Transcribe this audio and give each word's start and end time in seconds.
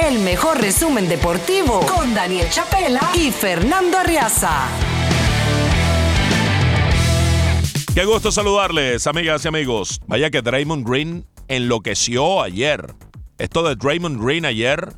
El 0.00 0.20
mejor 0.20 0.60
resumen 0.60 1.08
deportivo 1.08 1.80
con 1.80 2.14
Daniel 2.14 2.48
Chapela 2.48 3.00
y 3.14 3.32
Fernando 3.32 3.98
Arriaza. 3.98 4.68
Qué 7.92 8.04
gusto 8.04 8.30
saludarles, 8.30 9.06
amigas 9.08 9.44
y 9.44 9.48
amigos. 9.48 10.00
Vaya 10.06 10.30
que 10.30 10.42
Draymond 10.42 10.88
Green 10.88 11.26
enloqueció 11.48 12.40
ayer. 12.40 12.94
Esto 13.38 13.64
de 13.64 13.74
Draymond 13.74 14.22
Green 14.22 14.44
ayer 14.44 14.94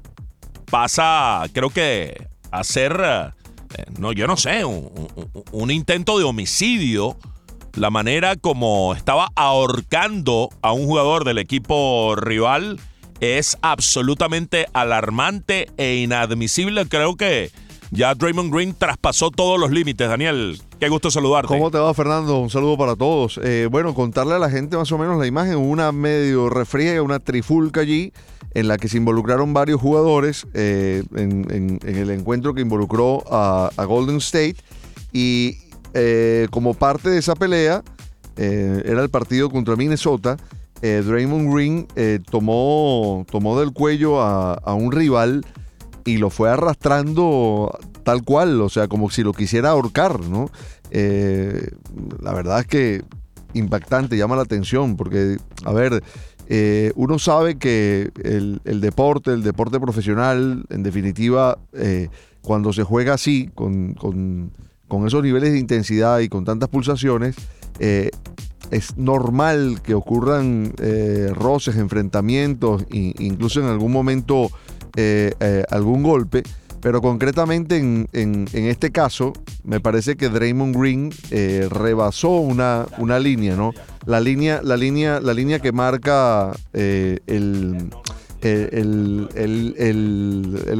pasa, 0.70 1.44
creo 1.54 1.70
que, 1.70 2.28
a 2.50 2.64
ser, 2.64 3.00
eh, 3.02 3.84
no, 3.98 4.12
yo 4.12 4.26
no 4.26 4.36
sé, 4.36 4.64
un 4.64 5.70
intento 5.70 6.18
de 6.18 6.24
homicidio. 6.24 7.16
La 7.74 7.90
manera 7.90 8.36
como 8.36 8.94
estaba 8.94 9.30
ahorcando 9.36 10.50
a 10.60 10.72
un 10.72 10.84
jugador 10.86 11.24
del 11.24 11.38
equipo 11.38 12.14
rival 12.14 12.78
es 13.20 13.56
absolutamente 13.62 14.66
alarmante 14.72 15.70
e 15.76 15.96
inadmisible. 15.96 16.86
Creo 16.86 17.16
que 17.16 17.50
ya 17.94 18.14
Draymond 18.14 18.52
Green 18.52 18.74
traspasó 18.74 19.30
todos 19.30 19.58
los 19.58 19.70
límites. 19.70 20.08
Daniel, 20.08 20.60
qué 20.80 20.88
gusto 20.88 21.12
saludarte. 21.12 21.48
¿Cómo 21.48 21.70
te 21.70 21.78
va, 21.78 21.94
Fernando? 21.94 22.38
Un 22.38 22.50
saludo 22.50 22.76
para 22.76 22.96
todos. 22.96 23.38
Eh, 23.42 23.68
bueno, 23.70 23.94
contarle 23.94 24.34
a 24.34 24.38
la 24.38 24.50
gente 24.50 24.76
más 24.76 24.90
o 24.90 24.98
menos 24.98 25.16
la 25.18 25.26
imagen. 25.26 25.56
Una 25.56 25.92
medio 25.92 26.50
refriega, 26.50 27.02
una 27.02 27.20
trifulca 27.20 27.82
allí 27.82 28.12
en 28.52 28.66
la 28.66 28.78
que 28.78 28.88
se 28.88 28.96
involucraron 28.96 29.54
varios 29.54 29.80
jugadores 29.80 30.46
eh, 30.54 31.04
en, 31.14 31.78
el 31.84 32.10
encuentro 32.10 32.52
que 32.52 32.62
involucró 32.62 33.22
a, 33.30 33.70
Golden 33.86 34.16
State. 34.16 34.56
Y 35.12 35.58
eh, 35.94 36.48
como 36.50 36.74
parte 36.74 37.10
de 37.10 37.18
esa 37.18 37.36
pelea, 37.36 37.84
era 38.36 39.02
el 39.02 39.10
partido 39.10 39.50
contra 39.50 39.76
Minnesota. 39.76 40.36
Draymond 40.84 41.54
Green 41.54 41.86
tomó, 42.30 43.24
tomó 43.30 43.58
del 43.58 43.72
cuello 43.72 44.20
a, 44.20 44.74
un 44.74 44.92
rival 44.92 45.44
y 46.04 46.18
lo 46.18 46.30
fue 46.30 46.50
arrastrando 46.50 47.70
tal 48.04 48.22
cual, 48.22 48.60
o 48.60 48.68
sea, 48.68 48.86
como 48.86 49.10
si 49.10 49.22
lo 49.22 49.32
quisiera 49.32 49.70
ahorcar, 49.70 50.20
¿no? 50.20 50.50
Eh, 50.90 51.70
la 52.20 52.32
verdad 52.32 52.60
es 52.60 52.66
que 52.66 53.02
impactante, 53.54 54.16
llama 54.16 54.36
la 54.36 54.42
atención, 54.42 54.96
porque, 54.96 55.38
a 55.64 55.72
ver, 55.72 56.04
eh, 56.48 56.92
uno 56.94 57.18
sabe 57.18 57.56
que 57.56 58.10
el, 58.22 58.80
deporte, 58.80 59.32
el 59.32 59.42
deporte 59.42 59.80
profesional, 59.80 60.64
en 60.70 60.82
definitiva, 60.82 61.58
eh, 61.72 62.08
cuando 62.42 62.72
se 62.72 62.84
juega 62.84 63.14
así, 63.14 63.50
con, 63.54 64.52
esos 65.06 65.22
niveles 65.22 65.52
de 65.52 65.58
intensidad 65.58 66.20
y 66.20 66.28
con 66.28 66.44
tantas 66.44 66.68
pulsaciones, 66.68 67.34
es 68.70 68.96
normal 68.96 69.80
que 69.82 69.94
ocurran 69.94 70.72
roces, 71.34 71.76
enfrentamientos, 71.76 72.84
e 72.90 73.14
incluso 73.18 73.60
en 73.60 73.66
algún 73.66 73.92
momento 73.92 74.50
eh, 74.96 75.32
eh, 75.40 75.64
algún 75.70 76.04
golpe, 76.04 76.44
pero 76.80 77.02
concretamente 77.02 77.78
en, 77.78 78.46
este 78.52 78.92
caso 78.92 79.32
me 79.64 79.80
parece 79.80 80.14
que 80.14 80.28
Draymond 80.28 80.76
Green 80.76 81.10
eh, 81.32 81.66
rebasó 81.68 82.28
una, 82.28 82.86
línea, 83.18 83.56
¿no? 83.56 83.72
La 84.06 84.20
línea, 84.20 84.60
la 84.62 84.76
línea, 84.76 85.20
la 85.20 85.34
línea 85.34 85.58
que 85.58 85.72
marca 85.72 86.52
el, 86.72 87.90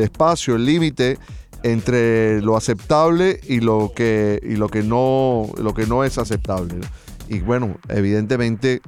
espacio, 0.00 0.54
el 0.54 0.64
límite 0.64 1.18
entre 1.64 2.40
lo 2.40 2.56
aceptable 2.56 3.40
y 3.48 3.58
lo 3.58 3.90
que, 3.96 4.38
y 4.44 4.54
lo 4.54 4.68
que, 4.68 4.84
no, 4.84 5.50
lo 5.56 5.74
que 5.74 5.86
no 5.86 6.04
es 6.04 6.18
aceptable. 6.18 6.76
Y 7.28 7.40
bueno, 7.40 7.76
evidentemente 7.88 8.80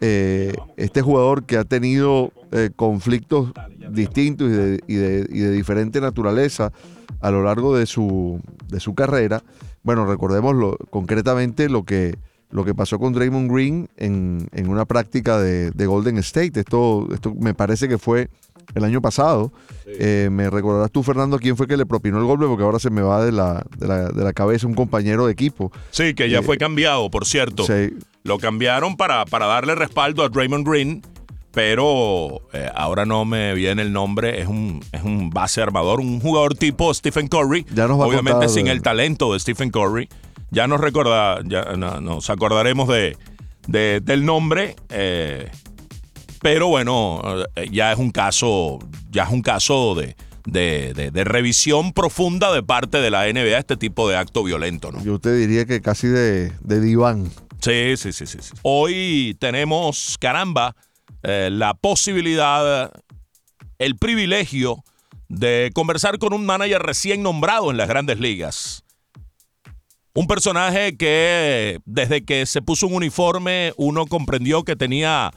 este 0.00 1.00
jugador 1.00 1.44
que 1.44 1.56
ha 1.56 1.64
tenido 1.64 2.32
conflictos 2.74 3.52
distintos 3.90 4.50
y 4.88 4.94
de, 4.94 5.50
diferente 5.52 6.00
naturaleza 6.00 6.72
a 7.20 7.30
lo 7.30 7.44
largo 7.44 7.76
de 7.76 7.86
su, 7.86 8.40
de 8.68 8.80
su 8.80 8.94
carrera. 8.94 9.42
Bueno, 9.82 10.06
recordemos 10.06 10.54
lo, 10.54 10.76
concretamente 10.90 11.68
lo 11.68 11.84
que, 11.84 12.16
lo 12.50 12.64
que 12.64 12.74
pasó 12.74 12.98
con 12.98 13.12
Draymond 13.12 13.50
Green 13.50 13.88
en, 13.96 14.48
una 14.68 14.84
práctica 14.84 15.38
de, 15.38 15.86
Golden 15.86 16.18
State. 16.18 16.60
Esto, 16.60 17.08
esto 17.12 17.34
me 17.34 17.54
parece 17.54 17.88
que 17.88 17.98
fue 17.98 18.28
el 18.74 18.84
año 18.84 19.00
pasado. 19.00 19.52
Eh, 19.86 20.28
me 20.30 20.48
recordarás 20.50 20.90
tú, 20.90 21.02
Fernando, 21.02 21.38
quién 21.38 21.56
fue 21.56 21.66
que 21.66 21.76
le 21.76 21.86
propinó 21.86 22.18
el 22.18 22.24
golpe, 22.24 22.46
porque 22.46 22.64
ahora 22.64 22.78
se 22.78 22.90
me 22.90 23.02
va 23.02 23.24
de 23.24 23.32
la, 23.32 23.64
de 23.78 24.24
la, 24.24 24.32
cabeza 24.32 24.66
un 24.66 24.74
compañero 24.74 25.26
de 25.26 25.32
equipo. 25.32 25.72
Sí, 25.90 26.14
que 26.14 26.30
ya 26.30 26.38
eh, 26.38 26.42
fue 26.42 26.58
cambiado, 26.58 27.10
por 27.10 27.26
cierto. 27.26 27.64
Lo 28.22 28.38
cambiaron 28.38 28.96
para, 28.96 29.24
para 29.26 29.46
darle 29.46 29.74
respaldo 29.74 30.24
a 30.24 30.28
Draymond 30.28 30.66
Green 30.66 31.02
pero 31.52 32.48
eh, 32.54 32.68
ahora 32.74 33.04
no 33.04 33.24
me 33.24 33.54
viene 33.54 33.82
el 33.82 33.92
nombre, 33.92 34.40
es 34.40 34.48
un, 34.48 34.82
es 34.90 35.02
un 35.02 35.30
base 35.30 35.60
armador, 35.60 36.00
un 36.00 36.18
jugador 36.18 36.54
tipo 36.54 36.92
Stephen 36.94 37.28
Curry, 37.28 37.66
obviamente 37.90 38.48
sin 38.48 38.68
el 38.68 38.82
talento 38.82 39.32
de 39.32 39.40
Stephen 39.40 39.70
Curry. 39.70 40.08
Ya 40.50 40.66
nos 40.66 40.80
recorda, 40.80 41.40
ya 41.44 41.64
nos 41.76 42.30
acordaremos 42.30 42.88
de, 42.88 43.16
del 43.66 44.24
nombre, 44.24 44.76
pero 46.42 46.66
bueno, 46.66 47.22
eh, 47.54 47.68
ya 47.70 47.92
es 47.92 47.98
un 47.98 48.10
caso, 48.10 48.80
ya 49.10 49.22
es 49.22 49.30
un 49.30 49.42
caso 49.42 49.94
de, 49.94 50.16
de, 50.44 51.24
revisión 51.24 51.92
profunda 51.92 52.52
de 52.52 52.64
parte 52.64 52.98
de 52.98 53.10
la 53.10 53.32
NBA 53.32 53.58
este 53.58 53.76
tipo 53.76 54.08
de 54.08 54.16
acto 54.16 54.42
violento, 54.42 54.90
¿no? 54.90 55.02
Yo 55.04 55.20
te 55.20 55.32
diría 55.34 55.64
que 55.66 55.80
casi 55.80 56.08
de, 56.08 56.52
de 56.60 56.80
diván. 56.80 57.30
Sí, 57.60 57.96
sí, 57.96 58.12
sí, 58.12 58.26
sí. 58.26 58.38
Hoy 58.62 59.36
tenemos, 59.38 60.16
caramba, 60.18 60.74
eh, 61.22 61.48
la 61.52 61.74
posibilidad, 61.74 62.90
el 63.78 63.96
privilegio 63.96 64.82
de 65.28 65.70
conversar 65.72 66.18
con 66.18 66.32
un 66.32 66.44
manager 66.44 66.82
recién 66.82 67.22
nombrado 67.22 67.70
en 67.70 67.76
las 67.76 67.88
grandes 67.88 68.18
ligas. 68.18 68.82
Un 70.12 70.26
personaje 70.26 70.96
que 70.96 71.78
desde 71.86 72.24
que 72.24 72.44
se 72.46 72.60
puso 72.60 72.88
un 72.88 72.94
uniforme 72.94 73.72
uno 73.76 74.06
comprendió 74.06 74.64
que 74.64 74.76
tenía 74.76 75.32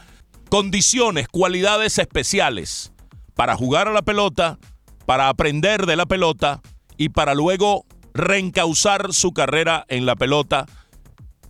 condiciones, 0.50 1.28
cualidades 1.28 1.98
especiales 1.98 2.92
para 3.36 3.56
jugar 3.56 3.88
a 3.88 3.94
la 3.94 4.02
pelota, 4.02 4.58
para 5.06 5.30
aprender 5.30 5.86
de 5.86 5.96
la 5.96 6.06
pelota 6.06 6.62
y 6.98 7.10
para 7.10 7.34
luego 7.34 7.86
reencauzar 8.14 9.14
su 9.14 9.34
carrera 9.34 9.86
en 9.90 10.06
la 10.06 10.16
pelota 10.16 10.66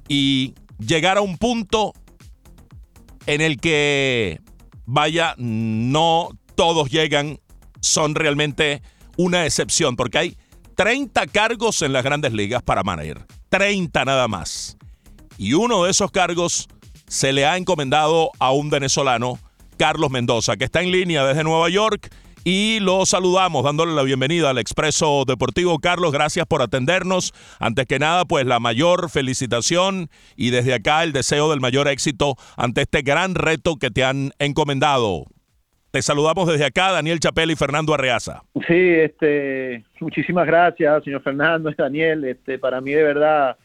y 0.07 0.55
llegar 0.79 1.17
a 1.17 1.21
un 1.21 1.37
punto 1.37 1.93
en 3.27 3.41
el 3.41 3.59
que, 3.59 4.41
vaya, 4.85 5.35
no 5.37 6.29
todos 6.55 6.89
llegan, 6.89 7.39
son 7.81 8.15
realmente 8.15 8.81
una 9.17 9.45
excepción, 9.45 9.95
porque 9.95 10.17
hay 10.17 10.37
30 10.75 11.27
cargos 11.27 11.81
en 11.81 11.93
las 11.93 12.03
grandes 12.03 12.33
ligas 12.33 12.61
para 12.63 12.83
manager, 12.83 13.25
30 13.49 14.05
nada 14.05 14.27
más. 14.27 14.77
Y 15.37 15.53
uno 15.53 15.83
de 15.83 15.91
esos 15.91 16.11
cargos 16.11 16.67
se 17.07 17.33
le 17.33 17.45
ha 17.45 17.57
encomendado 17.57 18.31
a 18.39 18.51
un 18.51 18.69
venezolano, 18.69 19.39
Carlos 19.77 20.11
Mendoza, 20.11 20.57
que 20.57 20.65
está 20.65 20.81
en 20.81 20.91
línea 20.91 21.25
desde 21.25 21.43
Nueva 21.43 21.69
York 21.69 22.09
y 22.47 22.79
lo 22.79 23.07
saludamos 23.07 23.63
dándole 23.63 23.93
la 23.93 24.03
bienvenida 24.03 24.51
al 24.51 24.59
Expreso 24.59 25.23
Deportivo. 25.25 25.79
Carlos, 25.79 26.11
gracias 26.11 26.45
por 26.45 26.61
atendernos. 26.61 27.33
Antes 27.59 27.87
que 27.87 27.97
nada, 27.97 28.23
pues 28.25 28.45
la 28.45 28.59
mayor 28.59 29.09
felicitación 29.09 30.09
y 30.35 30.51
desde 30.51 30.75
acá 30.75 31.03
el 31.03 31.11
deseo 31.11 31.49
del 31.49 31.59
mayor 31.59 31.87
éxito 31.87 32.35
ante 32.55 32.81
este 32.81 33.01
gran 33.01 33.33
reto 33.33 33.77
que 33.77 33.89
te 33.89 34.03
han 34.03 34.31
encomendado. 34.37 35.25
Te 35.89 36.03
saludamos 36.03 36.47
desde 36.47 36.65
acá, 36.65 36.91
Daniel 36.91 37.19
Chapel 37.19 37.49
y 37.49 37.55
Fernando 37.55 37.95
Arreaza. 37.95 38.43
Sí, 38.67 38.75
este, 38.77 39.83
muchísimas 39.99 40.45
gracias, 40.45 41.03
señor 41.03 41.23
Fernando 41.23 41.71
Daniel. 41.77 42.25
Este, 42.25 42.59
para 42.59 42.79
mí 42.79 42.91
de 42.91 43.01
verdad 43.01 43.57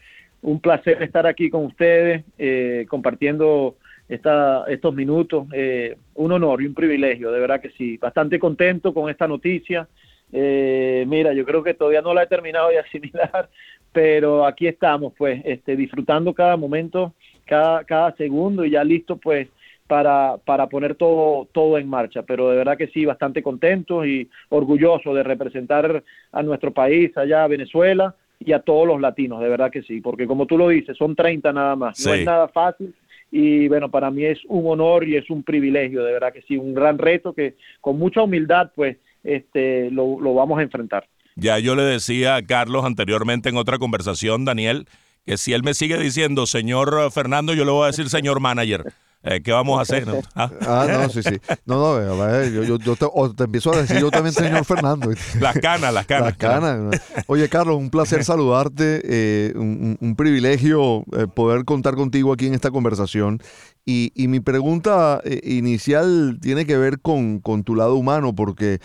un 0.42 0.60
placer 0.60 1.02
estar 1.02 1.26
aquí 1.26 1.50
con 1.50 1.66
ustedes, 1.66 2.24
eh, 2.38 2.86
compartiendo 2.88 3.76
esta, 4.08 4.64
estos 4.68 4.94
minutos. 4.94 5.46
Eh, 5.52 5.96
un 6.14 6.32
honor 6.32 6.62
y 6.62 6.66
un 6.66 6.74
privilegio, 6.74 7.30
de 7.30 7.40
verdad 7.40 7.60
que 7.60 7.70
sí. 7.70 7.96
Bastante 7.96 8.38
contento 8.38 8.92
con 8.92 9.10
esta 9.10 9.28
noticia. 9.28 9.88
Eh, 10.32 11.04
mira, 11.06 11.32
yo 11.32 11.44
creo 11.44 11.62
que 11.62 11.74
todavía 11.74 12.02
no 12.02 12.14
la 12.14 12.24
he 12.24 12.26
terminado 12.26 12.68
de 12.68 12.78
asimilar, 12.78 13.48
pero 13.92 14.46
aquí 14.46 14.66
estamos, 14.66 15.12
pues, 15.16 15.42
este, 15.44 15.76
disfrutando 15.76 16.34
cada 16.34 16.56
momento, 16.56 17.14
cada, 17.44 17.84
cada 17.84 18.14
segundo 18.16 18.64
y 18.64 18.70
ya 18.70 18.84
listo, 18.84 19.16
pues, 19.16 19.48
para, 19.90 20.66
poner 20.70 20.94
todo, 20.94 21.48
todo 21.52 21.76
en 21.76 21.88
marcha. 21.88 22.22
Pero 22.22 22.48
de 22.50 22.56
verdad 22.56 22.78
que 22.78 22.88
sí, 22.88 23.04
bastante 23.04 23.42
contento 23.42 24.06
y 24.06 24.30
orgulloso 24.48 25.12
de 25.12 25.24
representar 25.24 26.04
a 26.30 26.42
nuestro 26.44 26.72
país 26.72 27.16
allá, 27.16 27.46
Venezuela, 27.48 28.14
y 28.40 28.52
a 28.52 28.60
todos 28.60 28.86
los 28.86 29.00
latinos, 29.00 29.40
de 29.40 29.48
verdad 29.48 29.70
que 29.70 29.82
sí, 29.82 30.00
porque 30.00 30.26
como 30.26 30.46
tú 30.46 30.56
lo 30.56 30.68
dices, 30.68 30.96
son 30.96 31.14
30 31.14 31.52
nada 31.52 31.76
más, 31.76 32.04
no 32.04 32.14
es 32.14 32.24
nada 32.24 32.48
fácil 32.48 32.94
y 33.30 33.68
bueno, 33.68 33.90
para 33.90 34.10
mí 34.10 34.24
es 34.24 34.38
un 34.48 34.66
honor 34.66 35.06
y 35.06 35.16
es 35.16 35.30
un 35.30 35.42
privilegio, 35.42 36.02
de 36.02 36.12
verdad 36.12 36.32
que 36.32 36.42
sí, 36.42 36.56
un 36.56 36.74
gran 36.74 36.98
reto 36.98 37.32
que 37.32 37.56
con 37.80 37.98
mucha 37.98 38.22
humildad 38.22 38.72
pues 38.74 38.96
este, 39.22 39.90
lo, 39.90 40.16
vamos 40.34 40.58
a 40.58 40.62
enfrentar. 40.62 41.06
Ya 41.36 41.58
yo 41.58 41.76
le 41.76 41.82
decía 41.82 42.36
a 42.36 42.42
Carlos 42.42 42.84
anteriormente 42.84 43.48
en 43.48 43.56
otra 43.56 43.78
conversación, 43.78 44.44
Daniel, 44.44 44.86
que 45.24 45.36
si 45.36 45.52
él 45.52 45.62
me 45.62 45.74
sigue 45.74 45.98
diciendo 45.98 46.46
señor 46.46 47.12
Fernando, 47.12 47.54
yo 47.54 47.64
le 47.64 47.70
voy 47.70 47.84
a 47.84 47.88
decir 47.88 48.08
señor 48.08 48.40
manager. 48.40 48.84
Eh, 49.22 49.42
¿Qué 49.42 49.52
vamos 49.52 49.78
a 49.78 49.82
hacer? 49.82 50.06
¿no? 50.06 50.20
¿Ah? 50.34 50.50
ah 50.62 50.86
no, 50.90 51.10
sí, 51.10 51.22
sí. 51.22 51.38
No, 51.66 52.00
no, 52.00 52.44
yo, 52.46 52.64
yo, 52.64 52.78
yo 52.78 52.96
te, 52.96 53.06
te, 53.36 53.44
empiezo 53.44 53.72
a 53.74 53.82
decir 53.82 53.98
yo 53.98 54.10
también, 54.10 54.34
señor 54.34 54.64
Fernando. 54.64 55.10
Las 55.40 55.58
canas, 55.58 55.92
las 55.92 56.06
canas. 56.06 56.28
Las 56.28 56.36
canas. 56.38 57.02
Oye, 57.26 57.48
Carlos, 57.48 57.76
un 57.76 57.90
placer 57.90 58.24
saludarte, 58.24 59.02
eh, 59.04 59.52
un, 59.56 59.98
un, 60.00 60.16
privilegio 60.16 61.04
eh, 61.16 61.26
poder 61.26 61.64
contar 61.64 61.96
contigo 61.96 62.32
aquí 62.32 62.46
en 62.46 62.54
esta 62.54 62.70
conversación. 62.70 63.42
Y, 63.84 64.12
y 64.14 64.28
mi 64.28 64.40
pregunta 64.40 65.20
inicial 65.42 66.38
tiene 66.40 66.64
que 66.64 66.76
ver 66.76 67.00
con, 67.00 67.40
con, 67.40 67.64
tu 67.64 67.74
lado 67.74 67.96
humano, 67.96 68.34
porque 68.34 68.78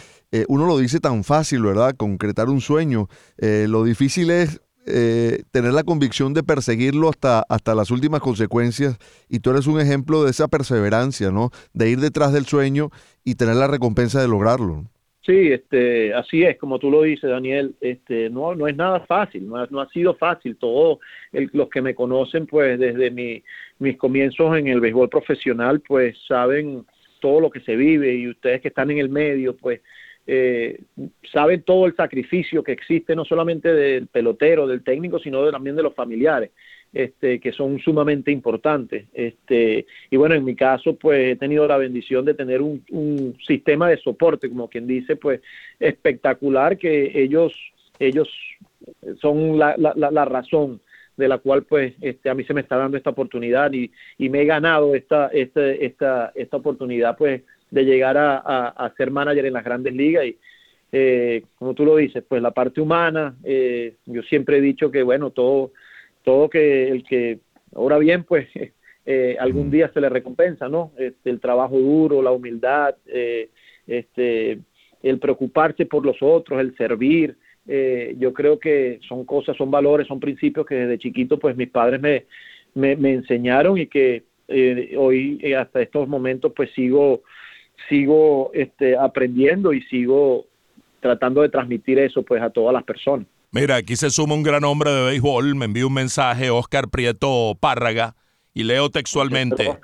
uno 0.48 0.66
lo 0.66 0.78
dice 0.78 1.00
tan 1.00 1.24
fácil, 1.24 1.62
¿verdad? 1.62 1.96
Concretar 1.96 2.50
un 2.50 2.60
sueño. 2.60 3.08
lo 3.38 3.84
difícil 3.84 4.32
es 4.32 4.62
eh, 4.88 5.44
tener 5.52 5.74
la 5.74 5.84
convicción 5.84 6.34
de 6.34 6.44
perseguirlo 6.44 7.10
hasta, 7.10 7.44
hasta 7.50 7.76
las 7.76 7.92
últimas 7.92 8.22
consecuencias 8.22 8.98
y 9.30 9.40
tú 9.40 9.52
eres 9.52 9.68
un 9.68 9.80
ejemplo 9.80 10.24
de 10.24 10.32
esa 10.32 10.48
perseverancia, 10.48 11.32
¿no? 11.32 11.50
De 11.74 11.90
ir 11.90 12.00
detrás 12.00 12.34
del 12.34 12.46
sueño 12.46 12.90
y 13.24 13.36
tener 13.36 13.56
la 13.56 13.68
recompensa 13.68 14.22
de 14.22 14.28
lograrlo. 14.28 14.86
Sí, 15.26 15.52
este, 15.52 16.14
así 16.14 16.44
es, 16.44 16.56
como 16.60 16.78
tú 16.78 16.92
lo 16.92 17.02
dices, 17.02 17.28
Daniel, 17.28 17.74
este, 17.82 18.30
no, 18.30 18.54
no 18.54 18.68
es 18.68 18.76
nada 18.76 19.00
fácil, 19.08 19.48
no 19.48 19.58
ha, 19.58 19.68
no 19.72 19.82
ha 19.82 19.90
sido 19.90 20.14
fácil. 20.14 20.56
Todos 20.56 21.00
los 21.32 21.68
que 21.70 21.82
me 21.82 21.96
conocen, 21.96 22.46
pues 22.46 22.80
desde 22.80 23.10
mi, 23.10 23.42
mis 23.80 23.98
comienzos 23.98 24.56
en 24.56 24.68
el 24.68 24.82
béisbol 24.82 25.10
profesional, 25.10 25.82
pues 25.82 26.16
saben 26.28 26.86
todo 27.22 27.40
lo 27.40 27.50
que 27.50 27.62
se 27.62 27.76
vive 27.76 28.14
y 28.14 28.30
ustedes 28.30 28.62
que 28.62 28.68
están 28.68 28.92
en 28.92 29.00
el 29.00 29.10
medio, 29.10 29.58
pues 29.58 29.82
eh, 30.28 30.82
saben 31.32 31.62
todo 31.64 31.86
el 31.86 31.96
sacrificio 31.96 32.64
que 32.64 32.72
existe, 32.72 33.16
no 33.16 33.26
solamente 33.26 33.74
del 33.74 34.08
pelotero, 34.08 34.68
del 34.68 34.84
técnico, 34.84 35.20
sino 35.20 35.50
también 35.52 35.76
de 35.76 35.84
los 35.84 35.94
familiares, 35.94 36.52
este, 36.94 37.40
que 37.40 37.52
son 37.52 37.80
sumamente 37.80 38.32
importantes. 38.32 39.06
Este, 39.14 39.86
y 40.10 40.18
bueno, 40.18 40.36
en 40.36 40.44
mi 40.44 40.56
caso, 40.56 40.96
pues 40.96 41.34
he 41.34 41.36
tenido 41.36 41.68
la 41.68 41.78
bendición 41.78 42.26
de 42.26 42.34
tener 42.34 42.62
un, 42.62 42.84
un 42.90 43.38
sistema 43.46 43.90
de 43.90 43.98
soporte, 43.98 44.50
como 44.50 44.70
quien 44.70 44.88
dice, 44.88 45.16
pues 45.16 45.42
espectacular, 45.80 46.78
que 46.78 47.12
ellos, 47.22 47.54
ellos 48.00 48.30
son 49.22 49.60
la, 49.60 49.76
la, 49.78 49.94
la 49.96 50.26
razón 50.26 50.82
de 51.18 51.28
la 51.28 51.38
cual 51.38 51.64
pues 51.64 51.94
este 52.02 52.30
a 52.30 52.34
mí 52.34 52.44
se 52.44 52.54
me 52.54 52.62
está 52.62 52.78
dando 52.78 52.98
esta 52.98 53.12
oportunidad 53.12 53.72
y, 53.72 53.92
y 54.18 54.30
me 54.30 54.42
he 54.42 54.46
ganado 54.46 54.96
esta 54.96 55.28
esta 55.28 55.72
esta 55.72 56.32
esta 56.36 56.58
oportunidad 56.58 57.18
pues 57.18 57.42
de 57.72 57.84
llegar 57.84 58.18
a, 58.18 58.94
ser 58.98 59.12
manager 59.12 59.46
en 59.46 59.54
las 59.54 59.64
grandes 59.64 59.94
ligas 59.94 60.26
y 60.26 60.38
eh, 60.92 61.44
como 61.58 61.74
tú 61.74 61.84
lo 61.84 61.98
dices, 61.98 62.24
pues 62.26 62.42
la 62.42 62.52
parte 62.52 62.80
humana, 62.80 63.36
eh, 63.44 63.96
yo 64.06 64.22
siempre 64.24 64.58
he 64.58 64.62
dicho 64.62 64.92
que 64.92 65.04
bueno, 65.04 65.32
todo, 65.32 65.72
todo 66.24 66.50
que 66.50 66.88
el 66.88 67.04
que 67.04 67.40
ahora 67.76 67.98
bien, 67.98 68.24
pues 68.24 68.48
eh, 69.06 69.36
algún 69.40 69.70
día 69.72 69.92
se 69.94 70.00
le 70.00 70.08
recompensa, 70.08 70.70
¿no? 70.70 70.94
Este, 70.98 71.30
el 71.32 71.42
trabajo 71.42 71.78
duro, 71.78 72.22
la 72.22 72.32
humildad, 72.32 72.96
este, 73.86 74.60
el 75.04 75.20
preocuparse 75.20 75.86
por 75.86 76.06
los 76.06 76.18
otros, 76.22 76.62
el 76.62 76.76
servir, 76.78 77.36
yo 78.18 78.32
creo 78.32 78.58
que 78.60 79.00
son 79.08 79.26
cosas, 79.26 79.58
son 79.58 79.70
valores, 79.72 80.08
son 80.08 80.20
principios 80.20 80.66
que 80.66 80.76
desde 80.76 81.00
chiquito, 81.00 81.40
pues 81.40 81.58
mis 81.58 81.70
padres 81.70 82.00
me, 82.00 82.26
me, 82.76 82.96
me 82.96 83.14
enseñaron 83.14 83.78
y 83.78 83.88
que 83.88 84.24
hoy 84.98 85.54
hasta 85.54 85.82
estos 85.82 86.08
momentos, 86.08 86.54
pues 86.56 86.72
sigo 86.74 87.24
sigo 87.90 88.52
este, 88.54 88.98
aprendiendo 88.98 89.74
y 89.74 89.82
sigo 89.84 90.46
tratando 91.00 91.42
de 91.42 91.50
transmitir 91.50 92.00
eso 92.00 92.24
pues 92.24 92.42
a 92.42 92.50
todas 92.50 92.74
las 92.74 92.84
personas. 92.84 93.28
Mira, 93.52 93.76
aquí 93.76 93.96
se 93.96 94.10
suma 94.10 94.34
un 94.34 94.44
gran 94.44 94.64
hombre 94.64 94.92
de 94.92 95.06
béisbol, 95.06 95.56
me 95.56 95.66
envió 95.66 95.88
un 95.88 95.94
mensaje, 95.94 96.50
Oscar 96.50 96.90
Prieto 96.90 97.56
Párraga, 97.60 98.16
y 98.54 98.64
leo 98.64 98.90
textualmente. 98.90 99.78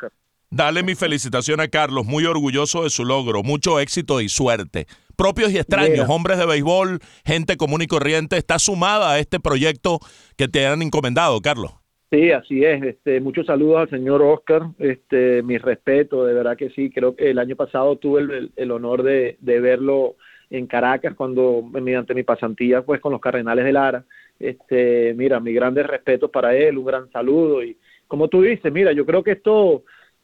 Dale 0.50 0.84
mi 0.84 0.96
felicitación 0.96 1.62
a 1.62 1.70
Carlos, 1.70 2.06
muy 2.06 2.26
orgulloso 2.26 2.84
de 2.84 2.90
su 2.90 3.06
logro, 3.06 3.44
mucho 3.44 3.80
éxito 3.80 4.20
y 4.20 4.28
suerte. 4.28 4.88
Propios 5.16 5.52
y 5.52 5.58
extraños, 5.58 6.10
hombres 6.10 6.38
de 6.38 6.46
béisbol, 6.46 7.00
gente 7.24 7.56
común 7.56 7.82
y 7.82 7.88
corriente, 7.88 8.36
está 8.36 8.60
sumada 8.60 9.12
a 9.12 9.20
este 9.20 9.40
proyecto 9.40 10.00
que 10.36 10.50
te 10.50 10.68
han 10.68 10.82
encomendado, 10.82 11.40
Carlos. 11.40 11.72
Sí, 12.12 12.30
así 12.32 12.66
es. 12.66 12.84
Este, 12.84 13.22
muchos 13.22 13.46
saludos 13.46 13.80
al 13.80 13.90
señor 13.90 14.22
Oscar. 14.22 14.64
Este, 14.80 15.42
mi 15.44 15.58
respeto, 15.58 16.26
de 16.26 16.34
verdad 16.34 16.58
que 16.58 16.70
sí. 16.72 16.90
Creo 16.90 17.16
que 17.16 17.30
el 17.30 17.40
año 17.40 17.56
pasado 17.56 17.96
tuve 17.96 18.50
el, 18.56 18.72
honor 18.72 19.02
de, 19.02 19.38
verlo 19.40 20.18
en 20.50 20.68
Caracas 20.68 21.16
cuando 21.16 21.62
mediante 21.62 22.14
mi 22.14 22.24
pasantía 22.24 22.82
pues 22.82 23.00
con 23.00 23.14
los 23.14 23.22
Cardenales 23.22 23.64
de 23.64 23.72
Lara. 23.72 24.04
Este, 24.38 25.14
mira, 25.16 25.40
mi 25.40 25.54
grandes 25.54 25.88
respetos 25.88 26.30
para 26.30 26.54
él, 26.54 26.78
un 26.78 26.86
gran 26.86 27.10
saludo 27.12 27.64
y 27.64 27.78
como 28.08 28.28
tú 28.28 28.42
dices, 28.42 28.74
mira, 28.74 28.92
yo 28.92 29.06
creo 29.06 29.24
que 29.24 29.32
esto 29.32 29.84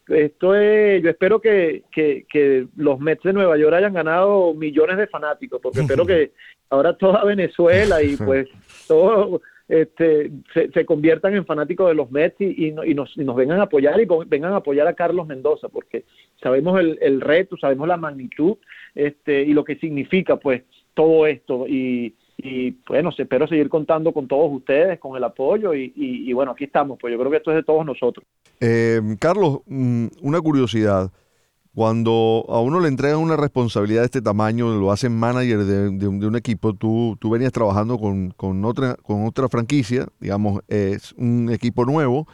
esto 0.09 0.55
es, 0.55 1.01
yo 1.03 1.09
espero 1.09 1.39
que, 1.39 1.83
que, 1.91 2.25
que 2.29 2.67
los 2.75 2.99
Mets 2.99 3.23
de 3.23 3.33
Nueva 3.33 3.57
York 3.57 3.75
hayan 3.75 3.93
ganado 3.93 4.53
millones 4.53 4.97
de 4.97 5.07
fanáticos, 5.07 5.59
porque 5.61 5.81
espero 5.81 6.05
que 6.07 6.31
ahora 6.69 6.97
toda 6.97 7.23
Venezuela 7.23 8.01
y 8.01 8.15
pues 8.17 8.47
todo 8.87 9.41
este, 9.67 10.31
se, 10.53 10.85
conviertan 10.85 11.35
en 11.35 11.45
fanáticos 11.45 11.89
de 11.89 11.95
los 11.95 12.09
Mets 12.09 12.39
y, 12.39 12.71
nos, 12.71 13.15
vengan 13.35 13.59
a 13.59 13.63
apoyar 13.63 13.99
y 13.99 14.07
vengan 14.27 14.53
a 14.53 14.57
apoyar 14.57 14.87
a 14.87 14.93
Carlos 14.93 15.27
Mendoza, 15.27 15.67
porque 15.67 16.05
sabemos 16.41 16.79
el, 16.79 17.21
reto, 17.21 17.57
sabemos 17.57 17.87
la 17.87 17.97
magnitud 17.97 18.57
este, 18.95 19.41
y 19.41 19.53
lo 19.53 19.63
que 19.63 19.75
significa 19.75 20.37
pues 20.37 20.63
todo 20.93 21.27
esto 21.27 21.65
y, 21.67 22.13
bueno, 22.87 23.09
espero 23.17 23.47
seguir 23.47 23.67
contando 23.67 24.13
con 24.13 24.27
todos 24.27 24.51
ustedes, 24.51 24.99
con 24.99 25.17
el 25.17 25.23
apoyo 25.23 25.73
y, 25.73 25.91
y, 25.95 26.31
bueno, 26.33 26.51
aquí 26.51 26.65
estamos, 26.65 26.97
pues 26.99 27.11
yo 27.11 27.19
creo 27.19 27.31
que 27.31 27.37
esto 27.37 27.51
es 27.51 27.57
de 27.57 27.63
todos 27.63 27.85
nosotros. 27.85 28.25
Eh, 28.61 29.01
Carlos, 29.19 29.59
mm, 29.65 30.07
una 30.21 30.39
curiosidad. 30.39 31.11
Cuando 31.77 32.43
a 32.49 32.59
uno 32.59 32.79
le 32.79 32.87
entregan 32.87 33.19
una 33.19 33.35
responsabilidad 33.35 34.01
de 34.01 34.05
este 34.05 34.23
tamaño, 34.23 34.75
lo 34.75 34.91
hacen 34.91 35.15
manager 35.15 35.63
de, 35.63 36.07
un, 36.07 36.35
equipo, 36.35 36.73
tú, 36.73 37.15
tú 37.19 37.29
venías 37.29 37.51
trabajando 37.51 37.99
con, 37.99 38.65
otra, 38.65 38.95
con 38.95 39.27
otra 39.27 39.47
franquicia, 39.47 40.07
digamos, 40.19 40.63
es 40.69 41.13
un 41.17 41.51
equipo 41.51 41.85
nuevo. 41.85 42.27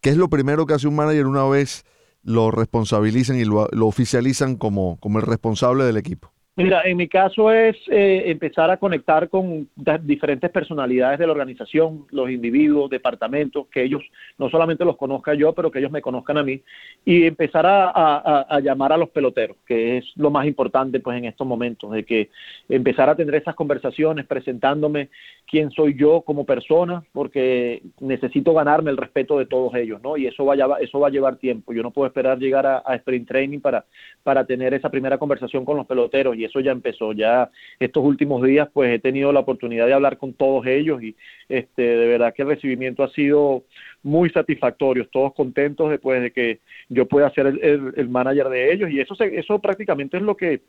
¿Qué 0.00 0.10
es 0.10 0.16
lo 0.16 0.28
primero 0.28 0.66
que 0.66 0.74
hace 0.74 0.88
un 0.88 0.96
manager 0.96 1.26
una 1.26 1.44
vez 1.44 1.84
lo 2.24 2.50
responsabilizan 2.50 3.38
y 3.38 3.44
lo, 3.44 3.68
lo 3.70 3.86
oficializan 3.86 4.56
como, 4.56 4.96
como 4.98 5.20
el 5.20 5.26
responsable 5.26 5.84
del 5.84 5.96
equipo? 5.96 6.32
Mira, 6.58 6.82
en 6.84 6.96
mi 6.96 7.06
caso 7.06 7.52
es 7.52 7.76
eh, 7.86 8.24
empezar 8.26 8.68
a 8.68 8.78
conectar 8.78 9.28
con 9.28 9.68
diferentes 10.02 10.50
personalidades 10.50 11.20
de 11.20 11.26
la 11.26 11.30
organización, 11.30 12.06
los 12.10 12.28
individuos, 12.30 12.90
departamentos, 12.90 13.68
que 13.68 13.84
ellos 13.84 14.02
no 14.38 14.50
solamente 14.50 14.84
los 14.84 14.96
conozca 14.96 15.34
yo, 15.34 15.52
pero 15.52 15.70
que 15.70 15.78
ellos 15.78 15.92
me 15.92 16.02
conozcan 16.02 16.36
a 16.36 16.42
mí, 16.42 16.60
y 17.04 17.26
empezar 17.26 17.64
a, 17.64 18.58
llamar 18.60 18.92
a 18.92 18.96
los 18.96 19.08
peloteros, 19.10 19.56
que 19.68 19.98
es 19.98 20.04
lo 20.16 20.32
más 20.32 20.46
importante 20.48 20.98
pues 20.98 21.16
en 21.16 21.26
estos 21.26 21.46
momentos, 21.46 21.92
de 21.92 22.04
que 22.04 22.30
empezar 22.68 23.08
a 23.08 23.14
tener 23.14 23.36
esas 23.36 23.54
conversaciones 23.54 24.26
presentándome 24.26 25.10
quién 25.46 25.70
soy 25.70 25.94
yo 25.96 26.22
como 26.22 26.44
persona, 26.44 27.04
porque 27.12 27.82
necesito 28.00 28.52
ganarme 28.52 28.90
el 28.90 28.96
respeto 28.96 29.38
de 29.38 29.46
todos 29.46 29.76
ellos, 29.76 30.02
¿no? 30.02 30.16
Y 30.16 30.26
eso 30.26 30.44
va 30.44 30.54
a, 30.54 30.80
eso 30.80 30.98
va 30.98 31.06
a 31.06 31.12
llevar 31.12 31.36
tiempo. 31.36 31.72
Yo 31.72 31.84
no 31.84 31.92
puedo 31.92 32.08
esperar 32.08 32.36
llegar 32.40 32.66
a, 32.66 32.82
sprint 32.96 33.28
training 33.28 33.60
para, 33.60 33.84
para 34.24 34.44
tener 34.44 34.74
esa 34.74 34.90
primera 34.90 35.18
conversación 35.18 35.64
con 35.64 35.76
los 35.76 35.86
peloteros 35.86 36.36
y 36.36 36.47
eso 36.48 36.60
ya 36.60 36.72
empezó. 36.72 37.12
Ya 37.12 37.50
estos 37.78 38.04
últimos 38.04 38.42
días, 38.42 38.68
pues 38.72 38.90
he 38.92 38.98
tenido 38.98 39.32
la 39.32 39.40
oportunidad 39.40 39.86
de 39.86 39.94
hablar 39.94 40.18
con 40.18 40.34
todos 40.34 40.66
ellos 40.66 41.02
y 41.02 41.16
este, 41.48 41.82
de 41.82 42.06
verdad 42.06 42.34
que 42.34 42.42
el 42.42 42.48
recibimiento 42.48 43.02
ha 43.02 43.10
sido 43.10 43.64
muy 44.02 44.30
satisfactorio, 44.30 45.08
todos 45.08 45.34
contentos 45.34 45.90
después 45.90 46.22
de 46.22 46.30
que 46.30 46.60
yo 46.88 47.06
pueda 47.06 47.30
ser 47.30 47.46
el, 47.46 47.92
el, 47.96 48.08
manager 48.08 48.48
de 48.48 48.72
ellos 48.72 48.90
y 48.90 49.00
eso, 49.00 49.14
eso 49.20 49.58
prácticamente 49.58 50.16
es 50.16 50.22
lo 50.22 50.36
que 50.36 50.62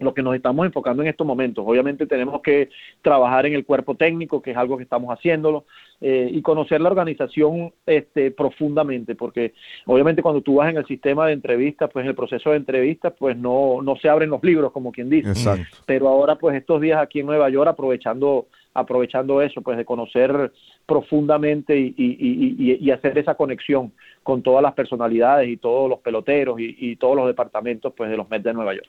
lo 0.00 0.14
que 0.14 0.22
nos 0.22 0.34
estamos 0.34 0.66
enfocando 0.66 1.02
en 1.02 1.08
estos 1.08 1.26
momentos. 1.26 1.64
Obviamente 1.66 2.06
tenemos 2.06 2.40
que 2.42 2.70
trabajar 3.02 3.46
en 3.46 3.54
el 3.54 3.64
cuerpo 3.64 3.94
técnico, 3.94 4.42
que 4.42 4.52
es 4.52 4.56
algo 4.56 4.76
que 4.76 4.84
estamos 4.84 5.16
haciéndolo, 5.16 5.64
eh, 6.00 6.30
y 6.32 6.40
conocer 6.42 6.80
la 6.80 6.88
organización 6.88 7.72
este, 7.86 8.30
profundamente, 8.30 9.14
porque 9.14 9.52
obviamente 9.86 10.22
cuando 10.22 10.40
tú 10.40 10.56
vas 10.56 10.70
en 10.70 10.78
el 10.78 10.86
sistema 10.86 11.26
de 11.26 11.34
entrevistas, 11.34 11.90
pues 11.92 12.04
en 12.04 12.08
el 12.08 12.14
proceso 12.14 12.50
de 12.50 12.56
entrevistas, 12.56 13.12
pues 13.18 13.36
no, 13.36 13.82
no 13.82 13.96
se 13.96 14.08
abren 14.08 14.30
los 14.30 14.42
libros, 14.42 14.72
como 14.72 14.92
quien 14.92 15.10
dice. 15.10 15.66
Pero 15.86 16.08
ahora, 16.08 16.36
pues 16.36 16.56
estos 16.56 16.80
días 16.80 17.00
aquí 17.00 17.20
en 17.20 17.26
Nueva 17.26 17.50
York, 17.50 17.68
aprovechando 17.68 18.46
aprovechando 18.72 19.42
eso, 19.42 19.62
pues 19.62 19.76
de 19.76 19.84
conocer 19.84 20.52
profundamente 20.86 21.76
y, 21.78 21.94
y, 21.96 22.78
y, 22.80 22.90
hacer 22.90 23.18
esa 23.18 23.34
conexión 23.34 23.92
con 24.22 24.42
todas 24.42 24.62
las 24.62 24.74
personalidades 24.74 25.48
y 25.48 25.56
todos 25.56 25.88
los 25.88 26.00
peloteros 26.00 26.58
y, 26.60 26.96
todos 26.96 27.16
los 27.16 27.26
departamentos 27.26 27.92
pues 27.96 28.10
de 28.10 28.16
los 28.16 28.28
Mets 28.28 28.44
de 28.44 28.54
Nueva 28.54 28.74
York. 28.74 28.88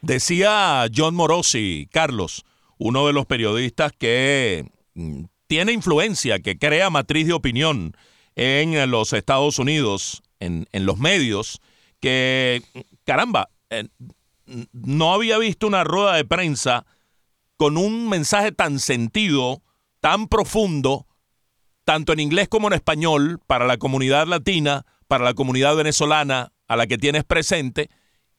Decía 0.00 0.86
John 0.94 1.14
Morosi, 1.14 1.88
Carlos, 1.90 2.44
uno 2.78 3.06
de 3.06 3.12
los 3.12 3.26
periodistas 3.26 3.92
que 3.92 4.70
mm, 4.94 5.24
tiene 5.46 5.72
influencia, 5.72 6.38
que 6.38 6.58
crea 6.58 6.90
matriz 6.90 7.26
de 7.26 7.32
opinión 7.32 7.96
en 8.36 8.90
los 8.90 9.12
Estados 9.12 9.58
Unidos, 9.58 10.22
en, 10.38 10.66
los 10.72 10.98
medios, 10.98 11.60
que, 12.00 12.62
caramba, 13.04 13.48
eh, 13.70 13.88
no 14.72 15.12
había 15.12 15.38
visto 15.38 15.66
una 15.66 15.82
rueda 15.82 16.14
de 16.14 16.24
prensa 16.24 16.86
con 17.56 17.76
un 17.76 18.08
mensaje 18.08 18.52
tan 18.52 18.78
sentido, 18.78 19.62
tan 20.00 20.28
profundo, 20.28 21.06
tanto 21.84 22.12
en 22.12 22.20
inglés 22.20 22.48
como 22.48 22.68
en 22.68 22.74
español, 22.74 23.40
para 23.46 23.66
la 23.66 23.78
comunidad 23.78 24.28
latina, 24.28 24.86
para 25.08 25.24
la 25.24 25.34
comunidad 25.34 25.74
venezolana, 25.74 26.52
a 26.68 26.76
la 26.76 26.86
que 26.86 26.98
tienes 26.98 27.24
presente 27.24 27.90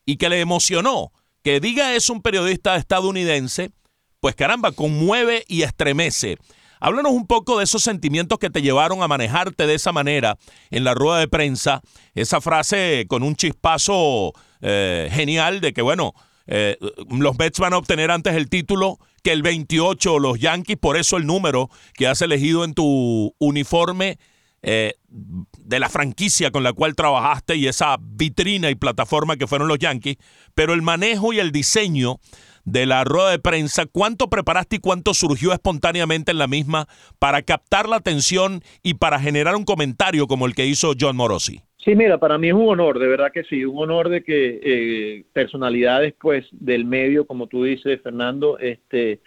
y 0.05 0.17
que 0.17 0.29
le 0.29 0.39
emocionó. 0.39 1.11
Que 1.43 1.59
diga 1.59 1.95
es 1.95 2.09
un 2.09 2.21
periodista 2.21 2.75
estadounidense, 2.75 3.71
pues 4.19 4.35
caramba, 4.35 4.71
conmueve 4.71 5.45
y 5.47 5.61
estremece. 5.61 6.37
Háblanos 6.81 7.11
un 7.11 7.27
poco 7.27 7.57
de 7.57 7.65
esos 7.65 7.83
sentimientos 7.83 8.39
que 8.39 8.49
te 8.49 8.61
llevaron 8.61 9.03
a 9.03 9.07
manejarte 9.07 9.67
de 9.67 9.75
esa 9.75 9.91
manera 9.91 10.37
en 10.69 10.83
la 10.83 10.93
rueda 10.93 11.19
de 11.19 11.27
prensa. 11.27 11.81
Esa 12.15 12.39
frase 12.39 13.05
con 13.09 13.23
un 13.23 13.35
chispazo 13.35 14.33
eh, 14.61 15.09
genial 15.11 15.59
de 15.59 15.73
que, 15.73 15.81
bueno, 15.81 16.13
eh, 16.47 16.77
los 17.09 17.37
Mets 17.37 17.59
van 17.59 17.73
a 17.73 17.77
obtener 17.77 18.11
antes 18.11 18.33
el 18.33 18.49
título 18.49 18.97
que 19.23 19.33
el 19.33 19.43
28 19.43 20.19
los 20.19 20.39
Yankees, 20.39 20.77
por 20.77 20.97
eso 20.97 21.17
el 21.17 21.25
número 21.25 21.69
que 21.93 22.07
has 22.07 22.21
elegido 22.21 22.63
en 22.63 22.73
tu 22.73 23.35
uniforme 23.39 24.17
eh, 24.61 24.93
de 25.07 25.79
la 25.79 25.89
franquicia 25.89 26.51
con 26.51 26.63
la 26.63 26.73
cual 26.73 26.95
trabajaste 26.95 27.55
y 27.55 27.67
esa 27.67 27.97
vitrina 27.99 28.69
y 28.69 28.75
plataforma 28.75 29.37
que 29.37 29.47
fueron 29.47 29.67
los 29.67 29.79
Yankees, 29.79 30.17
pero 30.55 30.73
el 30.73 30.81
manejo 30.81 31.33
y 31.33 31.39
el 31.39 31.51
diseño 31.51 32.17
de 32.65 32.85
la 32.85 33.03
rueda 33.03 33.31
de 33.31 33.39
prensa, 33.39 33.85
¿cuánto 33.85 34.29
preparaste 34.29 34.77
y 34.77 34.79
cuánto 34.79 35.13
surgió 35.13 35.53
espontáneamente 35.53 36.31
en 36.31 36.37
la 36.37 36.47
misma 36.47 36.87
para 37.17 37.41
captar 37.41 37.87
la 37.87 37.95
atención 37.97 38.61
y 38.83 38.95
para 38.95 39.19
generar 39.19 39.55
un 39.55 39.65
comentario 39.65 40.27
como 40.27 40.45
el 40.45 40.53
que 40.53 40.65
hizo 40.65 40.93
John 40.99 41.15
Morosi? 41.15 41.61
Sí, 41.83 41.95
mira, 41.95 42.17
para 42.17 42.37
mí 42.37 42.49
es 42.49 42.53
un 42.53 42.67
honor, 42.67 42.99
de 42.99 43.07
verdad 43.07 43.31
que 43.33 43.45
sí, 43.45 43.63
un 43.63 43.79
honor 43.79 44.09
de 44.09 44.23
que 44.23 44.59
eh, 44.61 45.23
personalidades 45.31 46.13
pues 46.19 46.45
del 46.51 46.83
medio, 46.83 47.25
como 47.25 47.47
tú 47.47 47.63
dices, 47.63 48.01
Fernando, 48.03 48.59
este, 48.59 49.21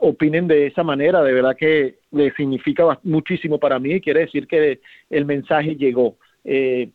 opinen 0.00 0.48
de 0.48 0.66
esa 0.66 0.82
manera, 0.82 1.22
de 1.22 1.32
verdad 1.32 1.56
que 1.56 1.96
le 2.10 2.32
significa 2.32 2.98
muchísimo 3.02 3.58
para 3.58 3.78
mí, 3.78 4.00
quiere 4.00 4.20
decir 4.20 4.46
que 4.46 4.80
el 5.10 5.24
mensaje 5.24 5.76
llegó. 5.76 6.16
Eh, 6.44 6.90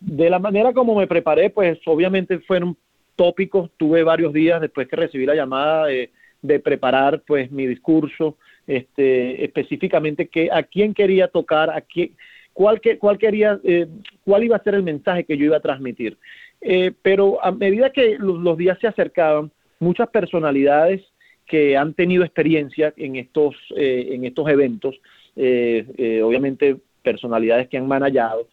de 0.00 0.30
la 0.30 0.38
manera 0.38 0.72
como 0.72 0.94
me 0.94 1.06
preparé, 1.06 1.50
pues 1.50 1.78
obviamente 1.86 2.38
fueron 2.40 2.76
tópicos, 3.16 3.70
tuve 3.76 4.04
varios 4.04 4.32
días 4.32 4.60
después 4.60 4.86
que 4.88 4.96
recibí 4.96 5.26
la 5.26 5.34
llamada 5.34 5.86
de, 5.86 6.10
preparar 6.60 7.22
pues 7.26 7.50
mi 7.50 7.66
discurso, 7.66 8.36
este, 8.66 9.44
específicamente 9.44 10.28
que, 10.28 10.50
a 10.52 10.62
quién 10.62 10.94
quería 10.94 11.26
tocar, 11.26 11.70
a 11.70 11.80
quién, 11.80 12.12
cuál, 12.52 12.80
que, 12.80 12.98
cuál, 12.98 13.18
quería, 13.18 13.58
eh, 13.64 13.88
cuál 14.24 14.44
iba 14.44 14.56
a 14.56 14.62
ser 14.62 14.74
el 14.74 14.84
mensaje 14.84 15.24
que 15.24 15.36
yo 15.36 15.46
iba 15.46 15.56
a 15.56 15.60
transmitir. 15.60 16.16
Eh, 16.60 16.92
pero 17.02 17.44
a 17.44 17.52
medida 17.52 17.90
que 17.90 18.16
los, 18.18 18.56
días 18.56 18.78
se 18.80 18.86
acercaban, 18.86 19.50
muchas 19.80 20.08
personalidades 20.08 21.02
que 21.48 21.76
han 21.76 21.94
tenido 21.94 22.24
experiencia 22.24 22.92
en 22.96 23.16
estos, 23.16 23.56
eh, 23.76 24.10
en 24.12 24.24
estos 24.24 24.48
eventos, 24.48 25.00
obviamente 25.34 26.76
personalidades 27.02 27.68
que 27.68 27.78
han 27.78 27.86
manejado, 27.86 28.48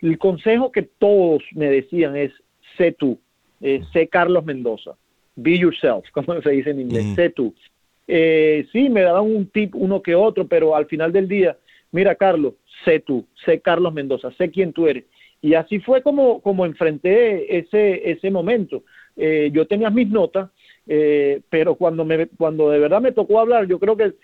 el 0.00 0.18
consejo 0.18 0.70
que 0.70 0.82
todos 0.82 1.42
me 1.52 1.68
decían 1.68 2.16
es, 2.16 2.32
sé 2.76 2.92
tú, 2.92 3.18
eh, 3.60 3.82
sé 3.92 4.08
Carlos 4.08 4.44
Mendoza, 4.44 4.92
be 5.36 5.58
yourself, 5.58 6.08
como 6.12 6.40
se 6.40 6.50
dice 6.50 6.70
en 6.70 6.80
inglés, 6.80 7.06
sé 7.14 7.30
tú. 7.30 7.54
Eh, 8.06 8.66
sí, 8.72 8.88
me 8.88 9.02
daban 9.02 9.24
un 9.24 9.46
tip 9.48 9.74
uno 9.74 10.00
que 10.00 10.14
otro, 10.14 10.46
pero 10.46 10.74
al 10.74 10.86
final 10.86 11.12
del 11.12 11.28
día, 11.28 11.56
mira 11.92 12.14
Carlos, 12.14 12.54
sé 12.84 13.00
tú, 13.00 13.26
sé 13.44 13.60
Carlos 13.60 13.92
Mendoza, 13.92 14.30
sé 14.38 14.50
quién 14.50 14.72
tú 14.72 14.86
eres. 14.86 15.04
Y 15.40 15.54
así 15.54 15.78
fue 15.78 16.02
como, 16.02 16.40
como 16.40 16.66
enfrenté 16.66 17.58
ese, 17.58 18.10
ese 18.10 18.30
momento. 18.30 18.82
Eh, 19.16 19.50
yo 19.52 19.66
tenía 19.66 19.90
mis 19.90 20.08
notas, 20.08 20.50
pero 21.50 21.74
cuando, 21.74 22.04
me, 22.04 22.26
cuando 22.28 22.70
de 22.70 22.78
verdad 22.78 23.00
me 23.00 23.12
tocó 23.12 23.40
hablar, 23.40 23.66
yo 23.66 23.78
creo 23.78 23.96
que 23.96 24.14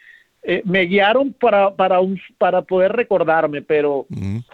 me 0.64 0.82
guiaron 0.82 1.32
para, 1.32 1.74
para, 1.74 2.00
un, 2.00 2.18
para 2.38 2.62
poder 2.62 2.92
recordarme, 2.92 3.62
pero 3.62 4.06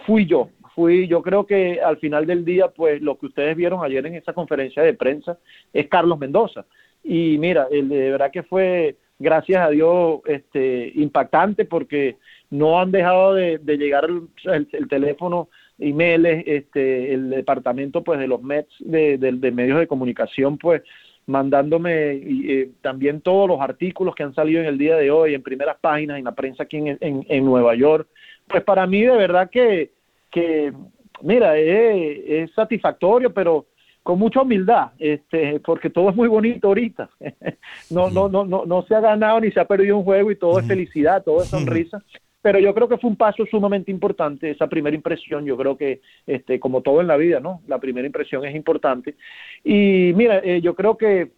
fui 0.05 0.25
yo, 0.25 0.49
fui, 0.75 1.07
yo 1.07 1.21
creo 1.21 1.45
que 1.45 1.81
al 1.81 1.97
final 1.97 2.25
del 2.25 2.45
día, 2.45 2.67
pues 2.69 3.01
lo 3.01 3.17
que 3.17 3.27
ustedes 3.27 3.55
vieron 3.55 3.83
ayer 3.83 4.05
en 4.05 4.15
esa 4.15 4.33
conferencia 4.33 4.83
de 4.83 4.93
prensa 4.93 5.37
es 5.73 5.87
Carlos 5.87 6.19
Mendoza. 6.19 6.65
Y 7.03 7.37
mira, 7.37 7.67
el, 7.71 7.89
de 7.89 8.11
verdad 8.11 8.31
que 8.31 8.43
fue, 8.43 8.95
gracias 9.19 9.65
a 9.65 9.69
Dios, 9.69 10.21
este, 10.25 10.91
impactante 10.95 11.65
porque 11.65 12.17
no 12.49 12.79
han 12.79 12.91
dejado 12.91 13.33
de, 13.33 13.59
llegar 13.77 14.07
el, 14.45 14.87
teléfono, 14.87 15.49
emails, 15.79 16.43
este, 16.45 17.13
el 17.13 17.29
departamento 17.29 18.03
pues 18.03 18.19
de 18.19 18.27
los 18.27 18.41
Mets, 18.41 18.73
de, 18.79 19.51
medios 19.53 19.79
de 19.79 19.87
comunicación, 19.87 20.57
pues 20.57 20.83
mandándome 21.31 22.15
y, 22.15 22.51
eh, 22.51 22.69
también 22.81 23.21
todos 23.21 23.47
los 23.47 23.59
artículos 23.59 24.13
que 24.13 24.23
han 24.23 24.35
salido 24.35 24.61
en 24.61 24.67
el 24.67 24.77
día 24.77 24.97
de 24.97 25.09
hoy, 25.09 25.33
en 25.33 25.41
primeras 25.41 25.77
páginas, 25.81 26.19
en 26.19 26.25
la 26.25 26.35
prensa 26.35 26.63
aquí 26.63 26.77
en, 26.77 26.97
en 26.99 27.45
Nueva 27.45 27.73
York. 27.75 28.07
Pues 28.47 28.63
para 28.63 28.85
mí 28.85 29.01
de 29.01 29.15
verdad 29.15 29.49
que 29.49 29.91
que, 30.31 30.73
mira, 31.21 31.57
es, 31.57 32.51
satisfactorio, 32.55 33.31
pero 33.31 33.67
con 34.01 34.17
mucha 34.17 34.41
humildad, 34.41 34.91
este, 34.97 35.59
porque 35.59 35.91
todo 35.91 36.09
es 36.09 36.15
muy 36.15 36.27
bonito 36.27 36.69
ahorita. 36.69 37.09
no, 37.91 38.09
no, 38.09 38.29
no, 38.29 38.45
no, 38.45 38.65
no 38.65 38.81
se 38.83 38.95
ha 38.95 39.01
ganado 39.01 39.41
ni 39.41 39.51
se 39.51 39.59
ha 39.59 39.65
perdido 39.65 39.97
un 39.97 40.03
juego 40.03 40.31
y 40.31 40.37
todo 40.37 40.59
es 40.59 40.65
felicidad, 40.65 41.23
todo 41.23 41.43
es 41.43 41.49
sonrisa. 41.49 42.01
Pero 42.41 42.59
yo 42.59 42.73
creo 42.73 42.87
que 42.87 42.97
fue 42.97 43.09
un 43.09 43.15
paso 43.15 43.45
sumamente 43.45 43.91
importante 43.91 44.51
esa 44.51 44.67
primera 44.67 44.95
impresión. 44.95 45.45
Yo 45.45 45.55
creo 45.57 45.77
que, 45.77 46.01
este, 46.25 46.59
como 46.59 46.81
todo 46.81 47.01
en 47.01 47.07
la 47.07 47.17
vida, 47.17 47.39
¿no? 47.39 47.61
La 47.67 47.79
primera 47.79 48.07
impresión 48.07 48.45
es 48.45 48.55
importante. 48.55 49.15
Y 49.63 50.11
mira, 50.15 50.39
eh, 50.43 50.61
yo 50.61 50.73
creo 50.73 50.97
que 50.97 51.31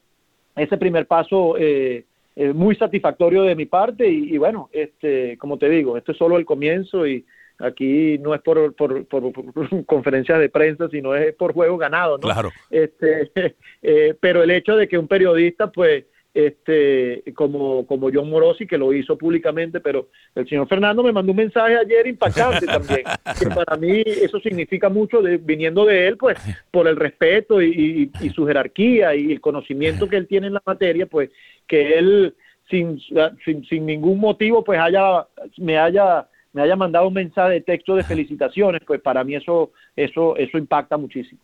ese 0.55 0.77
primer 0.77 1.05
paso 1.07 1.55
eh, 1.57 2.05
es 2.35 2.55
muy 2.55 2.75
satisfactorio 2.75 3.43
de 3.43 3.55
mi 3.55 3.65
parte 3.65 4.07
y, 4.09 4.33
y, 4.33 4.37
bueno, 4.37 4.69
este, 4.71 5.37
como 5.37 5.57
te 5.57 5.69
digo, 5.69 5.97
esto 5.97 6.13
es 6.13 6.17
solo 6.17 6.37
el 6.37 6.45
comienzo 6.45 7.05
y 7.05 7.25
Aquí 7.59 8.17
no 8.17 8.33
es 8.33 8.41
por, 8.41 8.73
por, 8.75 9.05
conferencias 9.85 10.39
de 10.39 10.49
prensa, 10.49 10.89
sino 10.89 11.15
es 11.15 11.33
por 11.35 11.53
juego 11.53 11.77
ganado, 11.77 12.17
¿no? 12.17 12.27
Claro. 12.27 12.51
Este, 12.69 13.31
eh, 13.81 14.15
pero 14.19 14.43
el 14.43 14.51
hecho 14.51 14.75
de 14.75 14.87
que 14.87 14.97
un 14.97 15.07
periodista, 15.07 15.71
pues, 15.71 16.05
este, 16.33 17.23
como, 17.35 17.85
como 17.85 18.09
John 18.11 18.29
Morosi, 18.29 18.65
que 18.65 18.77
lo 18.77 18.91
hizo 18.93 19.17
públicamente, 19.17 19.79
pero 19.79 20.09
el 20.33 20.47
señor 20.47 20.67
Fernando 20.67 21.03
me 21.03 21.11
mandó 21.11 21.31
un 21.31 21.37
mensaje 21.37 21.77
ayer 21.77 22.07
impactante 22.07 22.65
también, 22.65 23.03
que 23.39 23.47
para 23.55 23.77
mí 23.77 24.01
eso 24.05 24.39
significa 24.39 24.89
mucho 24.89 25.21
de, 25.21 25.37
viniendo 25.37 25.85
de 25.85 26.07
él, 26.07 26.17
pues, 26.17 26.37
por 26.71 26.87
el 26.87 26.95
respeto 26.95 27.61
y, 27.61 28.11
y, 28.19 28.29
su 28.31 28.47
jerarquía 28.47 29.15
y 29.15 29.31
el 29.31 29.41
conocimiento 29.41 30.09
que 30.09 30.17
él 30.17 30.27
tiene 30.27 30.47
en 30.47 30.53
la 30.53 30.63
materia, 30.65 31.05
pues, 31.05 31.29
que 31.67 31.99
él 31.99 32.35
sin, 32.69 32.99
sin, 33.45 33.63
sin 33.65 33.85
ningún 33.85 34.19
motivo, 34.19 34.63
pues, 34.63 34.79
haya, 34.79 35.27
me 35.57 35.77
haya 35.77 36.27
me 36.53 36.61
haya 36.61 36.75
mandado 36.75 37.07
un 37.07 37.15
mensaje 37.15 37.53
de 37.53 37.61
texto 37.61 37.95
de 37.95 38.03
felicitaciones, 38.03 38.81
pues 38.85 39.01
para 39.01 39.23
mí 39.23 39.35
eso, 39.35 39.71
eso, 39.95 40.37
eso 40.37 40.59
impacta 40.59 40.97
muchísimo. 40.97 41.41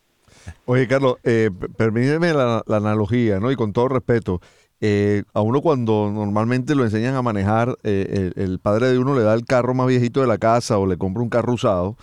Oye, 0.65 0.87
Carlos, 0.87 1.17
eh, 1.23 1.49
permíteme 1.77 2.33
la, 2.33 2.63
analogía, 2.67 3.39
¿no? 3.39 3.51
Y 3.51 3.55
con 3.55 3.73
todo 3.73 3.89
respeto, 3.89 4.41
eh, 4.81 5.23
a 5.33 5.41
uno 5.41 5.61
cuando 5.61 6.11
normalmente 6.13 6.75
lo 6.75 6.83
enseñan 6.83 7.15
a 7.15 7.21
manejar, 7.21 7.75
eh, 7.83 8.31
el, 8.35 8.59
padre 8.59 8.87
de 8.87 8.97
uno 8.97 9.15
le 9.15 9.23
da 9.23 9.33
el 9.33 9.45
carro 9.45 9.73
más 9.73 9.87
viejito 9.87 10.21
de 10.21 10.27
la 10.27 10.37
casa 10.37 10.77
o 10.77 10.87
le 10.87 10.97
compra 10.97 11.23
un 11.23 11.29
carro 11.29 11.53
usado, 11.53 11.97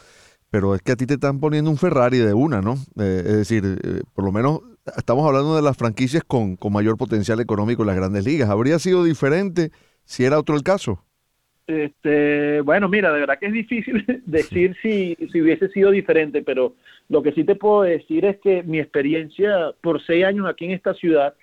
pero 0.50 0.74
es 0.74 0.82
que 0.82 0.92
a 0.92 0.96
ti 0.96 1.06
te 1.06 1.14
están 1.14 1.40
poniendo 1.40 1.70
un 1.70 1.78
Ferrari 1.78 2.18
de 2.18 2.34
una, 2.34 2.60
¿no? 2.60 2.74
es 2.74 3.36
decir, 3.36 4.04
por 4.14 4.24
lo 4.24 4.32
menos 4.32 4.60
estamos 4.96 5.26
hablando 5.26 5.56
de 5.56 5.62
las 5.62 5.76
franquicias 5.76 6.22
con, 6.24 6.56
con 6.56 6.72
mayor 6.72 6.96
potencial 6.96 7.40
económico 7.40 7.82
en 7.82 7.88
las 7.88 7.96
grandes 7.96 8.24
ligas. 8.24 8.48
¿Habría 8.48 8.78
sido 8.78 9.04
diferente 9.04 9.70
si 10.04 10.24
era 10.24 10.38
otro 10.38 10.56
el 10.56 10.62
caso? 10.62 11.02
Este, 11.66 12.60
bueno, 12.60 12.88
mira, 12.88 13.12
de 13.12 13.20
verdad 13.20 13.38
que 13.40 13.46
es 13.46 13.52
difícil 13.52 14.04
decir 14.26 14.76
si, 14.82 15.16
si 15.32 15.40
hubiese 15.40 15.68
sido 15.70 15.90
diferente, 15.90 16.42
pero 16.42 16.74
lo 17.08 17.22
que 17.22 17.32
sí 17.32 17.44
te 17.44 17.56
puedo 17.56 17.82
decir 17.82 18.24
es 18.24 18.38
que 18.38 18.62
mi 18.62 18.78
experiencia 18.78 19.72
por 19.80 20.00
seis 20.04 20.24
años 20.24 20.46
aquí 20.46 20.66
en 20.66 20.72
esta 20.72 20.94
ciudad 20.94 21.34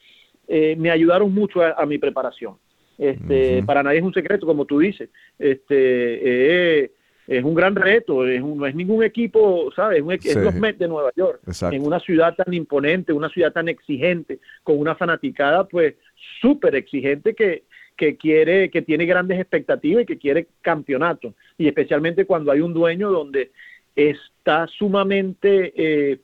eh, 0.56 0.76
me 0.78 0.92
ayudaron 0.92 1.34
mucho 1.34 1.64
a, 1.64 1.84
mi 1.88 1.98
preparación. 1.98 2.58
Este, 2.96 3.64
Para 3.64 3.82
nadie 3.82 3.98
es 3.98 4.04
un 4.04 4.14
secreto, 4.14 4.46
como 4.46 4.66
tú 4.66 4.78
dices. 4.78 5.10
Este, 5.40 6.84
eh, 6.84 6.92
es 7.26 7.44
un 7.44 7.56
gran 7.56 7.76
reto, 7.76 8.28
es 8.28 8.40
no 8.40 8.64
es 8.68 8.76
ningún 8.76 9.04
equipo, 9.04 9.72
¿sabes? 9.76 10.04
Es, 10.24 10.36
los 10.36 10.54
Mets 10.54 10.78
de 10.78 10.88
Nueva 10.88 11.10
York, 11.16 11.42
en 11.72 11.84
una 11.84 12.00
ciudad 12.00 12.36
tan 12.36 12.54
imponente, 12.54 13.14
una 13.14 13.30
ciudad 13.30 13.52
tan 13.52 13.68
exigente, 13.68 14.38
con 14.62 14.78
una 14.78 14.94
fanaticada 14.94 15.68
pues 15.68 15.96
súper 16.40 16.76
exigente 16.76 17.34
que, 17.34 17.64
que 17.98 18.16
quiere, 18.16 18.70
que 18.70 18.84
tiene 18.84 19.08
grandes 19.08 19.40
expectativas 19.40 20.04
y 20.04 20.06
que 20.06 20.20
quiere 20.20 20.50
campeonato. 20.62 21.34
Y 21.58 21.68
especialmente 21.68 22.26
cuando 22.26 22.52
hay 22.52 22.60
un 22.60 22.76
dueño 22.76 23.10
donde 23.10 23.50
está 23.96 24.68
sumamente 24.68 25.74
eh, 25.76 26.20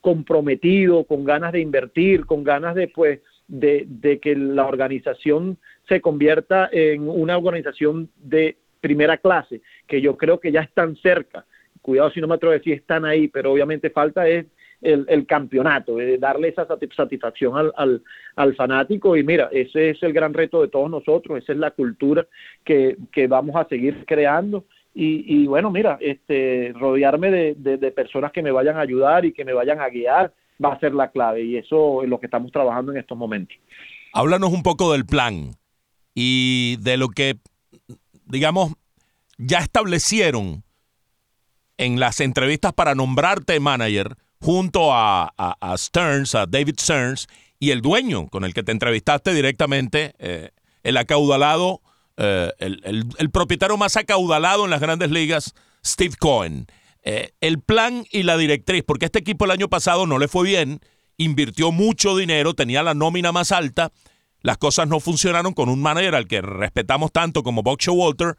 comprometido, 0.00 1.04
con 1.04 1.24
ganas 1.24 1.52
de 1.52 1.60
invertir, 1.60 2.24
con 2.24 2.44
ganas 2.44 2.74
de, 2.74 2.88
pues, 2.88 3.20
de, 3.48 3.84
de 3.86 4.20
que 4.20 4.34
la 4.36 4.66
organización 4.66 5.58
se 5.88 6.00
convierta 6.00 6.68
en 6.72 7.08
una 7.08 7.36
organización 7.36 8.10
de 8.16 8.56
primera 8.80 9.16
clase, 9.16 9.62
que 9.86 10.00
yo 10.00 10.16
creo 10.16 10.40
que 10.40 10.52
ya 10.52 10.60
están 10.60 10.96
cerca. 10.96 11.46
Cuidado 11.80 12.10
si 12.10 12.20
no 12.20 12.28
me 12.28 12.34
atrevo 12.34 12.52
a 12.52 12.58
decir 12.58 12.74
están 12.74 13.04
ahí, 13.04 13.28
pero 13.28 13.52
obviamente 13.52 13.90
falta 13.90 14.26
es 14.28 14.46
el, 14.84 15.26
campeonato, 15.26 15.96
de 15.96 16.18
darle 16.18 16.48
esa 16.48 16.66
satisfacción 16.66 17.54
al, 17.56 18.02
al, 18.36 18.54
fanático. 18.54 19.16
Y 19.16 19.24
mira, 19.24 19.48
ese 19.50 19.90
es 19.90 20.02
el 20.02 20.12
gran 20.12 20.34
reto 20.34 20.60
de 20.60 20.68
todos 20.68 20.90
nosotros, 20.90 21.38
esa 21.38 21.52
es 21.52 21.58
la 21.58 21.70
cultura 21.70 22.26
que, 22.64 22.96
vamos 23.28 23.56
a 23.56 23.66
seguir 23.68 24.04
creando 24.06 24.64
y, 24.96 25.46
bueno, 25.46 25.70
mira, 25.70 25.98
este, 26.00 26.72
rodearme 26.78 27.54
de, 27.56 27.90
personas 27.90 28.30
que 28.32 28.42
me 28.42 28.52
vayan 28.52 28.76
a 28.76 28.82
ayudar 28.82 29.24
y 29.24 29.32
que 29.32 29.44
me 29.44 29.52
vayan 29.52 29.80
a 29.80 29.88
guiar 29.88 30.32
va 30.62 30.72
a 30.72 30.80
ser 30.80 30.94
la 30.94 31.10
clave 31.10 31.44
y 31.44 31.56
eso 31.56 32.02
es 32.02 32.08
lo 32.08 32.20
que 32.20 32.26
estamos 32.26 32.52
trabajando 32.52 32.92
en 32.92 32.98
estos 32.98 33.16
momentos. 33.16 33.56
Háblanos 34.12 34.52
un 34.52 34.62
poco 34.62 34.92
del 34.92 35.06
plan 35.06 35.56
y 36.14 36.76
de 36.80 36.96
lo 36.96 37.08
que, 37.08 37.38
digamos, 38.26 38.72
ya 39.38 39.58
establecieron 39.58 40.62
en 41.76 41.98
las 41.98 42.20
entrevistas 42.20 42.72
para 42.72 42.94
nombrarte 42.94 43.58
manager 43.58 44.16
junto 44.40 44.90
a, 44.92 45.32
Stearns, 45.76 46.34
a 46.34 46.46
David 46.46 46.76
Stearns 46.78 47.26
y 47.58 47.70
el 47.70 47.80
dueño 47.80 48.28
con 48.28 48.44
el 48.44 48.54
que 48.54 48.62
te 48.62 48.72
entrevistaste 48.72 49.32
directamente, 49.32 50.14
eh, 50.18 50.50
el 50.82 50.96
acaudalado 50.96 51.80
eh, 52.16 52.52
el, 52.58 53.30
propietario 53.30 53.76
más 53.76 53.96
acaudalado 53.96 54.64
en 54.64 54.70
las 54.70 54.80
grandes 54.80 55.10
ligas, 55.10 55.54
Steve 55.84 56.14
Cohen. 56.18 56.66
Eh, 57.04 57.32
el 57.40 57.60
plan 57.60 58.06
y 58.10 58.22
la 58.22 58.38
directriz, 58.38 58.82
porque 58.86 59.04
este 59.04 59.18
equipo 59.18 59.44
el 59.44 59.50
año 59.50 59.68
pasado 59.68 60.06
no 60.06 60.18
le 60.18 60.26
fue 60.26 60.48
bien, 60.48 60.80
invirtió 61.18 61.70
mucho 61.70 62.16
dinero, 62.16 62.54
tenía 62.54 62.82
la 62.82 62.94
nómina 62.94 63.30
más 63.30 63.52
alta, 63.52 63.92
las 64.40 64.56
cosas 64.56 64.88
no 64.88 65.00
funcionaron 65.00 65.52
con 65.52 65.68
un 65.68 65.82
manager 65.82 66.14
al 66.14 66.26
que 66.26 66.40
respetamos 66.40 67.12
tanto 67.12 67.42
como 67.42 67.62
Buck 67.62 67.80
Walter, 67.88 68.36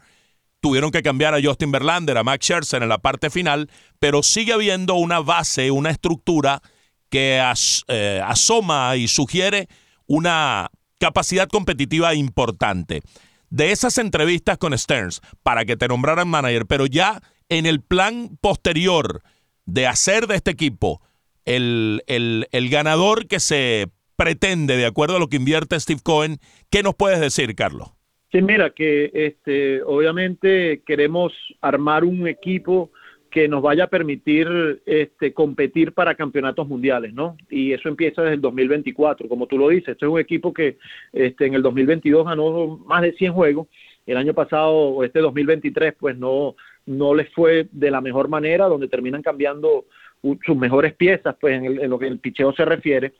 tuvieron 0.61 0.89
que 0.89 1.03
cambiar 1.03 1.35
a 1.35 1.41
Justin 1.43 1.71
Verlander, 1.71 2.17
a 2.17 2.23
Max 2.23 2.47
Scherzer 2.47 2.81
en 2.81 2.89
la 2.89 2.97
parte 2.97 3.29
final, 3.29 3.69
pero 3.99 4.23
sigue 4.23 4.53
habiendo 4.53 4.95
una 4.95 5.19
base, 5.19 5.69
una 5.69 5.91
estructura 5.91 6.61
que 7.09 7.39
eh, 7.87 8.21
asoma 8.25 8.95
y 8.95 9.07
sugiere 9.07 9.67
una 10.07 10.71
capacidad 10.99 11.47
competitiva 11.47 12.15
importante. 12.15 13.01
De 13.51 13.71
esas 13.71 13.99
entrevistas 13.99 14.57
con 14.57 14.75
Stearns 14.75 15.21
para 15.43 15.65
que 15.65 15.77
te 15.77 15.87
nombraran 15.87 16.27
manager, 16.27 16.65
pero 16.65 16.87
ya 16.87 17.21
en 17.49 17.65
el 17.65 17.81
plan 17.81 18.37
posterior 18.41 19.21
de 19.65 19.87
hacer 19.87 20.27
de 20.27 20.35
este 20.35 20.51
equipo 20.51 21.01
el, 21.45 22.01
el, 22.07 22.69
ganador 22.69 23.27
que 23.27 23.39
se 23.39 23.87
pretende 24.15 24.77
de 24.77 24.85
acuerdo 24.85 25.17
a 25.17 25.19
lo 25.19 25.27
que 25.27 25.37
invierte 25.37 25.79
Steve 25.79 25.99
Cohen, 26.03 26.37
¿qué 26.71 26.81
nos 26.81 26.95
puedes 26.95 27.19
decir, 27.19 27.53
Carlos? 27.55 27.89
Sí, 28.31 28.41
mira, 28.41 28.71
que 28.71 29.11
este, 29.13 29.83
obviamente 29.83 30.81
queremos 30.85 31.31
armar 31.61 32.03
un 32.03 32.27
equipo 32.27 32.91
que 33.29 33.47
nos 33.49 33.61
vaya 33.61 33.83
a 33.83 33.87
permitir 33.87 34.81
este, 34.85 35.33
competir 35.33 35.91
para 35.91 36.15
campeonatos 36.15 36.67
mundiales, 36.67 37.13
¿no? 37.13 37.35
Y 37.49 37.73
eso 37.73 37.89
empieza 37.89 38.21
desde 38.21 38.35
el 38.35 38.41
2024, 38.41 39.27
como 39.27 39.45
tú 39.45 39.57
lo 39.57 39.69
dices. 39.69 39.89
Este 39.89 40.05
es 40.05 40.11
un 40.11 40.19
equipo 40.19 40.53
que 40.53 40.77
este, 41.11 41.45
en 41.45 41.53
el 41.53 41.61
2022 41.61 42.25
ganó 42.25 42.77
más 42.85 43.01
de 43.01 43.11
100 43.11 43.33
juegos. 43.33 43.67
El 44.05 44.17
año 44.17 44.33
pasado, 44.33 45.03
este 45.03 45.19
2023, 45.19 45.95
pues 45.99 46.17
no, 46.17 46.55
no 46.85 47.13
les 47.13 47.29
fue 47.33 47.67
de 47.71 47.91
la 47.91 48.01
mejor 48.01 48.27
manera, 48.27 48.65
donde 48.67 48.87
terminan 48.87 49.21
cambiando 49.21 49.85
sus 50.21 50.55
mejores 50.55 50.93
piezas, 50.93 51.35
pues 51.39 51.61
en, 51.61 51.89
lo 51.89 51.99
que 51.99 52.07
el 52.07 52.19
picheo 52.19 52.53
se 52.53 52.65
refiere, 52.65 53.13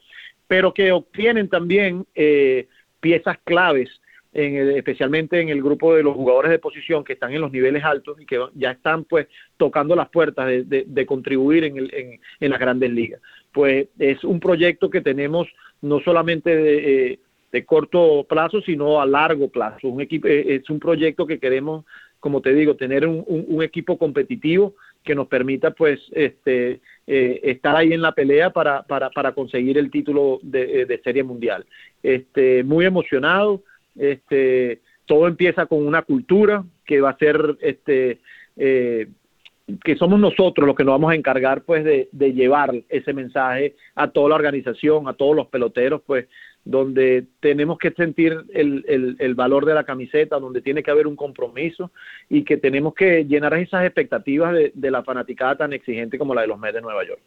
pero 0.46 0.74
que 0.74 0.92
obtienen 0.92 1.48
también 1.48 2.06
eh, 2.14 2.68
piezas 3.00 3.38
claves 3.44 3.90
especialmente 4.38 5.40
en 5.40 5.48
el 5.48 5.62
grupo 5.62 5.94
de 5.94 6.02
los 6.02 6.14
jugadores 6.14 6.50
de 6.50 6.58
posición 6.58 7.04
que 7.04 7.14
están 7.14 7.32
en 7.32 7.40
los 7.40 7.52
niveles 7.52 7.82
altos 7.84 8.20
y 8.20 8.26
que 8.26 8.38
ya 8.54 8.72
están 8.72 9.04
pues 9.04 9.28
tocando 9.56 9.96
las 9.96 10.10
puertas 10.10 10.46
de, 10.66 11.06
contribuir 11.06 11.64
en, 11.64 11.78
el, 11.78 12.20
en, 12.40 12.50
las 12.50 12.60
grandes 12.60 12.90
ligas. 12.90 13.20
Pues 13.52 13.88
es 13.98 14.22
un 14.24 14.38
proyecto 14.38 14.90
que 14.90 15.00
tenemos 15.00 15.48
no 15.80 16.00
solamente 16.00 16.54
de, 16.54 17.12
eh, 17.52 17.64
corto 17.64 18.26
plazo, 18.28 18.60
sino 18.60 19.00
a 19.00 19.06
largo 19.06 19.48
plazo. 19.48 19.88
Un 19.88 20.02
equipo, 20.02 20.28
eh, 20.28 20.56
es 20.56 20.68
un 20.68 20.78
proyecto 20.78 21.26
que 21.26 21.38
queremos, 21.38 21.86
como 22.20 22.40
te 22.40 22.54
digo, 22.54 22.76
tener 22.76 23.06
un, 23.06 23.62
equipo 23.62 23.98
competitivo 23.98 24.74
que 25.04 25.14
nos 25.14 25.28
permita 25.28 25.70
pues 25.70 26.00
este 26.12 26.80
eh, 27.06 27.40
estar 27.44 27.76
ahí 27.76 27.92
en 27.92 28.02
la 28.02 28.12
pelea 28.12 28.50
para, 28.50 28.84
conseguir 29.34 29.78
el 29.78 29.90
título 29.90 30.40
de, 30.42 30.86
de 30.86 31.00
serie 31.02 31.22
mundial. 31.22 31.64
Este, 32.02 32.64
muy 32.64 32.84
emocionado, 32.84 33.62
este, 33.96 34.80
todo 35.06 35.26
empieza 35.28 35.66
con 35.66 35.86
una 35.86 36.02
cultura 36.02 36.64
que 36.84 37.00
va 37.00 37.10
a 37.10 37.18
ser, 37.18 37.56
este, 37.60 38.20
eh, 38.56 39.08
que 39.84 39.96
somos 39.96 40.20
nosotros 40.20 40.66
los 40.66 40.76
que 40.76 40.84
nos 40.84 40.94
vamos 40.94 41.12
a 41.12 41.16
encargar, 41.16 41.62
pues, 41.62 41.84
de, 41.84 42.08
llevar 42.32 42.72
ese 42.88 43.12
mensaje 43.12 43.74
a 43.94 44.08
toda 44.08 44.30
la 44.30 44.34
organización, 44.36 45.08
a 45.08 45.14
todos 45.14 45.34
los 45.34 45.48
peloteros, 45.48 46.02
pues, 46.06 46.26
donde 46.64 47.26
tenemos 47.40 47.78
que 47.78 47.92
sentir 47.92 48.36
el, 48.52 49.34
valor 49.34 49.66
de 49.66 49.74
la 49.74 49.84
camiseta, 49.84 50.38
donde 50.38 50.62
tiene 50.62 50.82
que 50.82 50.90
haber 50.90 51.06
un 51.06 51.16
compromiso 51.16 51.90
y 52.28 52.44
que 52.44 52.56
tenemos 52.56 52.94
que 52.94 53.24
llenar 53.24 53.54
esas 53.54 53.84
expectativas 53.84 54.54
de, 54.74 54.90
la 54.90 55.02
fanaticada 55.02 55.56
tan 55.56 55.72
exigente 55.72 56.18
como 56.18 56.34
la 56.34 56.42
de 56.42 56.48
los 56.48 56.58
Mets 56.58 56.74
de 56.74 56.82
Nueva 56.82 57.04
York. 57.06 57.20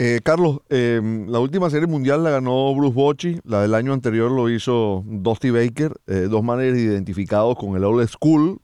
Eh, 0.00 0.20
Carlos, 0.22 0.60
em, 0.70 1.28
la 1.28 1.40
última 1.40 1.70
serie 1.70 1.88
mundial 1.88 2.22
la 2.22 2.30
ganó 2.30 2.72
Bruce 2.72 2.94
Bochy, 2.94 3.40
la 3.44 3.62
del 3.62 3.74
año 3.74 3.92
anterior 3.92 4.30
lo 4.30 4.48
hizo 4.48 5.02
Dusty 5.04 5.50
Baker, 5.50 5.92
eh, 6.06 6.28
dos 6.30 6.44
managers 6.44 6.78
identificados 6.78 7.56
con 7.56 7.76
el 7.76 7.82
old 7.82 8.06
school, 8.06 8.60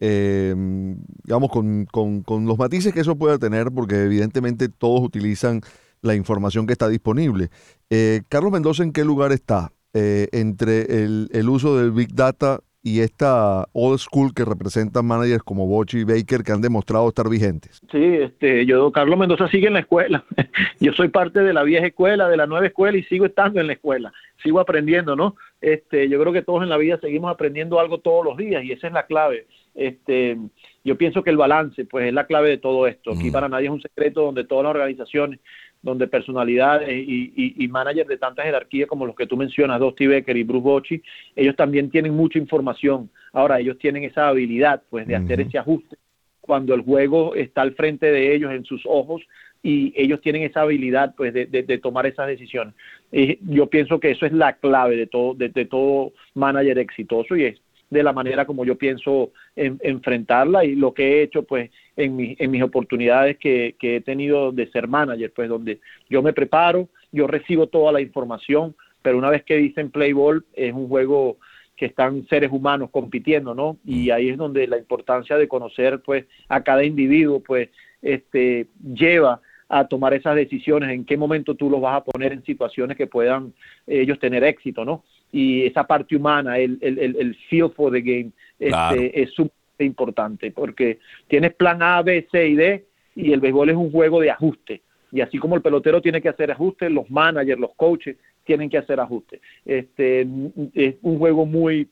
em, 0.00 0.96
digamos, 1.24 1.50
con, 1.50 1.86
con, 1.86 2.46
los 2.46 2.58
matices 2.58 2.92
que 2.92 3.00
eso 3.00 3.16
puede 3.16 3.38
tener, 3.38 3.70
porque 3.72 4.02
evidentemente 4.02 4.68
todos 4.68 5.00
utilizan 5.00 5.60
la 6.00 6.14
información 6.14 6.66
que 6.66 6.72
está 6.72 6.88
disponible. 6.88 7.48
Eh, 7.90 8.22
Carlos 8.28 8.52
Mendoza, 8.52 8.82
¿en 8.82 8.92
qué 8.92 9.04
lugar 9.04 9.32
está? 9.32 9.72
entre 9.94 10.82
el, 11.02 11.28
el, 11.32 11.48
uso 11.48 11.76
del 11.76 11.90
Big 11.90 12.14
Data 12.14 12.60
y 12.82 13.00
esta 13.00 13.66
old 13.72 13.98
school 13.98 14.32
que 14.34 14.44
representan 14.44 15.04
managers 15.04 15.42
como 15.42 15.66
Bochi 15.66 15.98
y 15.98 16.04
Baker 16.04 16.42
que 16.42 16.52
han 16.52 16.60
demostrado 16.60 17.08
estar 17.08 17.28
vigentes? 17.28 17.80
Sí, 17.90 18.02
este, 18.02 18.64
yo, 18.66 18.90
Carlos 18.92 19.18
Mendoza 19.18 19.48
sigue 19.48 19.66
en 19.66 19.74
la 19.74 19.80
escuela. 19.80 20.24
yo 20.80 20.92
soy 20.92 21.08
parte 21.08 21.40
de 21.40 21.52
la 21.52 21.64
vieja 21.64 21.86
escuela, 21.86 22.28
de 22.28 22.36
la 22.36 22.46
nueva 22.46 22.66
escuela 22.66 22.96
y 22.96 23.02
sigo 23.04 23.26
estando 23.26 23.60
en 23.60 23.66
la 23.66 23.74
escuela. 23.74 24.12
Sigo 24.42 24.60
aprendiendo, 24.60 25.16
¿no? 25.16 25.36
Este, 25.60 26.08
yo 26.08 26.20
creo 26.20 26.32
que 26.32 26.42
todos 26.42 26.62
en 26.62 26.68
la 26.68 26.76
vida 26.76 26.98
seguimos 27.00 27.30
aprendiendo 27.30 27.80
algo 27.80 27.98
todos 27.98 28.24
los 28.24 28.36
días 28.36 28.62
y 28.64 28.72
esa 28.72 28.86
es 28.86 28.92
la 28.92 29.06
clave. 29.06 29.46
Este, 29.78 30.36
yo 30.82 30.98
pienso 30.98 31.22
que 31.22 31.30
el 31.30 31.36
balance, 31.36 31.84
pues, 31.84 32.08
es 32.08 32.12
la 32.12 32.26
clave 32.26 32.48
de 32.48 32.58
todo 32.58 32.88
esto. 32.88 33.12
Aquí 33.12 33.30
para 33.30 33.48
nadie 33.48 33.66
es 33.66 33.72
un 33.72 33.80
secreto 33.80 34.22
donde 34.22 34.44
todas 34.44 34.64
las 34.64 34.70
organizaciones 34.70 35.38
donde 35.80 36.08
personalidades 36.08 36.88
y, 36.90 37.54
y, 37.56 37.68
managers 37.68 38.08
de 38.08 38.18
tanta 38.18 38.42
jerarquía 38.42 38.88
como 38.88 39.06
los 39.06 39.14
que 39.14 39.28
tú 39.28 39.36
mencionas, 39.36 39.78
Dusty 39.78 40.08
Becker 40.08 40.36
y 40.36 40.42
Bruce 40.42 40.64
Bochy, 40.64 41.02
ellos 41.36 41.54
también 41.54 41.88
tienen 41.88 42.16
mucha 42.16 42.40
información. 42.40 43.08
Ahora, 43.32 43.60
ellos 43.60 43.78
tienen 43.78 44.02
esa 44.02 44.26
habilidad 44.26 44.82
pues 44.90 45.06
de 45.06 45.14
hacer 45.14 45.40
ese 45.42 45.58
ajuste 45.58 45.96
cuando 46.40 46.74
el 46.74 46.80
juego 46.80 47.36
está 47.36 47.62
al 47.62 47.74
frente 47.74 48.10
de 48.10 48.34
ellos, 48.34 48.50
en 48.50 48.64
sus 48.64 48.82
ojos, 48.86 49.22
y 49.62 49.92
ellos 49.94 50.20
tienen 50.20 50.42
esa 50.42 50.62
habilidad 50.62 51.14
pues 51.16 51.32
de, 51.32 51.46
de, 51.46 51.78
tomar 51.78 52.06
esas 52.06 52.26
decisiones. 52.26 52.74
Y 53.12 53.38
yo 53.54 53.66
pienso 53.66 54.00
que 54.00 54.10
eso 54.10 54.26
es 54.26 54.32
la 54.32 54.54
clave 54.54 54.96
de 54.96 55.06
todo, 55.06 55.34
de, 55.34 55.50
de 55.50 55.66
todo 55.66 56.12
manager 56.34 56.78
exitoso 56.78 57.36
y 57.36 57.44
es 57.44 57.60
de 57.90 58.02
la 58.02 58.12
manera 58.12 58.44
como 58.44 58.64
yo 58.64 58.76
pienso 58.76 59.32
enfrentarla 59.56 60.64
y 60.64 60.74
lo 60.74 60.92
que 60.92 61.04
he 61.04 61.22
hecho 61.22 61.42
pues 61.42 61.70
en, 61.96 62.36
en 62.38 62.50
mis 62.50 62.62
oportunidades 62.62 63.38
que, 63.38 63.76
que, 63.78 63.96
he 63.96 64.00
tenido 64.00 64.52
de 64.52 64.70
ser 64.70 64.88
manager, 64.88 65.32
pues 65.34 65.48
donde 65.48 65.80
yo 66.08 66.22
me 66.22 66.32
preparo, 66.32 66.88
yo 67.12 67.26
recibo 67.26 67.66
toda 67.66 67.92
la 67.92 68.00
información, 68.00 68.76
pero 69.02 69.18
una 69.18 69.30
vez 69.30 69.42
que 69.44 69.56
dicen 69.56 69.90
play 69.90 70.12
ball 70.12 70.44
es 70.54 70.72
un 70.72 70.88
juego 70.88 71.38
que 71.76 71.86
están 71.86 72.26
seres 72.26 72.50
humanos 72.52 72.90
compitiendo, 72.90 73.54
¿no? 73.54 73.78
Y 73.84 74.08
mm. 74.08 74.12
ahí 74.12 74.28
es 74.30 74.36
donde 74.36 74.66
la 74.66 74.78
importancia 74.78 75.36
de 75.36 75.48
conocer 75.48 76.00
pues 76.00 76.26
a 76.48 76.62
cada 76.62 76.84
individuo 76.84 77.40
pues 77.40 77.70
este 78.02 78.66
lleva 78.82 79.40
a 79.68 79.86
tomar 79.86 80.14
esas 80.14 80.34
decisiones, 80.34 80.90
en 80.90 81.04
qué 81.04 81.16
momento 81.16 81.54
tú 81.54 81.68
los 81.68 81.80
vas 81.80 81.96
a 81.96 82.04
poner 82.04 82.32
en 82.32 82.42
situaciones 82.42 82.96
que 82.96 83.06
puedan 83.06 83.52
ellos 83.86 84.18
tener 84.18 84.42
éxito, 84.42 84.84
¿no? 84.84 85.04
Y 85.32 85.66
esa 85.66 85.86
parte 85.86 86.16
humana, 86.16 86.58
el, 86.58 86.78
el, 86.80 86.98
el, 86.98 87.34
feel 87.48 87.70
for 87.70 87.92
the 87.92 88.00
game, 88.00 88.30
este, 88.58 89.22
es 89.22 89.30
súper 89.32 89.52
importante 89.80 90.50
porque 90.50 90.98
tienes 91.28 91.54
plan 91.54 91.82
A, 91.82 92.02
B, 92.02 92.26
C 92.30 92.48
y 92.48 92.54
D 92.54 92.86
y 93.14 93.32
el 93.32 93.40
béisbol 93.40 93.70
es 93.70 93.76
un 93.76 93.90
juego 93.90 94.20
de 94.20 94.30
ajuste. 94.30 94.82
Y 95.10 95.20
así 95.20 95.38
como 95.38 95.56
el 95.56 95.62
pelotero 95.62 96.00
tiene 96.00 96.20
que 96.20 96.28
hacer 96.28 96.50
ajustes, 96.50 96.90
los 96.90 97.10
managers, 97.10 97.60
los 97.60 97.74
coaches 97.74 98.16
tienen 98.44 98.70
que 98.70 98.78
hacer 98.78 99.00
ajustes. 99.00 99.40
Este, 99.64 100.26
es 100.74 100.96
un 101.02 101.18
juego 101.18 101.46
muy, 101.46 101.88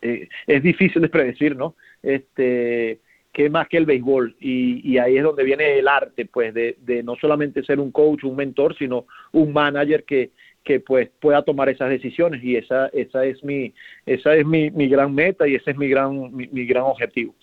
eh, 0.00 0.28
es 0.46 0.62
difícil 0.62 1.02
de 1.02 1.08
predecir, 1.08 1.56
¿no? 1.56 1.74
Este, 2.02 3.00
que 3.32 3.50
más 3.50 3.68
que 3.68 3.78
el 3.78 3.84
béisbol 3.84 4.36
y, 4.40 4.92
y, 4.92 4.98
ahí 4.98 5.16
es 5.16 5.24
donde 5.24 5.42
viene 5.42 5.78
el 5.78 5.88
arte 5.88 6.24
pues 6.24 6.54
de, 6.54 6.76
de, 6.80 7.02
no 7.02 7.16
solamente 7.16 7.64
ser 7.64 7.80
un 7.80 7.90
coach 7.90 8.22
un 8.22 8.36
mentor 8.36 8.76
sino 8.78 9.06
un 9.32 9.52
manager 9.52 10.04
que, 10.04 10.30
que 10.64 10.80
pues 10.80 11.10
pueda 11.20 11.42
tomar 11.42 11.68
esas 11.68 11.90
decisiones 11.90 12.42
y 12.42 12.56
esa 12.56 12.88
esa 12.88 13.24
es 13.24 13.42
mi 13.44 13.72
esa 14.06 14.34
es 14.34 14.46
mi, 14.46 14.70
mi 14.70 14.88
gran 14.88 15.14
meta 15.14 15.46
y 15.46 15.54
ese 15.54 15.72
es 15.72 15.76
mi 15.76 15.88
gran 15.88 16.34
mi, 16.34 16.66
gran 16.66 16.84
objetivo. 16.84 17.34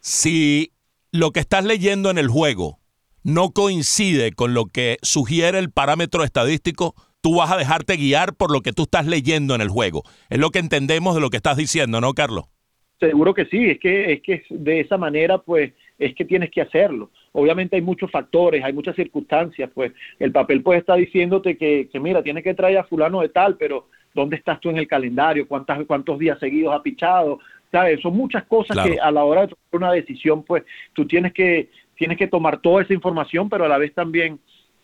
Si 0.00 0.72
lo 1.12 1.30
que 1.30 1.40
estás 1.40 1.64
leyendo 1.64 2.10
en 2.10 2.18
el 2.18 2.28
juego 2.28 2.78
no 3.22 3.50
coincide 3.50 4.32
con 4.32 4.54
lo 4.54 4.66
que 4.66 4.96
sugiere 5.02 5.58
el 5.58 5.70
parámetro 5.70 6.24
estadístico, 6.24 6.94
tú 7.20 7.36
vas 7.36 7.50
a 7.50 7.56
dejarte 7.56 7.96
guiar 7.96 8.34
por 8.34 8.52
lo 8.52 8.60
que 8.60 8.72
tú 8.72 8.82
estás 8.82 9.06
leyendo 9.06 9.54
en 9.54 9.60
el 9.60 9.68
juego. 9.68 10.02
Es 10.28 10.38
lo 10.38 10.50
que 10.50 10.58
entendemos 10.58 11.14
de 11.14 11.22
lo 11.22 11.30
que 11.30 11.38
estás 11.38 11.56
diciendo, 11.56 12.00
¿no, 12.00 12.12
Carlos? 12.12 12.44
Seguro 13.00 13.32
que 13.32 13.46
sí, 13.46 13.70
es 13.70 13.80
que, 13.80 14.12
es 14.12 14.22
que 14.22 14.44
de 14.50 14.80
esa 14.80 14.98
manera, 14.98 15.38
pues, 15.38 15.72
es 15.98 16.14
que 16.14 16.24
tienes 16.24 16.50
que 16.50 16.60
hacerlo. 16.60 17.10
Obviamente 17.32 17.76
hay 17.76 17.82
muchos 17.82 18.10
factores, 18.10 18.62
hay 18.64 18.72
muchas 18.72 18.96
circunstancias, 18.96 19.70
pues 19.74 19.92
el 20.18 20.32
papel 20.32 20.62
puede 20.62 20.80
estar 20.80 20.98
diciéndote 20.98 21.56
que, 21.56 21.88
que 21.90 22.00
mira, 22.00 22.22
tienes 22.22 22.44
que 22.44 22.54
traer 22.54 22.78
a 22.78 22.84
fulano 22.84 23.20
de 23.20 23.28
tal, 23.28 23.56
pero 23.56 23.88
¿dónde 24.14 24.36
estás 24.36 24.60
tú 24.60 24.70
en 24.70 24.78
el 24.78 24.88
calendario? 24.88 25.46
¿Cuántas, 25.46 25.84
¿Cuántos 25.86 26.18
días 26.18 26.38
seguidos 26.38 26.74
ha 26.74 26.82
pichado? 26.82 27.38
¿Sabes? 27.70 28.00
Son 28.00 28.16
muchas 28.16 28.44
cosas 28.44 28.78
que 28.86 28.98
a 29.00 29.10
la 29.10 29.24
hora 29.24 29.42
de 29.42 29.48
tomar 29.48 29.88
una 29.88 29.92
decisión, 29.92 30.44
pues 30.44 30.62
tú 30.92 31.06
tienes 31.06 31.32
que, 31.32 31.70
tienes 31.96 32.16
que 32.16 32.28
tomar 32.28 32.60
toda 32.60 32.82
esa 32.82 32.94
información, 32.94 33.48
pero 33.48 33.64
a 33.64 33.68
la 33.68 33.78
vez 33.78 33.92
también 33.94 34.38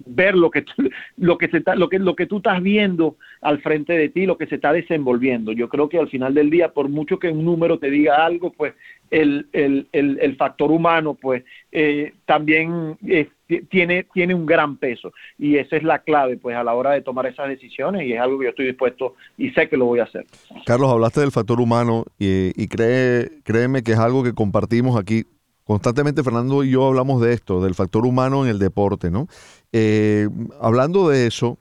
ver 0.06 0.34
lo 0.34 0.50
que, 0.50 0.64
lo, 1.16 1.38
que 1.38 1.48
se 1.48 1.62
lo, 1.76 1.88
que, 1.88 1.98
lo 1.98 2.16
que 2.16 2.26
tú 2.26 2.38
estás 2.38 2.62
viendo 2.62 3.16
al 3.40 3.60
frente 3.60 3.92
de 3.92 4.08
ti, 4.08 4.26
lo 4.26 4.36
que 4.36 4.46
se 4.46 4.56
está 4.56 4.72
desenvolviendo. 4.72 5.52
Yo 5.52 5.68
creo 5.68 5.88
que 5.88 5.98
al 5.98 6.08
final 6.08 6.34
del 6.34 6.50
día, 6.50 6.72
por 6.72 6.88
mucho 6.88 7.18
que 7.18 7.28
un 7.28 7.44
número 7.44 7.78
te 7.78 7.90
diga 7.90 8.24
algo, 8.24 8.52
pues 8.52 8.74
el, 9.10 9.48
el, 9.52 9.88
el, 9.92 10.36
factor 10.36 10.70
humano, 10.70 11.14
pues 11.14 11.44
eh, 11.72 12.12
también 12.26 12.96
eh, 13.06 13.28
tiene, 13.68 14.06
tiene 14.14 14.34
un 14.34 14.46
gran 14.46 14.76
peso. 14.76 15.12
Y 15.38 15.56
esa 15.56 15.76
es 15.76 15.82
la 15.82 16.00
clave, 16.00 16.36
pues 16.36 16.56
a 16.56 16.62
la 16.62 16.74
hora 16.74 16.92
de 16.92 17.02
tomar 17.02 17.26
esas 17.26 17.48
decisiones 17.48 18.06
y 18.06 18.12
es 18.12 18.20
algo 18.20 18.38
que 18.38 18.44
yo 18.44 18.50
estoy 18.50 18.66
dispuesto 18.66 19.14
y 19.36 19.50
sé 19.50 19.68
que 19.68 19.76
lo 19.76 19.86
voy 19.86 20.00
a 20.00 20.04
hacer. 20.04 20.26
Carlos, 20.64 20.90
hablaste 20.90 21.20
del 21.20 21.32
factor 21.32 21.60
humano 21.60 22.04
y, 22.18 22.52
y 22.60 22.68
cree, 22.68 23.30
créeme 23.42 23.82
que 23.82 23.92
es 23.92 23.98
algo 23.98 24.22
que 24.22 24.32
compartimos 24.32 24.96
aquí 24.96 25.24
constantemente 25.64 26.24
Fernando 26.24 26.64
y 26.64 26.70
yo 26.70 26.86
hablamos 26.86 27.20
de 27.20 27.32
esto, 27.32 27.62
del 27.62 27.74
factor 27.74 28.04
humano 28.04 28.44
en 28.44 28.50
el 28.50 28.58
deporte, 28.58 29.10
¿no? 29.10 29.28
Eh, 29.72 30.28
hablando 30.60 31.08
de 31.08 31.26
eso, 31.26 31.58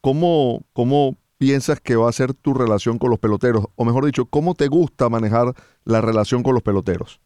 ¿cómo, 0.00 0.62
¿cómo 0.72 1.16
piensas 1.44 1.78
que 1.78 1.94
va 1.94 2.08
a 2.08 2.12
ser 2.12 2.32
tu 2.32 2.54
relación 2.54 2.98
con 2.98 3.10
los 3.10 3.18
peloteros? 3.18 3.66
O 3.76 3.84
mejor 3.84 4.06
dicho, 4.06 4.24
¿cómo 4.24 4.54
te 4.54 4.66
gusta 4.68 5.10
manejar 5.10 5.52
la 5.84 6.00
relación 6.00 6.42
con 6.42 6.54
los 6.54 6.62
peloteros? 6.62 7.20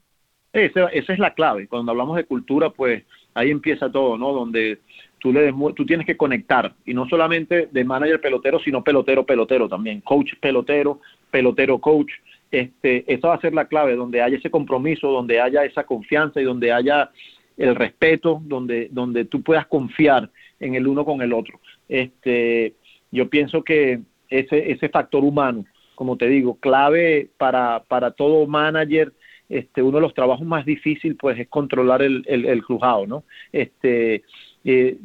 Esa, 0.52 0.86
es 0.86 1.18
la 1.20 1.34
clave. 1.34 1.68
Cuando 1.68 1.92
hablamos 1.92 2.16
de 2.16 2.24
cultura, 2.24 2.70
pues 2.70 3.04
ahí 3.34 3.52
empieza 3.52 3.92
todo, 3.92 4.18
¿no? 4.18 4.32
Donde 4.32 4.80
tú, 5.20 5.32
le 5.32 5.54
tú 5.76 5.86
tienes 5.86 6.04
que 6.04 6.16
conectar, 6.16 6.74
y 6.84 6.94
no 6.94 7.08
solamente 7.08 7.68
de 7.70 7.84
manager 7.84 8.20
pelotero, 8.20 8.58
sino 8.58 8.82
pelotero 8.82 9.24
pelotero 9.24 9.68
también, 9.68 10.00
coach 10.00 10.32
pelotero, 10.40 11.00
pelotero 11.30 11.78
coach, 11.78 12.10
este, 12.50 13.04
esa 13.06 13.28
va 13.28 13.34
a 13.34 13.40
ser 13.40 13.54
la 13.54 13.66
clave, 13.66 13.94
donde 13.94 14.20
haya 14.20 14.36
ese 14.36 14.50
compromiso, 14.50 15.12
donde 15.12 15.40
haya 15.40 15.64
esa 15.64 15.84
confianza 15.84 16.40
y 16.40 16.44
donde 16.44 16.72
haya 16.72 17.10
el 17.56 17.76
respeto, 17.76 18.40
donde, 18.42 18.88
donde 18.90 19.26
tú 19.26 19.42
puedas 19.42 19.66
confiar 19.66 20.28
en 20.58 20.74
el 20.74 20.88
uno 20.88 21.04
con 21.04 21.22
el 21.22 21.32
otro. 21.32 21.60
Este, 21.88 22.74
yo 23.10 23.28
pienso 23.28 23.62
que 23.62 24.00
ese, 24.28 24.70
ese 24.70 24.88
factor 24.88 25.24
humano, 25.24 25.64
como 25.94 26.16
te 26.16 26.28
digo, 26.28 26.58
clave 26.58 27.28
para, 27.38 27.82
para 27.88 28.10
todo 28.12 28.46
manager, 28.46 29.12
este, 29.48 29.82
uno 29.82 29.98
de 29.98 30.02
los 30.02 30.14
trabajos 30.14 30.46
más 30.46 30.66
difíciles 30.66 31.16
pues 31.18 31.38
es 31.38 31.48
controlar 31.48 32.02
el, 32.02 32.22
el, 32.26 32.44
el 32.44 32.62
¿no? 33.08 33.24
Este, 33.52 34.22
eh, 34.64 34.98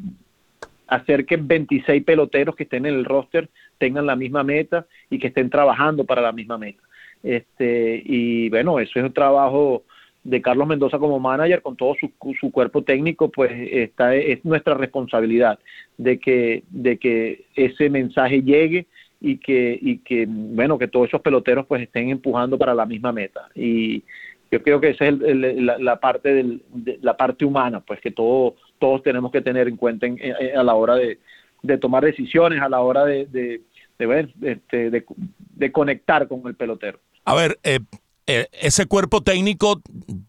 hacer 0.88 1.26
que 1.26 1.38
26 1.38 2.04
peloteros 2.04 2.56
que 2.56 2.64
estén 2.64 2.86
en 2.86 2.96
el 2.96 3.06
roster 3.06 3.50
tengan 3.78 4.06
la 4.06 4.16
misma 4.16 4.44
meta 4.44 4.86
y 5.10 5.18
que 5.18 5.28
estén 5.28 5.50
trabajando 5.50 6.04
para 6.04 6.22
la 6.22 6.32
misma 6.32 6.58
meta. 6.58 6.82
Este, 7.24 8.02
y 8.06 8.50
bueno, 8.50 8.80
eso 8.80 9.00
es 9.00 9.06
un 9.06 9.14
trabajo 9.14 9.84
de 10.24 10.42
Carlos 10.42 10.68
Mendoza 10.68 11.00
como 11.00 11.20
manager 11.20 11.62
con 11.62 11.76
todo 11.76 11.96
su, 12.00 12.12
su 12.40 12.52
cuerpo 12.52 12.84
técnico, 12.84 13.30
pues 13.30 13.52
esta 13.72 14.16
es 14.16 14.44
nuestra 14.46 14.74
responsabilidad 14.74 15.60
de 15.98 16.20
que, 16.20 16.64
de 16.70 16.98
que 16.98 17.46
ese 17.56 17.90
mensaje 17.90 18.42
llegue 18.42 18.86
y 19.24 19.38
que, 19.38 19.80
y 19.82 20.00
que, 20.00 20.26
bueno, 20.28 20.78
que 20.78 20.90
todos 20.90 21.08
esos 21.08 21.22
peloteros 21.22 21.66
pues 21.66 21.82
estén 21.82 22.10
empujando 22.10 22.58
para 22.58 22.76
la 22.76 22.86
misma 22.86 23.14
meta. 23.14 23.48
Y 23.56 24.04
yo 24.52 24.62
creo 24.62 24.82
que 24.82 24.90
esa 24.90 25.08
es 25.08 25.16
la, 25.18 26.00
parte 26.02 26.34
del, 26.34 26.62
de, 26.74 27.00
la 27.02 27.16
parte 27.16 27.46
humana, 27.46 27.80
pues 27.80 28.02
que 28.02 28.12
todo, 28.12 28.56
todos 28.80 29.02
tenemos 29.02 29.32
que 29.32 29.42
tener 29.42 29.70
en 29.70 29.78
cuenta 29.78 30.08
a 30.08 30.64
la 30.64 30.76
hora 30.76 30.96
de, 30.96 31.20
de 31.62 31.78
tomar 31.78 32.04
decisiones, 32.04 32.62
a 32.62 32.68
la 32.68 32.82
hora 32.82 33.06
de, 33.06 33.26
de, 33.28 33.62
de 33.98 34.30
este, 34.42 34.90
de, 34.92 35.06
de 35.38 35.72
conectar 35.72 36.28
con 36.28 36.46
el 36.46 36.56
pelotero. 36.56 37.00
A 37.24 37.34
ver, 37.34 37.58
eh, 37.64 37.80
eh, 38.28 38.48
ese 38.52 38.86
cuerpo 38.88 39.22
técnico 39.22 39.82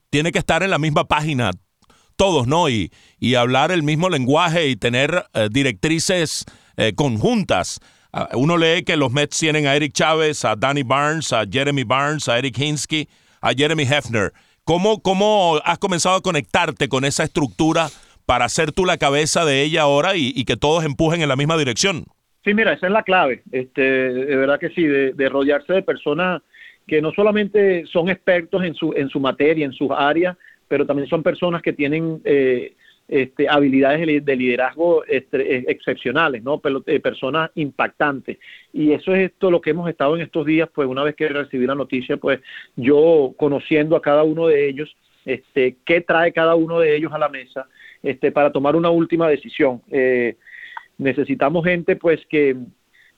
tiene 0.09 0.31
que 0.31 0.39
estar 0.39 0.63
en 0.63 0.71
la 0.71 0.79
misma 0.79 1.05
página, 1.09 1.51
todos, 2.15 2.47
¿no? 2.47 2.69
Y, 2.69 2.93
y 3.19 3.35
hablar 3.35 3.73
el 3.73 3.83
mismo 3.83 4.09
lenguaje 4.09 4.69
y 4.69 4.77
tener 4.77 5.25
eh, 5.35 5.49
directrices 5.51 6.45
conjuntas. 6.97 7.79
Ah, 8.17 8.29
uno 8.35 8.57
lee 8.57 8.85
que 8.85 8.97
los 8.97 9.11
Mets 9.11 9.41
tienen 9.41 9.67
a 9.67 9.75
Eric 9.75 9.93
Chávez, 9.93 10.45
a 10.45 10.55
Danny 10.55 10.85
Barnes, 10.85 11.33
a 11.33 11.45
Jeremy 11.51 11.83
Barnes, 11.83 12.29
a 12.29 12.39
Eric 12.39 12.57
Hinsky, 12.57 13.09
a 13.41 13.53
Jeremy 13.53 13.83
Hefner. 13.83 14.33
¿Cómo, 14.63 15.03
¿Cómo 15.03 15.61
has 15.65 15.81
comenzado 15.81 16.15
a 16.15 16.21
conectarte 16.21 16.89
con 16.89 17.05
esa 17.05 17.25
estructura 17.25 17.89
para 18.25 18.49
ser 18.49 18.71
tú 18.71 18.85
la 18.85 18.99
cabeza 18.99 19.45
de 19.45 19.63
ella 19.63 19.83
ahora 19.83 20.13
y, 20.15 20.45
que 20.45 20.57
todos 20.57 20.85
empujen 20.85 21.23
en 21.23 21.29
la 21.29 21.35
misma 21.35 21.59
dirección? 21.59 22.05
Sí, 22.45 22.55
mira, 22.55 22.75
esa 22.75 22.87
es 22.87 22.93
la 22.93 23.03
clave. 23.03 23.43
Este, 23.51 23.83
de 23.83 24.37
verdad 24.37 24.61
que 24.61 24.71
sí, 24.71 24.85
de, 24.85 25.13
de 25.13 25.29
rodearse 25.29 25.73
de 25.73 25.83
personas 25.83 26.41
que 26.87 27.03
no 27.03 27.11
solamente 27.11 27.85
son 27.87 28.11
expertos 28.11 28.63
en 28.63 28.77
su, 28.77 28.93
en 28.95 29.09
su 29.09 29.19
materia, 29.19 29.67
en 29.67 29.73
sus 29.73 29.91
áreas, 29.91 30.37
pero 30.69 30.87
también 30.87 31.09
son 31.09 31.25
personas 31.25 31.63
que 31.63 31.73
tienen 31.73 32.21
eh, 32.25 32.77
este, 33.09 33.49
habilidades 33.49 34.25
de 34.25 34.37
liderazgo 34.37 35.05
eh, 35.07 35.27
excepcionales, 35.69 36.43
¿no? 36.43 36.61
Eh, 36.87 37.01
personas 37.01 37.51
impactantes. 37.55 38.39
Y 38.73 38.93
eso 38.93 39.15
es 39.15 39.31
esto 39.31 39.51
lo 39.51 39.61
que 39.61 39.71
hemos 39.71 39.89
estado 39.89 40.17
en 40.17 40.23
estos 40.23 40.47
días, 40.47 40.69
pues 40.75 40.89
una 40.89 41.03
vez 41.03 41.15
que 41.15 41.29
recibí 41.29 41.67
la 41.67 41.75
noticia, 41.75 42.17
pues 42.17 42.41
yo 42.77 43.35
conociendo 43.37 43.97
a 43.97 44.03
cada 44.03 44.23
uno 44.23 44.47
de 44.49 44.69
ellos, 44.69 44.97
este, 45.25 45.77
qué 45.85 46.01
trae 46.01 46.33
cada 46.33 46.55
uno 46.55 46.81
de 46.81 46.97
ellos 46.97 47.13
a 47.13 47.19
la 47.19 47.29
mesa, 47.29 47.69
este, 48.03 48.33
para 48.33 48.53
tomar 48.53 48.77
una 48.77 48.91
última 48.91 49.29
decisión. 49.29 49.83
necesitamos 50.97 51.65
gente, 51.65 51.97
pues, 51.97 52.25
que, 52.27 52.57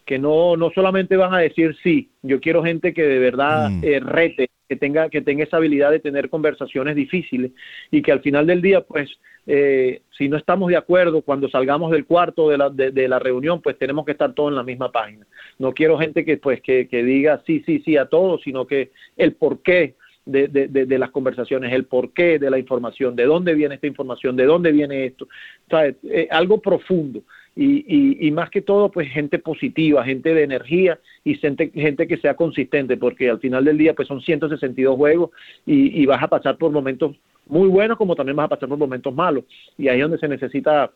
que 0.07 0.19
no, 0.21 0.57
no 0.57 0.71
solamente 0.71 1.17
van 1.17 1.35
a 1.35 1.39
decir 1.39 1.77
sí, 1.83 2.11
yo 2.23 2.41
quiero 2.41 2.63
gente 2.63 2.95
que 2.95 3.03
de 3.03 3.19
verdad 3.19 3.69
mm. 3.69 3.81
eh, 3.83 4.01
rete, 4.01 4.51
que 4.69 4.77
tenga, 4.77 5.11
que 5.11 5.21
tenga 5.21 5.45
esa 5.45 5.57
habilidad 5.57 5.91
de 5.91 5.99
tener 5.99 6.31
conversaciones 6.31 6.95
difíciles 6.95 7.51
y 7.91 8.03
que 8.03 8.13
al 8.13 8.21
final 8.21 8.47
del 8.47 8.63
día, 8.63 8.83
pues, 8.83 9.11
eh, 9.47 10.03
si 10.17 10.29
no 10.29 10.37
estamos 10.37 10.71
de 10.71 10.77
acuerdo, 10.77 11.23
cuando 11.23 11.49
salgamos 11.49 11.91
del 11.91 12.07
cuarto 12.07 12.49
de 12.49 12.59
la, 12.59 12.71
de, 12.71 13.09
la 13.09 13.19
reunión, 13.19 13.61
pues 13.61 13.79
tenemos 13.79 14.05
que 14.05 14.13
estar 14.13 14.33
todos 14.33 14.51
en 14.51 14.57
la 14.57 14.63
misma 14.63 14.91
página. 14.93 15.27
No 15.59 15.73
quiero 15.73 15.99
gente 15.99 16.25
que, 16.25 16.37
pues, 16.37 16.61
que, 16.63 16.89
que 16.89 17.03
diga 17.03 17.43
sí, 17.45 17.63
sí, 17.67 17.83
sí 17.85 17.97
a 17.97 18.07
todo, 18.07 18.39
sino 18.39 18.67
que 18.67 18.93
el 19.17 19.35
porqué 19.35 19.95
de, 20.25 20.49
de, 20.49 20.69
de, 20.69 20.99
las 20.99 21.11
conversaciones, 21.11 21.73
el 21.73 21.85
porqué 21.85 22.39
de 22.39 22.51
la 22.51 22.59
información, 22.59 23.15
de 23.15 23.25
dónde 23.25 23.55
viene 23.55 23.77
esta 23.77 23.87
información, 23.87 24.35
de 24.35 24.45
dónde 24.45 24.73
viene 24.73 25.07
esto, 25.07 25.29
¿sabes? 25.71 25.97
Eh, 26.03 26.27
algo 26.31 26.61
profundo 26.61 27.23
y, 27.59 28.29
y, 28.29 28.31
más 28.33 28.51
que 28.51 28.61
todo, 28.61 28.91
pues 28.91 29.11
gente 29.11 29.39
positiva, 29.39 30.05
gente 30.05 30.35
de 30.35 30.43
energía 30.43 31.01
y 31.25 31.37
gente, 31.37 31.71
gente 31.75 32.07
que 32.07 32.19
sea 32.19 32.35
consistente, 32.35 32.99
porque 32.99 33.31
al 33.31 33.41
final 33.41 33.65
del 33.65 33.79
día, 33.79 33.95
pues 33.95 34.09
son 34.09 34.21
162 34.21 34.95
juegos 34.95 35.31
y, 35.65 36.03
y 36.03 36.05
vas 36.05 36.23
a 36.23 36.29
pasar 36.29 36.59
por 36.59 36.71
momentos 36.71 37.17
muy 37.47 37.69
buenos 37.69 37.97
como 37.97 38.15
también 38.15 38.37
vas 38.37 38.47
a 38.47 38.51
pasar 38.51 38.69
por 38.69 38.77
momentos 38.79 39.15
malos. 39.15 39.45
Y 39.79 39.89
ahí 39.89 39.97
es 39.97 40.03
donde 40.03 40.19
se 40.19 40.29
necesita 40.29 40.91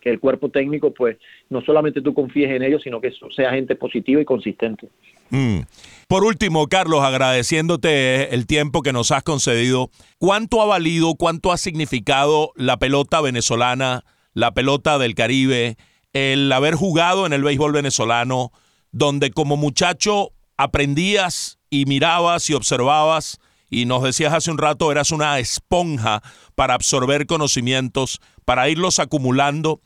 que 0.00 0.10
el 0.10 0.18
cuerpo 0.18 0.48
técnico, 0.48 0.94
pues, 0.94 1.18
no 1.50 1.60
solamente 1.60 2.00
tú 2.00 2.14
confíes 2.14 2.50
en 2.50 2.62
ellos, 2.62 2.80
sino 2.82 3.00
que 3.00 3.12
sea 3.36 3.50
gente 3.50 3.76
positiva 3.76 4.20
y 4.20 4.24
consistente. 4.24 4.88
Mm. 5.28 5.60
Por 6.08 6.24
último, 6.24 6.66
Carlos, 6.68 7.02
agradeciéndote 7.02 8.34
el 8.34 8.46
tiempo 8.46 8.82
que 8.82 8.92
nos 8.92 9.10
has 9.10 9.22
concedido, 9.22 9.90
¿cuánto 10.18 10.62
ha 10.62 10.66
valido, 10.66 11.14
cuánto 11.16 11.52
ha 11.52 11.58
significado 11.58 12.52
la 12.56 12.78
pelota 12.78 13.20
venezolana, 13.20 14.04
la 14.32 14.52
pelota 14.54 14.98
del 14.98 15.14
Caribe, 15.14 15.76
el 16.12 16.50
haber 16.52 16.74
jugado 16.74 17.26
en 17.26 17.32
el 17.32 17.42
béisbol 17.42 17.72
venezolano, 17.72 18.52
donde 18.92 19.30
como 19.30 19.56
muchacho 19.56 20.32
aprendías 20.56 21.58
y 21.70 21.86
mirabas 21.86 22.50
y 22.50 22.54
observabas 22.54 23.38
y 23.70 23.86
nos 23.86 24.02
decías 24.02 24.32
hace 24.32 24.50
un 24.50 24.58
rato, 24.58 24.90
eras 24.90 25.12
una 25.12 25.38
esponja 25.38 26.22
para 26.56 26.74
absorber 26.74 27.26
conocimientos, 27.26 28.20
para 28.44 28.68
irlos 28.68 28.98
acumulando. 28.98 29.80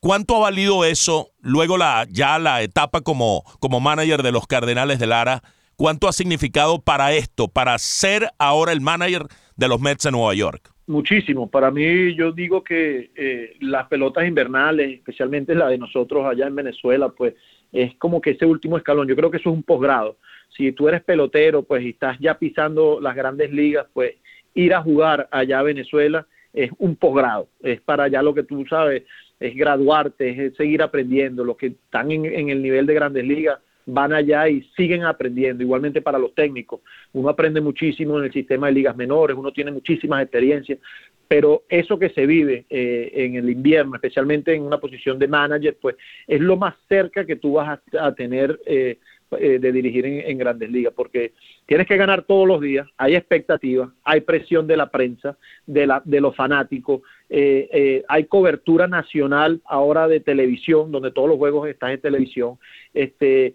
¿Cuánto 0.00 0.36
ha 0.36 0.40
valido 0.40 0.84
eso 0.84 1.30
luego 1.40 1.76
la, 1.78 2.06
ya 2.10 2.38
la 2.38 2.62
etapa 2.62 3.00
como, 3.00 3.44
como 3.60 3.80
manager 3.80 4.22
de 4.22 4.32
los 4.32 4.46
Cardenales 4.46 4.98
de 4.98 5.06
Lara? 5.06 5.42
¿Cuánto 5.76 6.08
ha 6.08 6.12
significado 6.12 6.80
para 6.80 7.12
esto, 7.12 7.46
para 7.46 7.78
ser 7.78 8.28
ahora 8.38 8.72
el 8.72 8.80
manager 8.80 9.28
de 9.56 9.68
los 9.68 9.80
Mets 9.80 10.02
de 10.04 10.10
Nueva 10.10 10.34
York? 10.34 10.72
Muchísimo. 10.88 11.50
Para 11.50 11.70
mí, 11.70 12.14
yo 12.14 12.32
digo 12.32 12.64
que 12.64 13.10
eh, 13.14 13.56
las 13.60 13.88
pelotas 13.88 14.26
invernales, 14.26 14.94
especialmente 14.94 15.54
la 15.54 15.68
de 15.68 15.76
nosotros 15.76 16.24
allá 16.24 16.46
en 16.46 16.54
Venezuela, 16.54 17.10
pues 17.10 17.34
es 17.70 17.94
como 17.96 18.22
que 18.22 18.30
ese 18.30 18.46
último 18.46 18.78
escalón. 18.78 19.06
Yo 19.06 19.14
creo 19.14 19.30
que 19.30 19.36
eso 19.36 19.50
es 19.50 19.54
un 19.54 19.62
posgrado. 19.62 20.16
Si 20.56 20.72
tú 20.72 20.88
eres 20.88 21.02
pelotero, 21.02 21.62
pues 21.62 21.82
y 21.84 21.90
estás 21.90 22.18
ya 22.20 22.38
pisando 22.38 23.02
las 23.02 23.14
grandes 23.14 23.52
ligas, 23.52 23.86
pues 23.92 24.14
ir 24.54 24.72
a 24.72 24.80
jugar 24.80 25.28
allá 25.30 25.58
a 25.58 25.62
Venezuela 25.62 26.26
es 26.54 26.70
un 26.78 26.96
posgrado. 26.96 27.48
Es 27.62 27.82
para 27.82 28.04
allá 28.04 28.22
lo 28.22 28.32
que 28.32 28.44
tú 28.44 28.64
sabes, 28.64 29.02
es 29.38 29.54
graduarte, 29.54 30.46
es 30.46 30.56
seguir 30.56 30.80
aprendiendo. 30.80 31.44
Los 31.44 31.58
que 31.58 31.66
están 31.66 32.10
en, 32.12 32.24
en 32.24 32.48
el 32.48 32.62
nivel 32.62 32.86
de 32.86 32.94
grandes 32.94 33.26
ligas, 33.26 33.58
van 33.88 34.12
allá 34.12 34.48
y 34.48 34.62
siguen 34.76 35.04
aprendiendo. 35.04 35.62
Igualmente 35.62 36.02
para 36.02 36.18
los 36.18 36.34
técnicos, 36.34 36.80
uno 37.12 37.28
aprende 37.30 37.60
muchísimo 37.60 38.18
en 38.18 38.26
el 38.26 38.32
sistema 38.32 38.66
de 38.66 38.74
ligas 38.74 38.96
menores, 38.96 39.36
uno 39.36 39.50
tiene 39.50 39.70
muchísimas 39.70 40.22
experiencias, 40.22 40.78
pero 41.26 41.62
eso 41.68 41.98
que 41.98 42.10
se 42.10 42.26
vive 42.26 42.66
eh, 42.68 43.10
en 43.14 43.36
el 43.36 43.48
invierno, 43.48 43.94
especialmente 43.94 44.54
en 44.54 44.62
una 44.62 44.78
posición 44.78 45.18
de 45.18 45.28
manager, 45.28 45.76
pues 45.80 45.96
es 46.26 46.40
lo 46.40 46.56
más 46.56 46.74
cerca 46.88 47.24
que 47.24 47.36
tú 47.36 47.54
vas 47.54 47.80
a, 47.98 48.14
tener 48.14 48.60
eh, 48.66 48.98
eh, 49.38 49.58
de 49.58 49.72
dirigir 49.72 50.06
en, 50.06 50.38
grandes 50.38 50.70
ligas, 50.70 50.92
porque 50.94 51.32
tienes 51.66 51.86
que 51.86 51.96
ganar 51.96 52.22
todos 52.22 52.46
los 52.48 52.60
días, 52.60 52.86
hay 52.96 53.14
expectativas, 53.14 53.90
hay 54.04 54.22
presión 54.22 54.66
de 54.66 54.76
la 54.76 54.90
prensa, 54.90 55.36
de, 55.66 55.86
la, 55.86 56.02
de 56.04 56.20
los 56.20 56.34
fanáticos, 56.34 57.02
hay 57.30 58.24
cobertura 58.24 58.86
nacional 58.86 59.60
ahora 59.66 60.08
de 60.08 60.20
televisión, 60.20 60.90
donde 60.90 61.10
todos 61.10 61.28
los 61.28 61.36
juegos 61.36 61.68
están 61.68 61.90
en 61.90 62.00
televisión, 62.00 62.58
este, 62.94 63.54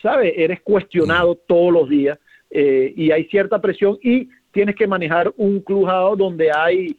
¿sabes? 0.00 0.32
Eres 0.36 0.60
cuestionado 0.60 1.34
todos 1.34 1.72
los 1.72 1.88
días 1.88 2.18
y 2.50 3.10
hay 3.10 3.24
cierta 3.24 3.60
presión 3.60 3.98
y 4.00 4.28
tienes 4.52 4.76
que 4.76 4.86
manejar 4.86 5.32
un 5.36 5.60
club 5.60 5.88
donde 6.16 6.52
hay 6.54 6.96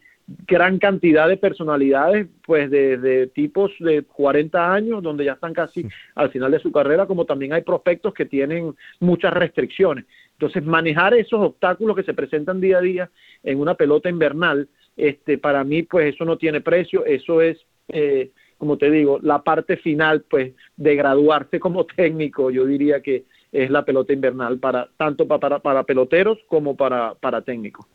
gran 0.48 0.78
cantidad 0.78 1.28
de 1.28 1.38
personalidades, 1.38 2.28
pues 2.46 2.70
de, 2.70 3.28
tipos 3.34 3.72
de 3.80 4.04
40 4.04 4.74
años, 4.74 5.02
donde 5.02 5.26
ya 5.26 5.34
están 5.34 5.54
casi 5.54 5.88
al 6.16 6.30
final 6.30 6.52
de 6.52 6.60
su 6.60 6.72
carrera, 6.72 7.06
como 7.06 7.26
también 7.26 7.54
hay 7.54 7.62
prospectos 7.62 8.14
que 8.14 8.26
tienen 8.26 8.76
muchas 9.00 9.34
restricciones. 9.34 10.06
Entonces, 10.34 10.64
manejar 10.64 11.14
esos 11.14 11.40
obstáculos 11.42 11.96
que 11.96 12.04
se 12.04 12.14
presentan 12.14 12.62
día 12.62 12.78
a 12.78 12.82
día 12.82 13.10
en 13.44 13.60
una 13.60 13.76
pelota 13.76 14.10
invernal, 14.10 14.68
este, 14.96 15.38
para 15.38 15.64
mí, 15.64 15.84
pues 15.84 16.14
eso 16.14 16.26
no 16.26 16.38
tiene 16.38 16.62
precio, 16.62 17.06
eso 17.06 17.42
es, 17.42 17.58
eh, 17.90 18.32
como 18.58 18.78
te 18.78 18.92
digo, 18.92 19.20
la 19.22 19.44
parte 19.44 19.78
final, 19.78 20.24
pues, 20.30 20.54
de 20.78 20.96
graduarse 20.96 21.60
como 21.60 21.86
técnico, 21.96 22.52
yo 22.52 22.66
diría 22.66 23.02
que 23.02 23.26
es 23.52 23.70
la 23.72 23.84
pelota 23.84 24.14
invernal 24.14 24.60
para 24.60 24.90
tanto 24.96 25.28
para, 25.28 25.60
para 25.60 25.84
peloteros 25.84 26.38
como 26.48 26.78
para, 26.78 27.16
para 27.16 27.42
técnicos. 27.42 27.86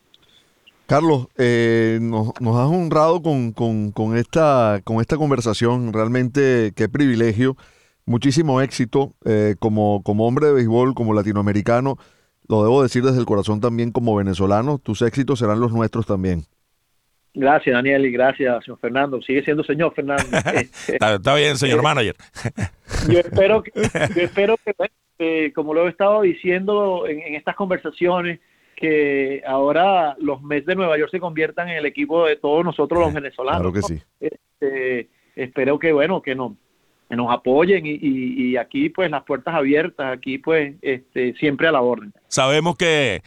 Carlos, 0.87 1.27
eh, 1.37 1.99
nos, 2.01 2.29
has 2.29 2.69
honrado 2.69 3.21
con, 3.21 3.51
con, 3.51 4.17
esta, 4.17 4.81
con 4.83 5.01
esta 5.01 5.17
conversación. 5.17 5.93
Realmente 5.93 6.73
qué 6.75 6.89
privilegio. 6.89 7.57
Muchísimo 8.05 8.61
éxito 8.61 9.13
eh, 9.25 9.55
como, 9.59 10.03
como 10.03 10.27
hombre 10.27 10.47
de 10.47 10.53
béisbol, 10.53 10.93
como 10.93 11.13
latinoamericano. 11.13 11.97
Lo 12.47 12.63
debo 12.63 12.83
decir 12.83 13.03
desde 13.03 13.19
el 13.19 13.25
corazón 13.25 13.61
también 13.61 13.91
como 13.91 14.15
venezolano. 14.15 14.77
Tus 14.77 15.01
éxitos 15.01 15.39
serán 15.39 15.59
los 15.59 15.71
nuestros 15.71 16.05
también. 16.05 16.43
Gracias, 17.35 17.73
Daniel, 17.73 18.05
y 18.05 18.11
gracias, 18.11 18.63
señor 18.63 18.79
Fernando. 18.79 19.21
Sigue 19.21 19.43
siendo 19.43 19.63
señor 19.63 19.93
Fernando. 19.93 20.23
está, 20.87 21.35
bien, 21.35 21.57
señor 21.57 21.79
eh, 21.79 21.83
manager. 21.83 22.15
yo 23.09 23.19
espero 23.19 23.61
que, 23.61 23.71
yo 23.75 24.21
espero 24.21 24.55
que 24.63 24.73
eh, 25.19 25.51
como 25.53 25.73
lo 25.73 25.85
he 25.85 25.89
estado 25.89 26.21
diciendo 26.21 27.05
en, 27.07 27.35
estas 27.35 27.55
conversaciones, 27.55 28.39
que 28.75 29.41
ahora 29.47 30.15
los 30.19 30.41
Mets 30.41 30.65
de 30.65 30.75
Nueva 30.75 30.97
York 30.97 31.11
se 31.11 31.19
conviertan 31.19 31.69
en 31.69 31.77
el 31.77 31.85
equipo 31.85 32.25
de 32.25 32.35
todos 32.35 32.63
nosotros 32.63 32.99
los 32.99 33.13
venezolanos. 33.13 33.71
Claro 33.71 33.73
que 33.73 33.81
sí. 33.81 34.01
Este, 34.19 35.09
espero 35.35 35.79
que, 35.79 35.93
bueno, 35.93 36.21
que, 36.21 36.35
no, 36.35 36.55
nos 37.09 37.31
apoyen 37.31 37.83
y, 37.85 38.57
aquí 38.57 38.89
pues 38.89 39.09
las 39.09 39.23
puertas 39.23 39.55
abiertas, 39.55 40.17
aquí 40.17 40.37
pues 40.37 40.75
este, 40.81 41.33
siempre 41.35 41.67
a 41.67 41.71
la 41.71 41.81
orden. 41.81 42.13
Sabemos 42.27 42.75
que 42.77 43.21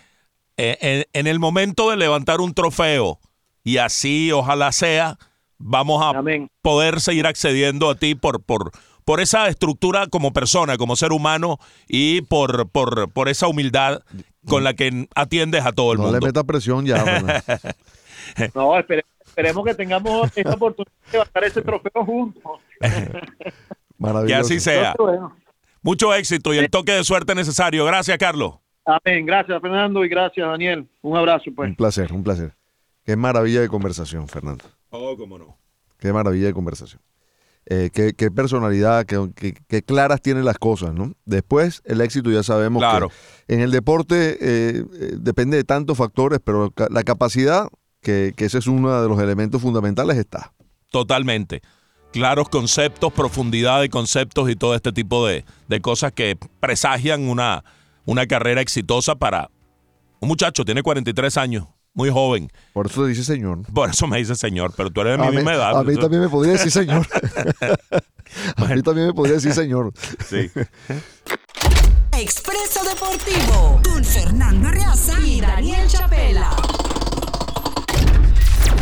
eh, 0.56 1.04
en, 1.12 1.26
el 1.26 1.38
momento 1.38 1.90
de 1.90 1.96
levantar 1.96 2.40
un 2.40 2.52
trofeo, 2.52 3.18
y 3.64 3.78
así 3.78 4.32
ojalá 4.32 4.72
sea, 4.72 5.18
vamos 5.58 6.02
a 6.02 6.22
poder 6.62 7.00
seguir 7.00 7.26
accediendo 7.26 7.90
a 7.90 7.94
ti 7.94 8.14
por, 8.14 8.42
por, 8.42 8.72
por 9.04 9.20
esa 9.20 9.48
estructura 9.48 10.06
como 10.06 10.32
persona, 10.32 10.76
como 10.76 10.96
ser 10.96 11.12
humano 11.12 11.58
y 11.86 12.22
por, 12.22 12.68
por, 12.68 13.10
por 13.12 13.28
esa 13.28 13.46
humildad 13.46 14.02
con 14.48 14.64
la 14.64 14.74
que 14.74 15.08
atiendes 15.14 15.64
a 15.64 15.72
todo 15.72 15.92
el 15.92 15.98
mundo. 15.98 16.12
No 16.12 16.18
le 16.20 16.26
meta 16.26 16.44
presión 16.44 16.86
ya. 16.86 17.04
no, 18.54 18.78
esperemos 18.78 19.64
que 19.64 19.74
tengamos 19.74 20.30
esta 20.36 20.54
oportunidad 20.54 20.92
de 21.12 21.18
bajar 21.18 21.44
ese 21.44 21.62
trofeo 21.62 22.04
juntos. 22.04 22.60
Maravilloso. 23.98 24.26
Que 24.26 24.54
así 24.54 24.60
sea. 24.60 24.94
Mucho 25.82 26.14
éxito 26.14 26.52
y 26.52 26.58
el 26.58 26.70
toque 26.70 26.92
de 26.92 27.04
suerte 27.04 27.34
necesario. 27.34 27.84
Gracias, 27.84 28.18
Carlos. 28.18 28.56
Amén. 28.84 29.26
Gracias, 29.26 29.60
Fernando, 29.60 30.04
y 30.04 30.08
gracias, 30.08 30.46
Daniel. 30.46 30.88
Un 31.02 31.16
abrazo, 31.16 31.50
pues. 31.54 31.70
Un 31.70 31.76
placer, 31.76 32.12
un 32.12 32.24
placer. 32.24 32.54
Qué 33.04 33.16
maravilla 33.16 33.60
de 33.60 33.68
conversación, 33.68 34.28
Fernando. 34.28 34.64
Oh, 34.90 35.16
cómo 35.16 35.38
no. 35.38 35.56
Qué 35.98 36.12
maravilla 36.12 36.46
de 36.46 36.52
conversación. 36.52 37.00
Eh, 37.70 37.90
qué, 37.92 38.30
personalidad, 38.30 39.04
qué, 39.04 39.82
claras 39.82 40.22
tiene 40.22 40.42
las 40.42 40.56
cosas, 40.56 40.94
¿no? 40.94 41.12
Después, 41.26 41.82
el 41.84 42.00
éxito 42.00 42.30
ya 42.30 42.42
sabemos 42.42 42.80
claro. 42.80 43.10
que 43.46 43.54
en 43.54 43.60
el 43.60 43.70
deporte 43.70 44.38
eh, 44.40 44.84
eh, 45.00 45.12
depende 45.18 45.58
de 45.58 45.64
tantos 45.64 45.98
factores, 45.98 46.40
pero 46.42 46.72
la 46.88 47.02
capacidad, 47.02 47.68
que, 48.00 48.32
ese 48.38 48.56
es 48.56 48.66
uno 48.68 49.02
de 49.02 49.06
los 49.06 49.20
elementos 49.20 49.60
fundamentales, 49.60 50.16
está. 50.16 50.54
Totalmente. 50.90 51.60
Claros 52.10 52.48
conceptos, 52.48 53.12
profundidad 53.12 53.82
de 53.82 53.90
conceptos 53.90 54.48
y 54.48 54.56
todo 54.56 54.74
este 54.74 54.90
tipo 54.92 55.26
de, 55.26 55.44
de 55.68 55.80
cosas 55.82 56.12
que 56.12 56.38
presagian 56.60 57.28
una, 57.28 57.64
una 58.06 58.26
carrera 58.26 58.62
exitosa 58.62 59.16
para 59.16 59.50
un 60.20 60.28
muchacho, 60.28 60.64
tiene 60.64 60.82
43 60.82 61.36
años, 61.36 61.66
muy 61.94 62.10
joven. 62.10 62.50
Por 62.72 62.86
eso 62.86 63.02
te 63.02 63.08
dice 63.08 63.24
señor. 63.24 63.62
Por 63.72 63.90
eso 63.90 64.06
me 64.06 64.18
dice 64.18 64.34
señor, 64.34 64.72
pero 64.76 64.90
tú 64.90 65.00
eres 65.00 65.18
de 65.18 65.26
mi 65.26 65.36
misma 65.36 65.54
edad. 65.54 65.78
A 65.78 65.82
mí 65.82 65.96
también 65.96 66.22
me 66.22 66.28
podría 66.28 66.52
decir 66.52 66.70
señor. 66.70 67.06
a 68.56 68.64
mí 68.64 68.82
también 68.82 69.08
me 69.08 69.14
podría 69.14 69.34
decir 69.36 69.52
señor. 69.52 69.92
Sí. 70.26 70.50
Expreso 72.12 72.84
Deportivo 72.84 73.80
con 73.84 74.04
Fernando 74.04 74.68
Arriaza 74.68 75.18
y 75.20 75.40
Daniel 75.40 75.86
Chapela. 75.88 76.56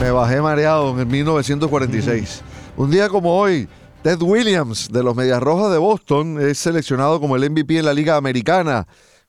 Me 0.00 0.10
bajé 0.10 0.42
mareado 0.42 1.00
en 1.00 1.08
1946. 1.08 2.42
Un 2.76 2.90
día 2.90 3.08
como 3.08 3.38
hoy, 3.38 3.66
Ted 4.02 4.20
Williams 4.20 4.88
de 4.92 5.02
los 5.02 5.16
Medias 5.16 5.42
Rojas 5.42 5.72
de 5.72 5.78
Boston 5.78 6.38
es 6.40 6.58
seleccionado 6.58 7.18
como 7.18 7.36
el 7.36 7.50
MVP 7.50 7.78
en 7.78 7.86
la 7.86 7.94
Liga 7.94 8.16
Americana. 8.16 8.86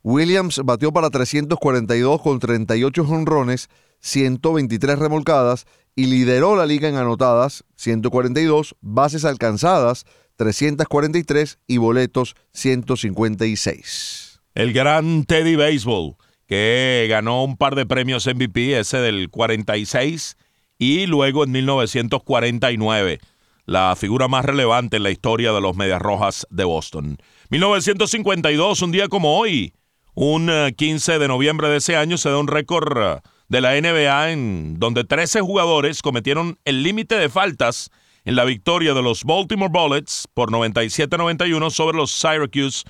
Williams 0.10 0.62
batió 0.64 0.94
para 0.94 1.10
342 1.10 2.22
con 2.22 2.40
38 2.40 3.04
jonrones, 3.04 3.68
123 4.00 4.98
remolcadas 4.98 5.66
y 5.98 6.06
lideró 6.06 6.56
la 6.56 6.66
liga 6.66 6.88
en 6.88 6.96
anotadas, 6.96 7.66
142, 7.76 8.78
bases 8.80 9.26
alcanzadas, 9.26 10.06
343 10.38 11.60
y 11.68 11.76
boletos, 11.76 12.36
156. 12.54 14.40
El 14.56 14.72
gran 14.72 15.26
Teddy 15.26 15.58
Baseball, 15.58 16.16
que 16.48 17.06
ganó 17.10 17.44
un 17.44 17.58
par 17.58 17.76
de 17.76 17.86
premios 17.86 18.28
MVP, 18.28 18.80
ese 18.80 19.00
del 19.00 19.30
46 19.30 20.38
y 20.78 21.06
luego 21.08 21.44
en 21.44 21.52
1949, 21.52 23.20
la 23.66 23.94
figura 23.98 24.30
más 24.30 24.46
relevante 24.46 24.96
en 24.96 25.04
la 25.04 25.12
historia 25.12 25.52
de 25.52 25.60
los 25.60 25.76
Medias 25.76 26.02
Rojas 26.02 26.48
de 26.50 26.64
Boston. 26.64 27.18
1952, 27.50 28.82
un 28.84 28.92
día 28.94 29.10
como 29.10 29.38
hoy, 29.38 29.74
un 30.20 30.52
15 30.76 31.14
eh, 31.14 31.20
de 31.20 31.28
noviembre 31.28 31.70
de 31.70 31.78
ese 31.78 31.96
año 31.96 32.18
se 32.18 32.30
da 32.30 32.40
un 32.40 32.48
récord 32.48 32.98
eh, 32.98 33.22
de 33.50 33.62
la 33.62 33.80
NBA 33.80 34.32
en 34.32 34.80
donde 34.80 35.04
13 35.04 35.42
jugadores 35.42 36.02
cometieron 36.02 36.58
el 36.66 36.82
límite 36.82 37.14
de 37.16 37.30
faltas 37.30 37.92
en 38.26 38.36
la 38.36 38.44
victoria 38.44 38.96
de 38.96 39.04
los 39.04 39.24
Baltimore 39.24 39.72
Bullets 39.72 40.28
por 40.34 40.50
97-91 40.50 41.70
sobre 41.70 41.98
los 41.98 42.10
Syracuse 42.12 42.84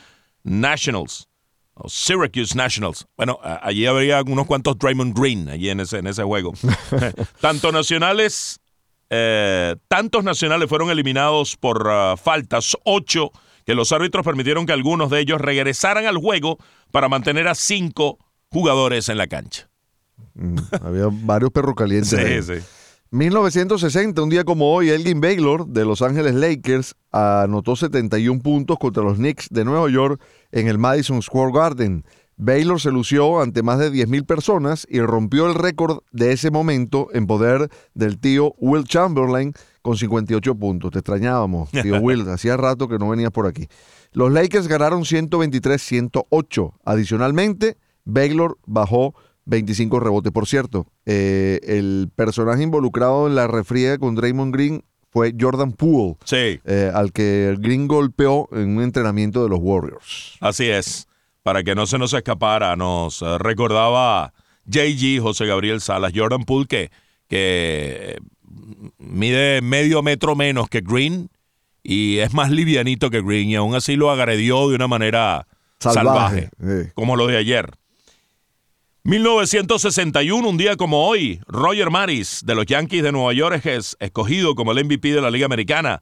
Nationals. 0.43 1.27
Syracuse 1.85 2.55
Nationals. 2.55 3.05
Bueno, 3.17 3.39
allí 3.43 3.85
habría 3.85 4.21
unos 4.21 4.47
cuantos 4.47 4.79
Draymond 4.79 5.13
Green 5.13 5.49
allí 5.49 5.69
en 5.69 5.81
ese, 5.81 5.97
en 5.97 6.07
ese 6.07 6.23
juego. 6.23 6.53
Tanto 7.41 7.73
nacionales, 7.73 8.61
eh, 9.09 9.75
tantos 9.89 10.23
nacionales 10.23 10.69
fueron 10.69 10.89
eliminados 10.89 11.57
por 11.57 11.89
faltas, 12.17 12.77
ocho 12.85 13.31
que 13.67 13.75
los 13.75 13.91
árbitros 13.91 14.23
permitieron 14.23 14.65
que 14.65 14.71
algunos 14.71 15.09
de 15.09 15.19
ellos 15.19 15.41
regresaran 15.41 16.05
al 16.05 16.17
juego 16.17 16.57
para 16.91 17.09
mantener 17.09 17.47
a 17.47 17.55
cinco 17.55 18.17
jugadores 18.49 19.09
en 19.09 19.17
la 19.17 19.27
cancha. 19.27 19.69
Mm, 20.33 20.57
había 20.81 21.07
varios 21.11 21.51
perros 21.51 21.75
calientes. 21.75 22.45
sí, 22.45 22.55
sí. 22.55 22.65
1960, 23.09 24.21
un 24.21 24.29
día 24.29 24.43
como 24.43 24.73
hoy, 24.73 24.89
Elgin 24.89 25.21
Baylor 25.21 25.65
de 25.65 25.85
Los 25.85 26.01
Ángeles 26.01 26.35
Lakers 26.35 26.93
anotó 27.11 27.77
71 27.77 28.41
puntos 28.41 28.77
contra 28.77 29.01
los 29.01 29.15
Knicks 29.15 29.47
de 29.49 29.63
Nueva 29.63 29.89
York 29.89 30.21
en 30.51 30.67
el 30.67 30.77
Madison 30.77 31.21
Square 31.21 31.53
Garden. 31.53 32.03
Baylor 32.35 32.81
se 32.81 32.91
lució 32.91 33.41
ante 33.41 33.63
más 33.63 33.79
de 33.79 33.91
10.000 33.91 34.25
personas 34.25 34.85
y 34.89 34.99
rompió 34.99 35.47
el 35.47 35.55
récord 35.55 35.99
de 36.11 36.33
ese 36.33 36.51
momento 36.51 37.07
en 37.13 37.27
poder 37.27 37.69
del 37.93 38.19
tío 38.19 38.53
Will 38.57 38.83
Chamberlain 38.83 39.53
con 39.87 39.95
58 39.95 40.53
puntos. 40.55 40.91
Te 40.91 40.99
extrañábamos, 40.99 41.71
tío 41.71 42.01
Will. 42.01 42.27
Hacía 42.29 42.57
rato 42.57 42.89
que 42.89 42.99
no 42.99 43.07
venías 43.07 43.31
por 43.31 43.47
aquí. 43.47 43.67
Los 44.11 44.33
Lakers 44.33 44.67
ganaron 44.67 45.03
123-108. 45.03 46.73
Adicionalmente, 46.83 47.77
Baylor 48.03 48.57
bajó 48.65 49.15
25 49.45 50.01
rebotes. 50.01 50.33
Por 50.33 50.45
cierto, 50.45 50.87
eh, 51.05 51.61
el 51.63 52.09
personaje 52.13 52.63
involucrado 52.63 53.27
en 53.27 53.35
la 53.35 53.47
refriega 53.47 53.97
con 53.97 54.15
Draymond 54.15 54.53
Green 54.53 54.83
fue 55.09 55.33
Jordan 55.39 55.71
Poole, 55.71 56.17
Sí, 56.25 56.59
eh, 56.65 56.91
al 56.93 57.13
que 57.13 57.55
Green 57.57 57.87
golpeó 57.87 58.49
en 58.51 58.75
un 58.75 58.83
entrenamiento 58.83 59.41
de 59.41 59.49
los 59.49 59.59
Warriors. 59.61 60.35
así 60.41 60.65
es. 60.65 61.07
Para 61.43 61.63
que 61.63 61.75
no 61.75 61.85
se 61.85 61.97
nos 61.97 62.11
escapara, 62.13 62.75
nos 62.75 63.21
eh, 63.21 63.37
recordaba 63.37 64.33
JG, 64.65 65.21
José 65.21 65.45
Gabriel 65.45 65.79
Salas, 65.79 66.11
Jordan 66.13 66.43
Poole, 66.43 66.67
que, 66.67 66.91
que 67.29 68.17
mide 68.97 69.61
medio 69.61 70.01
metro 70.01 70.35
menos 70.35 70.69
que 70.69 70.81
Green 70.81 71.29
y 71.83 72.17
es 72.17 72.33
más 72.33 72.51
livianito 72.51 73.09
que 73.09 73.21
Green 73.21 73.49
y 73.49 73.55
aún 73.55 73.75
así 73.75 73.95
lo 73.95 74.11
agredió 74.11 74.69
de 74.69 74.75
una 74.75 74.87
manera 74.87 75.47
salvaje, 75.79 76.49
Salvaje, 76.59 76.85
sí. 76.85 76.91
como 76.95 77.15
lo 77.15 77.27
de 77.27 77.37
ayer. 77.37 77.71
1961, 79.03 80.49
un 80.49 80.57
día 80.57 80.75
como 80.75 81.07
hoy, 81.07 81.39
Roger 81.47 81.89
Maris 81.89 82.41
de 82.45 82.55
los 82.55 82.65
Yankees 82.65 83.03
de 83.03 83.13
Nueva 83.13 83.31
York 83.31 83.65
es 83.65 83.95
escogido 84.01 84.53
como 84.53 84.73
el 84.73 84.83
MVP 84.83 85.13
de 85.13 85.21
la 85.21 85.31
Liga 85.31 85.45
Americana. 85.45 86.01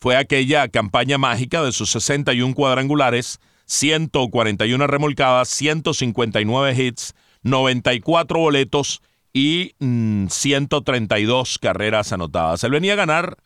Fue 0.00 0.16
aquella 0.16 0.66
campaña 0.66 1.16
mágica 1.16 1.62
de 1.62 1.70
sus 1.70 1.90
61 1.92 2.54
cuadrangulares, 2.56 3.38
141 3.66 4.84
remolcadas, 4.88 5.48
159 5.48 6.74
hits, 6.74 7.14
94 7.42 8.40
boletos 8.40 9.00
y 9.38 9.76
mm, 9.78 10.26
132 10.26 11.60
carreras 11.60 12.12
anotadas. 12.12 12.64
Él 12.64 12.72
venía 12.72 12.94
a 12.94 12.96
ganar, 12.96 13.36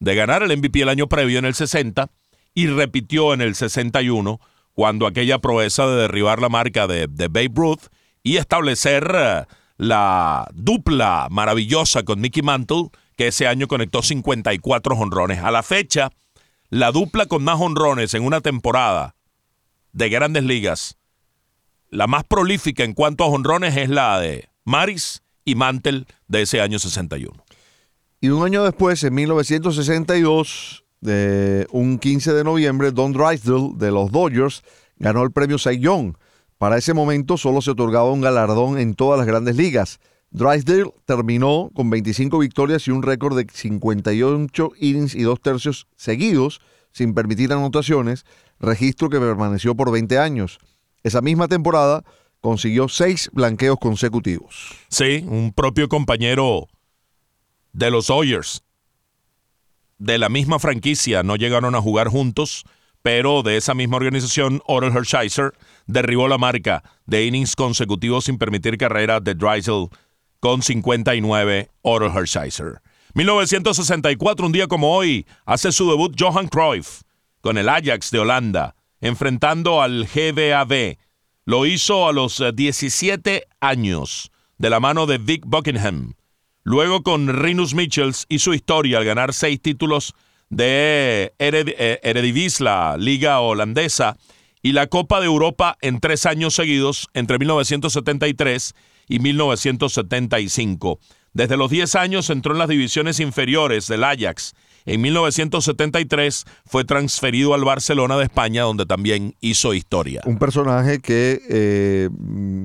de 0.00 0.16
ganar 0.16 0.42
el 0.42 0.56
MVP 0.58 0.82
el 0.82 0.88
año 0.88 1.06
previo 1.06 1.38
en 1.38 1.44
el 1.44 1.54
60 1.54 2.10
y 2.52 2.66
repitió 2.66 3.32
en 3.32 3.42
el 3.42 3.54
61 3.54 4.40
cuando 4.72 5.06
aquella 5.06 5.38
proeza 5.38 5.86
de 5.86 5.98
derribar 5.98 6.40
la 6.40 6.48
marca 6.48 6.88
de, 6.88 7.06
Babe 7.06 7.52
Ruth 7.54 7.82
y 8.24 8.38
establecer 8.38 9.08
eh, 9.14 9.44
la 9.76 10.48
dupla 10.52 11.28
maravillosa 11.30 12.02
con 12.02 12.20
Mickey 12.20 12.42
Mantle, 12.42 12.90
que 13.16 13.28
ese 13.28 13.46
año 13.46 13.68
conectó 13.68 14.02
54 14.02 14.96
jonrones. 14.96 15.38
A 15.44 15.52
la 15.52 15.62
fecha, 15.62 16.10
la 16.70 16.90
dupla 16.90 17.26
con 17.26 17.44
más 17.44 17.56
jonrones 17.56 18.14
en 18.14 18.24
una 18.24 18.40
temporada 18.40 19.14
de 19.92 20.08
grandes 20.08 20.42
ligas, 20.42 20.98
la 21.88 22.08
más 22.08 22.24
prolífica 22.24 22.82
en 22.82 22.94
cuanto 22.94 23.22
a 23.22 23.28
jonrones 23.28 23.76
es 23.76 23.88
la 23.88 24.18
de 24.18 24.48
Maris 24.64 25.22
y 25.46 25.54
Mantle 25.54 26.04
de 26.28 26.42
ese 26.42 26.60
año 26.60 26.78
61. 26.78 27.32
Y 28.20 28.28
un 28.28 28.44
año 28.44 28.64
después, 28.64 29.02
en 29.04 29.14
1962, 29.14 30.84
de 31.00 31.66
un 31.70 31.98
15 31.98 32.34
de 32.34 32.44
noviembre, 32.44 32.90
Don 32.90 33.12
Drysdale 33.12 33.70
de 33.76 33.90
los 33.90 34.10
Dodgers 34.10 34.62
ganó 34.98 35.22
el 35.22 35.30
premio 35.30 35.56
Cy. 35.58 35.80
Para 36.58 36.78
ese 36.78 36.94
momento 36.94 37.36
solo 37.36 37.60
se 37.60 37.70
otorgaba 37.70 38.10
un 38.10 38.22
galardón 38.22 38.78
en 38.78 38.94
todas 38.94 39.18
las 39.18 39.26
grandes 39.26 39.56
ligas. 39.56 40.00
Drysdale 40.30 40.92
terminó 41.04 41.70
con 41.74 41.90
25 41.90 42.38
victorias 42.38 42.88
y 42.88 42.90
un 42.90 43.02
récord 43.02 43.36
de 43.36 43.46
58 43.50 44.72
innings 44.80 45.14
y 45.14 45.22
dos 45.22 45.40
tercios 45.40 45.86
seguidos, 45.96 46.60
sin 46.92 47.14
permitir 47.14 47.52
anotaciones, 47.52 48.24
registro 48.58 49.08
que 49.10 49.20
permaneció 49.20 49.76
por 49.76 49.92
20 49.92 50.18
años. 50.18 50.58
Esa 51.02 51.20
misma 51.20 51.46
temporada 51.46 52.02
consiguió 52.46 52.86
seis 52.86 53.28
blanqueos 53.32 53.76
consecutivos. 53.80 54.70
Sí, 54.88 55.24
un 55.26 55.52
propio 55.52 55.88
compañero 55.88 56.68
de 57.72 57.90
los 57.90 58.06
Dodgers, 58.06 58.62
de 59.98 60.16
la 60.18 60.28
misma 60.28 60.60
franquicia, 60.60 61.24
no 61.24 61.34
llegaron 61.34 61.74
a 61.74 61.80
jugar 61.80 62.06
juntos, 62.06 62.62
pero 63.02 63.42
de 63.42 63.56
esa 63.56 63.74
misma 63.74 63.96
organización, 63.96 64.62
Orel 64.66 64.96
Hershiser 64.96 65.54
derribó 65.88 66.28
la 66.28 66.38
marca 66.38 66.84
de 67.04 67.24
innings 67.24 67.56
consecutivos 67.56 68.26
sin 68.26 68.38
permitir 68.38 68.78
carrera 68.78 69.18
de 69.18 69.34
Drysdale 69.34 69.88
con 70.38 70.62
59 70.62 71.72
Orel 71.82 72.12
Hershiser. 72.12 72.80
1964, 73.14 74.46
un 74.46 74.52
día 74.52 74.68
como 74.68 74.94
hoy, 74.94 75.26
hace 75.46 75.72
su 75.72 75.90
debut 75.90 76.14
Johan 76.16 76.46
Cruyff 76.46 77.02
con 77.40 77.58
el 77.58 77.68
Ajax 77.68 78.12
de 78.12 78.20
Holanda, 78.20 78.76
enfrentando 79.00 79.82
al 79.82 80.06
GBAB. 80.06 80.96
Lo 81.48 81.64
hizo 81.64 82.08
a 82.08 82.12
los 82.12 82.40
eh, 82.40 82.50
17 82.52 83.46
años, 83.60 84.32
de 84.58 84.68
la 84.68 84.80
mano 84.80 85.06
de 85.06 85.18
Vic 85.18 85.44
Buckingham. 85.46 86.14
Luego 86.64 87.04
con 87.04 87.28
Rinus 87.28 87.72
Michels 87.72 88.26
y 88.28 88.40
su 88.40 88.52
historia 88.52 88.98
al 88.98 89.04
ganar 89.04 89.32
seis 89.32 89.62
títulos 89.62 90.14
de 90.50 91.32
Ered- 91.38 91.76
eh, 91.78 92.00
Eredivisie, 92.02 92.64
la 92.64 92.96
liga 92.98 93.38
holandesa, 93.38 94.16
y 94.60 94.72
la 94.72 94.88
Copa 94.88 95.20
de 95.20 95.26
Europa 95.26 95.78
en 95.82 96.00
tres 96.00 96.26
años 96.26 96.54
seguidos, 96.54 97.06
entre 97.14 97.38
1973 97.38 98.74
y 99.06 99.20
1975. 99.20 100.98
Desde 101.32 101.56
los 101.56 101.70
10 101.70 101.94
años 101.94 102.28
entró 102.30 102.54
en 102.54 102.58
las 102.58 102.68
divisiones 102.68 103.20
inferiores 103.20 103.86
del 103.86 104.02
Ajax. 104.02 104.54
En 104.86 105.00
1973 105.00 106.44
fue 106.64 106.84
transferido 106.84 107.54
al 107.54 107.64
Barcelona 107.64 108.16
de 108.16 108.24
España, 108.24 108.62
donde 108.62 108.86
también 108.86 109.34
hizo 109.40 109.74
historia. 109.74 110.22
Un 110.26 110.38
personaje 110.38 111.00
que 111.00 111.42
eh, 111.48 112.08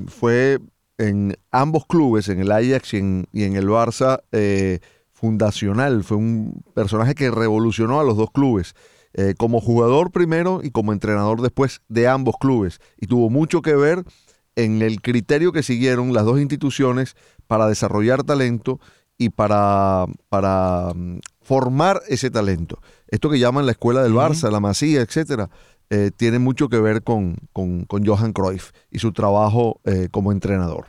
fue 0.08 0.60
en 1.00 1.36
ambos 1.50 1.88
clubes, 1.88 2.30
en 2.30 2.40
el 2.40 2.52
Ajax 2.52 2.94
y 2.94 2.98
en, 2.98 3.28
y 3.34 3.44
en 3.44 3.56
el 3.56 3.68
Barça, 3.68 4.22
eh, 4.32 4.80
fundacional. 5.12 6.04
Fue 6.04 6.18
un 6.18 6.64
personaje 6.76 7.16
que 7.16 7.32
revolucionó 7.32 8.00
a 8.00 8.04
los 8.04 8.16
dos 8.18 8.32
clubes. 8.32 8.76
eh, 9.14 9.34
como 9.38 9.60
jugador 9.60 10.12
primero 10.12 10.62
y 10.64 10.72
como 10.72 10.94
entrenador 10.94 11.42
después 11.42 11.82
de 11.90 12.08
ambos 12.08 12.36
clubes. 12.40 12.80
Y 12.98 13.08
tuvo 13.08 13.30
mucho 13.30 13.62
que 13.62 13.76
ver 13.76 14.06
en 14.56 14.82
el 14.82 15.02
criterio 15.02 15.52
que 15.52 15.64
siguieron 15.64 16.14
las 16.14 16.24
dos 16.24 16.40
instituciones 16.40 17.18
para 17.46 17.68
desarrollar 17.68 18.24
talento 18.24 18.80
y 19.22 19.30
para, 19.30 20.06
para 20.30 20.94
mm, 20.96 21.20
formar 21.42 22.02
ese 22.08 22.30
talento. 22.32 22.80
Esto 23.08 23.30
que 23.30 23.38
llaman 23.40 23.66
la 23.66 23.74
escuela 23.74 24.02
del 24.02 24.14
Barça, 24.14 24.50
la 24.52 24.60
Masía, 24.60 25.02
etcétera, 25.02 25.50
eh, 25.90 26.10
tiene 26.16 26.40
mucho 26.40 26.70
que 26.70 26.80
ver 26.80 27.04
con, 27.04 27.36
con- 27.54 27.86
con 27.86 28.06
Johan 28.06 28.34
Cruyff 28.34 28.72
y 28.90 29.00
su 29.00 29.12
trabajo 29.12 29.80
eh, 29.86 30.08
como 30.10 30.32
entrenador. 30.32 30.86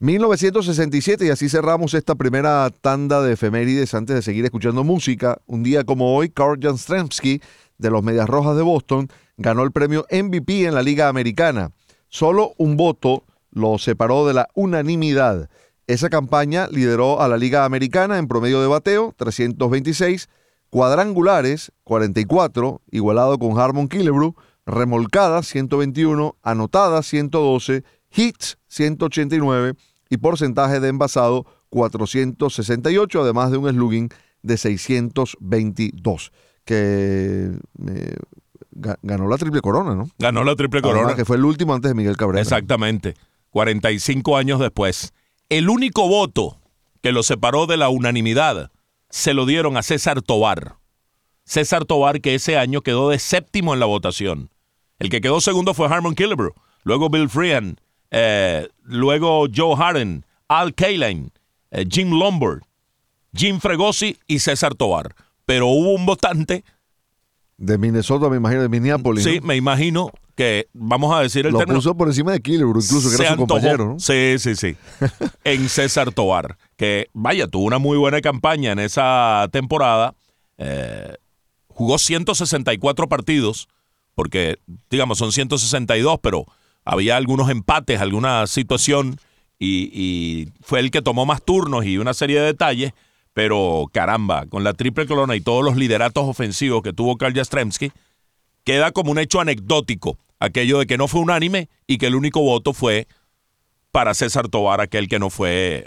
1967, 0.00 1.26
y 1.26 1.30
así 1.30 1.48
cerramos 1.48 1.94
esta 1.94 2.14
primera 2.14 2.68
tanda 2.80 3.22
de 3.22 3.34
efemérides 3.34 3.94
antes 3.94 4.16
de 4.16 4.22
seguir 4.22 4.44
escuchando 4.44 4.82
música. 4.82 5.38
Un 5.46 5.62
día 5.62 5.84
como 5.84 6.14
hoy, 6.16 6.30
Carl 6.30 6.58
Jastrzemski, 6.60 7.40
de 7.78 7.90
los 7.90 8.02
Medias 8.02 8.28
Rojas 8.28 8.56
de 8.56 8.62
Boston, 8.62 9.08
ganó 9.36 9.62
el 9.62 9.72
premio 9.72 10.06
MVP 10.10 10.64
en 10.66 10.74
la 10.74 10.82
Liga 10.82 11.08
Americana. 11.08 11.72
Solo 12.08 12.52
un 12.58 12.76
voto 12.76 13.24
lo 13.52 13.78
separó 13.78 14.26
de 14.26 14.34
la 14.34 14.48
unanimidad. 14.54 15.48
Esa 15.90 16.08
campaña 16.08 16.68
lideró 16.70 17.20
a 17.20 17.26
la 17.26 17.36
Liga 17.36 17.64
Americana 17.64 18.18
en 18.18 18.28
promedio 18.28 18.60
de 18.62 18.68
bateo, 18.68 19.12
326, 19.16 20.28
cuadrangulares, 20.70 21.72
44, 21.82 22.80
igualado 22.92 23.38
con 23.40 23.58
Harmon 23.58 23.88
Killebrew, 23.88 24.34
remolcadas, 24.66 25.46
121, 25.48 26.36
anotadas, 26.42 27.06
112, 27.06 27.82
hits, 28.14 28.56
189 28.68 29.74
y 30.08 30.16
porcentaje 30.18 30.78
de 30.78 30.88
envasado, 30.88 31.44
468, 31.70 33.22
además 33.22 33.50
de 33.50 33.56
un 33.58 33.68
slugging 33.68 34.10
de 34.42 34.56
622, 34.58 36.32
que 36.64 37.50
eh, 37.88 38.16
ga- 38.72 38.98
ganó 39.02 39.28
la 39.28 39.38
triple 39.38 39.60
corona, 39.60 39.94
¿no? 39.96 40.08
Ganó 40.18 40.44
la 40.44 40.54
triple 40.54 40.82
corona. 40.82 41.00
Además, 41.00 41.16
que 41.16 41.24
fue 41.24 41.36
el 41.36 41.44
último 41.44 41.74
antes 41.74 41.90
de 41.90 41.94
Miguel 41.94 42.16
Cabrera. 42.16 42.42
Exactamente. 42.42 43.14
45 43.50 44.36
años 44.36 44.60
después. 44.60 45.12
El 45.50 45.68
único 45.68 46.08
voto 46.08 46.58
que 47.02 47.12
lo 47.12 47.22
separó 47.22 47.66
de 47.66 47.76
la 47.76 47.88
unanimidad 47.90 48.70
se 49.10 49.34
lo 49.34 49.44
dieron 49.46 49.76
a 49.76 49.82
César 49.82 50.22
Tobar. 50.22 50.76
César 51.44 51.84
Tobar 51.84 52.20
que 52.20 52.34
ese 52.36 52.56
año 52.56 52.80
quedó 52.82 53.10
de 53.10 53.18
séptimo 53.18 53.74
en 53.74 53.80
la 53.80 53.86
votación. 53.86 54.50
El 54.98 55.10
que 55.10 55.20
quedó 55.20 55.40
segundo 55.40 55.74
fue 55.74 55.88
Harmon 55.88 56.14
Killebrew. 56.14 56.52
Luego 56.84 57.10
Bill 57.10 57.28
Freehan. 57.28 57.80
eh, 58.12 58.68
luego 58.84 59.46
Joe 59.54 59.76
Harden. 59.76 60.24
Al 60.48 60.74
Kaline. 60.74 61.30
eh, 61.70 61.84
Jim 61.88 62.10
Lombard. 62.10 62.60
Jim 63.34 63.60
Fregosi 63.60 64.16
y 64.26 64.38
César 64.40 64.74
Tobar. 64.74 65.14
Pero 65.46 65.66
hubo 65.68 65.94
un 65.94 66.06
votante, 66.06 66.64
De 67.56 67.76
Minnesota, 67.76 68.28
me 68.28 68.36
imagino, 68.36 68.62
de 68.62 68.68
Minneapolis. 68.68 69.24
sí, 69.24 69.40
¿no? 69.40 69.46
me 69.46 69.56
imagino 69.56 70.10
que, 70.34 70.68
vamos 70.72 71.14
a 71.14 71.20
decir 71.20 71.46
el 71.46 71.52
Lo 71.52 71.58
término, 71.58 71.78
puso 71.78 71.96
por 71.96 72.08
encima 72.08 72.32
de 72.32 72.40
Killebrew, 72.40 72.80
incluso, 72.82 73.08
que 73.08 73.14
era 73.16 73.34
su 73.34 73.42
antojó. 73.42 73.46
compañero, 73.54 73.86
¿no? 73.86 74.00
Sí, 74.00 74.36
sí, 74.38 74.54
sí. 74.54 74.76
en 75.44 75.68
César 75.68 76.12
Tobar, 76.12 76.56
que 76.76 77.08
vaya, 77.12 77.46
tuvo 77.46 77.64
una 77.64 77.78
muy 77.78 77.98
buena 77.98 78.20
campaña 78.20 78.72
en 78.72 78.78
esa 78.78 79.48
temporada. 79.52 80.14
Eh, 80.58 81.14
jugó 81.68 81.98
164 81.98 83.08
partidos, 83.08 83.68
porque, 84.14 84.58
digamos, 84.90 85.18
son 85.18 85.32
162, 85.32 86.18
pero 86.22 86.46
había 86.84 87.16
algunos 87.16 87.50
empates, 87.50 88.00
alguna 88.00 88.46
situación, 88.46 89.16
y, 89.58 89.90
y 89.92 90.48
fue 90.60 90.80
el 90.80 90.90
que 90.90 91.02
tomó 91.02 91.26
más 91.26 91.42
turnos 91.42 91.84
y 91.84 91.98
una 91.98 92.14
serie 92.14 92.40
de 92.40 92.46
detalles. 92.46 92.92
Pero 93.32 93.86
caramba, 93.92 94.46
con 94.46 94.64
la 94.64 94.74
triple 94.74 95.06
corona 95.06 95.36
y 95.36 95.40
todos 95.40 95.64
los 95.64 95.76
lideratos 95.76 96.24
ofensivos 96.24 96.82
que 96.82 96.92
tuvo 96.92 97.16
Karl 97.16 97.32
Jastrzemski, 97.32 97.92
queda 98.64 98.92
como 98.92 99.10
un 99.10 99.18
hecho 99.18 99.40
anecdótico 99.40 100.18
aquello 100.38 100.78
de 100.78 100.86
que 100.86 100.96
no 100.96 101.08
fue 101.08 101.20
unánime 101.20 101.68
y 101.86 101.98
que 101.98 102.06
el 102.06 102.14
único 102.14 102.40
voto 102.40 102.72
fue 102.72 103.06
para 103.92 104.14
César 104.14 104.48
Tobar, 104.48 104.80
aquel 104.80 105.08
que 105.08 105.18
no 105.18 105.30
fue 105.30 105.86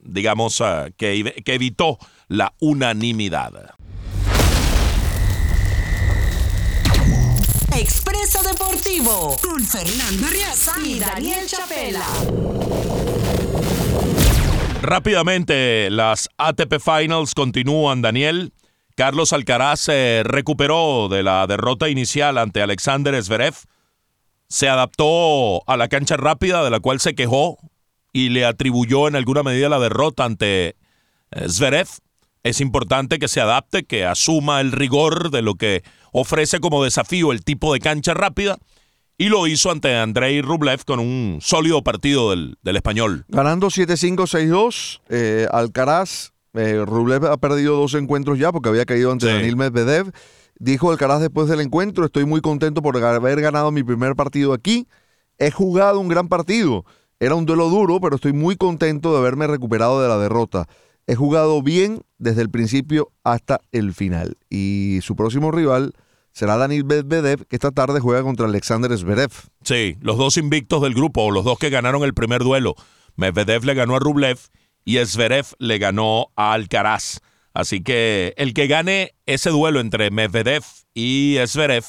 digamos, 0.00 0.60
uh, 0.60 0.90
que, 0.96 1.42
que 1.44 1.54
evitó 1.54 1.98
la 2.28 2.54
unanimidad. 2.60 3.74
Expreso 7.76 8.42
Deportivo 8.42 9.36
con 9.42 9.64
Fernando 9.64 10.26
y 10.84 10.98
Daniel 10.98 11.46
Chapela. 11.46 12.06
Rápidamente, 14.82 15.90
las 15.90 16.28
ATP 16.38 16.80
Finals 16.80 17.34
continúan, 17.34 18.00
Daniel. 18.00 18.52
Carlos 18.98 19.32
Alcaraz 19.32 19.78
se 19.78 20.22
recuperó 20.24 21.06
de 21.08 21.22
la 21.22 21.46
derrota 21.46 21.88
inicial 21.88 22.36
ante 22.36 22.62
Alexander 22.62 23.22
Zverev. 23.22 23.54
Se 24.48 24.68
adaptó 24.68 25.62
a 25.70 25.76
la 25.76 25.86
cancha 25.86 26.16
rápida 26.16 26.64
de 26.64 26.70
la 26.70 26.80
cual 26.80 26.98
se 26.98 27.14
quejó 27.14 27.58
y 28.12 28.30
le 28.30 28.44
atribuyó 28.44 29.06
en 29.06 29.14
alguna 29.14 29.44
medida 29.44 29.68
la 29.68 29.78
derrota 29.78 30.24
ante 30.24 30.74
eh, 31.30 31.48
Zverev. 31.48 31.86
Es 32.42 32.60
importante 32.60 33.20
que 33.20 33.28
se 33.28 33.40
adapte, 33.40 33.84
que 33.84 34.04
asuma 34.04 34.60
el 34.60 34.72
rigor 34.72 35.30
de 35.30 35.42
lo 35.42 35.54
que 35.54 35.84
ofrece 36.10 36.58
como 36.58 36.82
desafío 36.82 37.30
el 37.30 37.44
tipo 37.44 37.72
de 37.72 37.78
cancha 37.78 38.14
rápida 38.14 38.58
y 39.16 39.28
lo 39.28 39.46
hizo 39.46 39.70
ante 39.70 39.94
Andrei 39.94 40.42
Rublev 40.42 40.84
con 40.84 40.98
un 40.98 41.38
sólido 41.40 41.84
partido 41.84 42.30
del, 42.30 42.56
español. 42.64 43.26
Ganando 43.28 43.68
7-5, 43.68 44.16
6-2, 44.26 45.00
eh, 45.08 45.46
Alcaraz, 45.52 46.32
eh, 46.54 46.82
Rublev 46.84 47.26
ha 47.26 47.36
perdido 47.36 47.76
dos 47.76 47.94
encuentros 47.94 48.38
ya 48.38 48.52
porque 48.52 48.68
había 48.68 48.86
caído 48.86 49.12
ante 49.12 49.26
Daniel 49.26 49.56
Medvedev. 49.56 50.12
Dijo 50.58 50.90
Alcaraz 50.90 51.20
después 51.20 51.48
del 51.48 51.60
encuentro, 51.60 52.04
estoy 52.04 52.24
muy 52.24 52.40
contento 52.40 52.82
por 52.82 52.96
haber 52.96 53.40
ganado 53.40 53.70
mi 53.70 53.82
primer 53.82 54.16
partido 54.16 54.52
aquí. 54.52 54.88
He 55.38 55.50
jugado 55.50 56.00
un 56.00 56.08
gran 56.08 56.28
partido. 56.28 56.84
Era 57.20 57.34
un 57.34 57.46
duelo 57.46 57.68
duro, 57.68 58.00
pero 58.00 58.16
estoy 58.16 58.32
muy 58.32 58.56
contento 58.56 59.12
de 59.12 59.18
haberme 59.18 59.46
recuperado 59.46 60.02
de 60.02 60.08
la 60.08 60.18
derrota. 60.18 60.66
He 61.06 61.14
jugado 61.14 61.62
bien 61.62 62.02
desde 62.18 62.42
el 62.42 62.50
principio 62.50 63.12
hasta 63.24 63.60
el 63.72 63.92
final. 63.92 64.36
Y 64.50 64.98
su 65.02 65.16
próximo 65.16 65.50
rival 65.50 65.94
será 66.32 66.56
Daniel 66.56 66.84
Medvedev, 66.84 67.46
que 67.46 67.56
esta 67.56 67.70
tarde 67.70 68.00
juega 68.00 68.22
contra 68.22 68.46
Alexander 68.46 68.96
Zverev. 68.96 69.30
Sí, 69.62 69.96
los 70.00 70.18
dos 70.18 70.36
invictos 70.36 70.82
del 70.82 70.94
grupo, 70.94 71.22
o 71.22 71.30
los 71.30 71.44
dos 71.44 71.58
que 71.58 71.70
ganaron 71.70 72.02
el 72.04 72.14
primer 72.14 72.42
duelo. 72.42 72.74
Medvedev 73.16 73.64
le 73.64 73.74
ganó 73.74 73.96
a 73.96 73.98
Rublev 73.98 74.38
y 74.88 75.04
Zverev 75.04 75.48
le 75.58 75.76
ganó 75.76 76.28
a 76.34 76.54
Alcaraz. 76.54 77.20
Así 77.52 77.82
que 77.82 78.32
el 78.38 78.54
que 78.54 78.68
gane 78.68 79.12
ese 79.26 79.50
duelo 79.50 79.80
entre 79.80 80.10
Medvedev 80.10 80.64
y 80.94 81.36
Zverev 81.46 81.84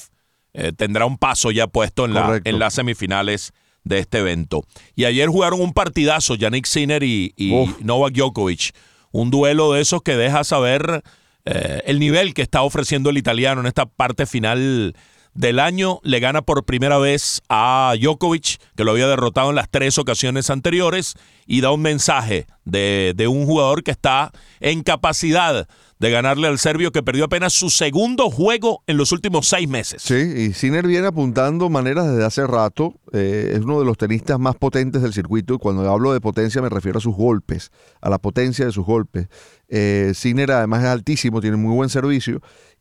eh, 0.52 0.72
tendrá 0.76 1.06
un 1.06 1.16
paso 1.16 1.50
ya 1.50 1.66
puesto 1.66 2.04
en, 2.04 2.12
la, 2.12 2.42
en, 2.44 2.58
las 2.58 2.74
semifinales 2.74 3.52
de 3.84 4.00
este 4.00 4.18
evento. 4.18 4.64
Y 4.94 5.06
ayer 5.06 5.30
jugaron 5.30 5.62
un 5.62 5.72
partidazo, 5.72 6.34
Yannick 6.34 6.66
Sinner 6.66 7.02
y, 7.02 7.32
y 7.38 7.54
Novak 7.80 8.12
Djokovic. 8.12 8.74
Un 9.12 9.30
duelo 9.30 9.72
de 9.72 9.80
esos 9.80 10.02
que 10.02 10.16
deja 10.16 10.44
saber 10.44 11.02
eh, 11.46 11.80
el 11.86 12.00
nivel 12.00 12.34
que 12.34 12.42
está 12.42 12.60
ofreciendo 12.60 13.08
el 13.08 13.16
italiano 13.16 13.62
en 13.62 13.66
esta 13.66 13.86
parte 13.86 14.26
final 14.26 14.94
del 15.34 15.58
año. 15.58 16.00
Le 16.02 16.20
gana 16.20 16.42
por 16.42 16.64
primera 16.64 16.98
vez 16.98 17.40
a 17.48 17.94
Djokovic, 18.00 18.58
que 18.76 18.84
lo 18.84 18.92
había 18.92 19.08
derrotado 19.08 19.50
en 19.50 19.56
las 19.56 19.68
tres 19.70 19.98
ocasiones 19.98 20.50
anteriores, 20.50 21.14
y 21.46 21.60
da 21.60 21.70
un 21.72 21.82
mensaje 21.82 22.46
de, 22.64 23.12
de 23.16 23.28
un 23.28 23.46
jugador 23.46 23.82
que 23.82 23.90
está 23.90 24.30
en 24.60 24.82
capacidad 24.82 25.66
de 26.00 26.10
ganarle 26.10 26.48
al 26.48 26.58
serbio 26.58 26.92
que 26.92 27.02
perdió 27.02 27.26
apenas 27.26 27.52
su 27.52 27.68
segundo 27.68 28.30
juego 28.30 28.82
en 28.86 28.96
los 28.96 29.12
últimos 29.12 29.46
seis 29.48 29.68
meses. 29.68 30.00
Sí, 30.02 30.14
y 30.14 30.52
Sinner 30.54 30.86
viene 30.86 31.06
apuntando 31.06 31.68
maneras 31.68 32.10
desde 32.10 32.24
hace 32.24 32.46
rato. 32.46 32.94
Eh, 33.12 33.52
es 33.54 33.60
uno 33.60 33.78
de 33.78 33.84
los 33.84 33.98
tenistas 33.98 34.38
más 34.38 34.56
potentes 34.56 35.02
del 35.02 35.12
circuito 35.12 35.54
y 35.54 35.58
cuando 35.58 35.88
hablo 35.90 36.14
de 36.14 36.20
potencia 36.22 36.62
me 36.62 36.70
refiero 36.70 36.98
a 36.98 37.02
sus 37.02 37.14
golpes, 37.14 37.70
a 38.00 38.08
la 38.08 38.18
potencia 38.18 38.64
de 38.64 38.72
sus 38.72 38.86
golpes. 38.86 39.28
Eh, 39.68 40.12
Sinner 40.14 40.50
además 40.52 40.84
es 40.84 40.88
altísimo, 40.88 41.42
tiene 41.42 41.58
muy 41.58 41.74
buen 41.74 41.90
servicio. 41.90 42.40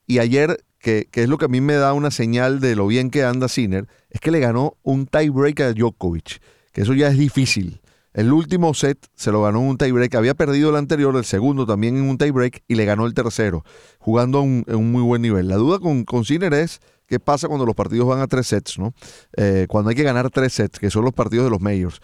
Y 0.10 0.18
ayer, 0.18 0.66
que, 0.80 1.08
que, 1.12 1.22
es 1.22 1.30
lo 1.30 1.38
que 1.38 1.46
a 1.46 1.50
mí 1.50 1.62
me 1.62 1.76
da 1.76 1.94
una 1.94 2.10
señal 2.10 2.60
de 2.60 2.76
lo 2.76 2.88
bien 2.88 3.12
que 3.12 3.24
anda 3.24 3.48
Sinner, 3.48 3.88
es 4.10 4.20
que 4.20 4.32
le 4.32 4.40
ganó 4.40 4.76
un 4.82 5.06
tiebreak 5.06 5.60
a 5.60 5.72
Djokovic, 5.72 6.42
que 6.72 6.82
eso 6.82 6.96
ya 6.96 7.10
es 7.10 7.18
difícil. 7.20 7.80
El 8.12 8.34
último 8.34 8.74
set 8.74 8.98
se 9.14 9.32
lo 9.32 9.44
ganó 9.44 9.60
en 9.60 9.68
un 9.68 9.78
tiebreak. 9.78 10.16
Había 10.16 10.34
perdido 10.34 10.72
el 10.72 10.78
anterior, 10.78 11.16
el 11.16 11.26
segundo 11.26 11.68
también 11.68 11.96
en 11.96 12.10
un 12.10 12.18
tiebreak 12.18 12.64
y 12.68 12.74
le 12.74 12.86
ganó 12.86 13.06
el 13.06 13.14
tercero, 13.14 13.64
jugando 14.00 14.42
en 14.42 14.66
un, 14.68 14.92
muy 14.92 15.04
buen 15.04 15.22
nivel. 15.22 15.48
La 15.48 15.58
duda 15.58 15.78
con, 15.78 16.06
con 16.06 16.26
Sinner 16.26 16.56
es 16.56 16.80
qué 17.06 17.20
pasa 17.20 17.48
cuando 17.48 17.68
los 17.68 17.76
partidos 17.76 18.08
van 18.08 18.20
a 18.20 18.26
tres 18.26 18.48
sets, 18.48 18.80
¿no? 18.80 18.96
Eh, 19.38 19.68
cuando 19.70 19.92
hay 19.92 19.96
que 19.96 20.02
ganar 20.02 20.32
tres 20.32 20.54
sets, 20.54 20.80
que 20.80 20.90
son 20.90 21.06
los 21.06 21.14
partidos 21.14 21.46
de 21.46 21.52
los 21.52 21.62
majors. 21.62 22.02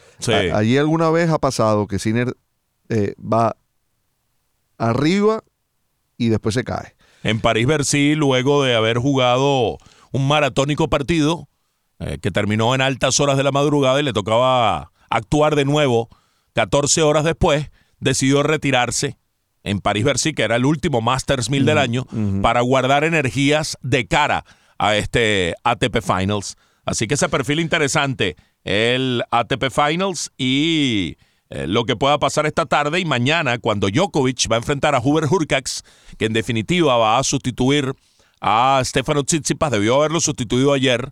allí 0.54 0.78
alguna 0.78 1.10
vez 1.10 1.32
ha 1.32 1.40
pasado 1.40 1.88
que 1.88 1.98
Sinner 1.98 2.38
eh, 2.90 3.16
va 3.20 3.58
arriba 4.78 5.44
y 6.20 6.30
después 6.30 6.54
se 6.54 6.64
cae. 6.64 6.95
En 7.26 7.40
París-Bercy, 7.40 8.14
luego 8.14 8.64
de 8.64 8.76
haber 8.76 9.00
jugado 9.00 9.80
un 10.12 10.28
maratónico 10.28 10.92
partido 10.92 11.50
eh, 11.98 12.20
que 12.22 12.30
terminó 12.30 12.76
en 12.76 12.82
altas 12.82 13.20
horas 13.20 13.36
de 13.36 13.42
la 13.42 13.52
madrugada 13.52 14.00
y 14.00 14.04
le 14.04 14.14
tocaba 14.14 14.92
actuar 15.10 15.56
de 15.56 15.66
nuevo 15.66 16.08
14 16.54 17.02
horas 17.02 17.24
después, 17.24 17.72
decidió 18.00 18.44
retirarse 18.44 19.18
en 19.64 19.80
París-Bercy, 19.80 20.34
que 20.34 20.44
era 20.44 20.56
el 20.56 20.66
último 20.66 21.02
Masters 21.02 21.50
1000 21.50 21.66
del 21.66 21.80
año, 21.80 22.06
para 22.44 22.62
guardar 22.62 23.04
energías 23.04 23.76
de 23.82 24.06
cara 24.06 24.46
a 24.78 24.96
este 24.96 25.56
ATP 25.64 26.02
Finals. 26.04 26.58
Así 26.86 27.08
que 27.08 27.16
ese 27.16 27.28
perfil 27.28 27.60
interesante, 27.60 28.36
el 28.64 29.24
ATP 29.32 29.72
Finals 29.72 30.32
y 30.38 31.18
eh, 31.50 31.68
lo 31.68 31.86
que 31.86 31.96
pueda 31.96 32.18
pasar 32.20 32.46
esta 32.46 32.66
tarde 32.66 33.00
y 33.00 33.06
mañana 33.06 33.58
cuando 33.60 33.90
Djokovic 33.90 34.50
va 34.52 34.56
a 34.56 34.60
enfrentar 34.60 34.96
a 34.96 35.00
Hubert 35.00 35.32
Hurkacz, 35.32 35.84
que 36.18 36.26
en 36.26 36.34
definitiva 36.34 36.98
va 36.98 37.18
a 37.18 37.24
sustituir 37.24 37.94
a 38.42 38.82
Stefano 38.84 39.24
Tsitsipas, 39.24 39.72
debió 39.72 39.96
haberlo 39.96 40.20
sustituido 40.20 40.74
ayer. 40.74 41.10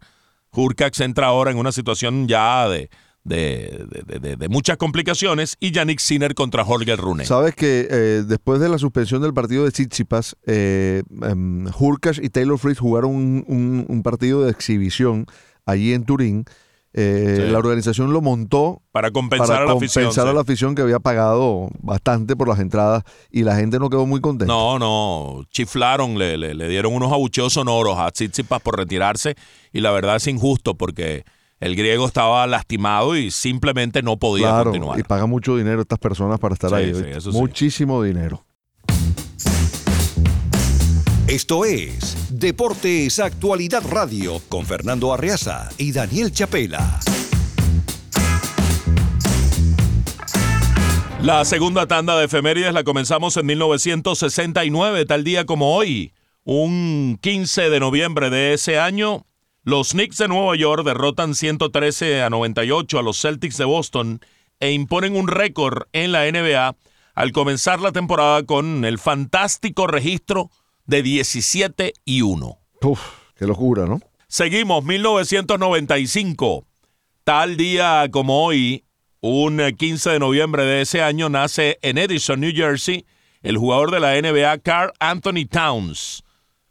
Hurkacz 0.51 1.01
entra 1.01 1.27
ahora 1.27 1.51
en 1.51 1.57
una 1.57 1.71
situación 1.71 2.27
ya 2.27 2.67
de, 2.67 2.89
de, 3.23 4.47
muchas 4.49 4.77
complicaciones 4.77 5.55
y 5.59 5.71
Yannick 5.71 5.99
Sinner 5.99 6.35
contra 6.35 6.63
Jorge 6.63 6.95
Rune. 6.95 7.25
Sabes 7.25 7.55
que 7.55 7.87
eh, 7.89 8.23
después 8.25 8.59
de 8.59 8.69
la 8.69 8.77
suspensión 8.77 9.21
del 9.21 9.33
partido 9.33 9.63
de 9.63 9.71
Tsitsipas, 9.71 10.35
eh, 10.45 11.03
em, 11.21 11.65
y 12.21 12.29
Taylor 12.29 12.59
Fritz 12.59 12.79
jugaron 12.79 13.15
un, 13.47 14.01
partido 14.03 14.43
de 14.43 14.51
exhibición 14.51 15.25
allí 15.65 15.93
en 15.93 16.03
Turín. 16.03 16.45
Eh, 16.95 17.49
la 17.51 17.57
organización 17.57 18.13
lo 18.13 18.21
montó 18.21 18.83
para 18.91 19.09
compensar, 19.09 19.63
a, 19.63 19.65
la 19.65 19.73
afición, 19.73 20.11
a 20.15 20.33
la 20.33 20.41
afición 20.41 20.75
que 20.75 20.83
había 20.83 20.99
pagado 20.99 21.69
bastante 21.81 22.35
por 22.35 22.47
las 22.47 22.59
entradas 22.59 23.03
y 23.31 23.41
la 23.41 23.55
gente 23.55 23.79
no 23.79 23.89
quedó 23.89 24.05
muy 24.05 24.21
contenta. 24.21 24.53
No, 24.53 24.77
no, 24.77 25.43
chiflaron, 25.49 26.19
le, 26.19 26.37
le, 26.37 26.69
dieron 26.69 26.93
unos 26.93 27.11
abucheos 27.11 27.53
sonoros 27.53 27.97
a 27.97 28.11
Tsitsipas 28.11 28.61
por 28.61 28.77
retirarse 28.77 29.35
y 29.71 29.81
la 29.81 29.89
verdad 29.89 30.17
es 30.17 30.27
injusto 30.27 30.75
porque 30.75 31.25
el 31.59 31.75
griego 31.75 32.05
estaba 32.05 32.45
lastimado 32.45 33.17
y 33.17 33.31
simplemente 33.31 34.03
no 34.03 34.17
podía 34.17 34.49
claro, 34.49 34.71
continuar. 34.71 34.99
Y 34.99 35.03
paga 35.03 35.25
mucho 35.25 35.57
dinero 35.57 35.81
estas 35.81 35.97
personas 35.97 36.39
para 36.39 36.53
estar 36.53 36.71
ahí. 36.75 36.93
Muchísimo 37.31 38.03
dinero. 38.03 38.45
Esto 41.33 41.65
es 41.65 42.15
Deportes 42.29 43.17
Actualidad 43.17 43.81
Radio 43.89 44.39
con 44.49 44.67
Fernando 44.67 45.11
Arreaza 45.11 45.67
y 45.79 45.91
Daniel 45.91 46.31
Chapela. 46.31 46.99
La 51.23 51.43
segunda 51.43 51.87
tanda 51.87 52.15
de 52.19 52.25
efemérides 52.25 52.71
la 52.71 52.83
comenzamos 52.83 53.35
en 53.37 53.47
1969, 53.47 55.07
tal 55.07 55.23
día 55.23 55.47
como 55.47 55.75
hoy. 55.75 56.13
Un 56.43 57.17
15 57.19 57.71
de 57.71 57.79
noviembre 57.79 58.29
de 58.29 58.53
ese 58.53 58.77
año, 58.77 59.25
los 59.63 59.93
Knicks 59.93 60.19
de 60.19 60.27
Nueva 60.27 60.55
York 60.55 60.85
derrotan 60.85 61.33
113 61.33 62.21
a 62.21 62.29
98 62.29 62.99
a 62.99 63.01
los 63.01 63.19
Celtics 63.19 63.57
de 63.57 63.65
Boston 63.65 64.19
e 64.59 64.71
imponen 64.71 65.15
un 65.15 65.27
récord 65.27 65.87
en 65.93 66.11
la 66.11 66.31
NBA 66.31 66.75
al 67.15 67.31
comenzar 67.31 67.79
la 67.81 67.91
temporada 67.91 68.43
con 68.43 68.85
el 68.85 68.99
fantástico 68.99 69.87
registro 69.87 70.51
de 70.85 71.03
17 71.03 71.93
y 72.05 72.21
1. 72.21 72.57
Uf, 72.81 73.01
qué 73.35 73.45
locura, 73.45 73.85
¿no? 73.85 73.99
Seguimos, 74.27 74.83
1995. 74.83 76.65
Tal 77.23 77.55
día 77.55 78.07
como 78.11 78.43
hoy, 78.43 78.83
un 79.21 79.61
15 79.77 80.09
de 80.11 80.19
noviembre 80.19 80.63
de 80.65 80.81
ese 80.81 81.01
año, 81.01 81.29
nace 81.29 81.77
en 81.81 81.97
Edison, 81.97 82.39
New 82.39 82.51
Jersey, 82.53 83.05
el 83.41 83.57
jugador 83.57 83.91
de 83.91 83.99
la 83.99 84.19
NBA 84.19 84.57
Carl 84.59 84.91
Anthony 84.99 85.45
Towns. 85.49 86.23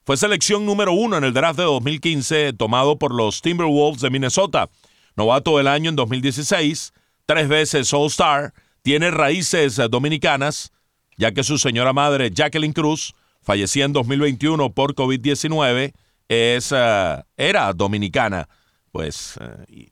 Fue 0.04 0.16
selección 0.16 0.66
número 0.66 0.92
uno 0.92 1.16
en 1.16 1.24
el 1.24 1.32
draft 1.32 1.58
de 1.58 1.64
2015 1.64 2.54
tomado 2.54 2.98
por 2.98 3.14
los 3.14 3.40
Timberwolves 3.40 4.02
de 4.02 4.10
Minnesota. 4.10 4.68
Novato 5.14 5.58
del 5.58 5.68
año 5.68 5.90
en 5.90 5.96
2016, 5.96 6.92
tres 7.24 7.48
veces 7.48 7.94
All-Star, 7.94 8.52
tiene 8.82 9.12
raíces 9.12 9.80
dominicanas, 9.90 10.72
ya 11.16 11.32
que 11.32 11.44
su 11.44 11.56
señora 11.56 11.92
madre 11.92 12.30
Jacqueline 12.32 12.72
Cruz 12.72 13.14
falleció 13.42 13.84
en 13.84 13.92
2021 13.92 14.72
por 14.72 14.94
COVID-19, 14.94 15.92
es, 16.28 16.72
eh, 16.74 17.22
era 17.36 17.72
dominicana. 17.72 18.48
Pues 18.90 19.38
eh, 19.40 19.90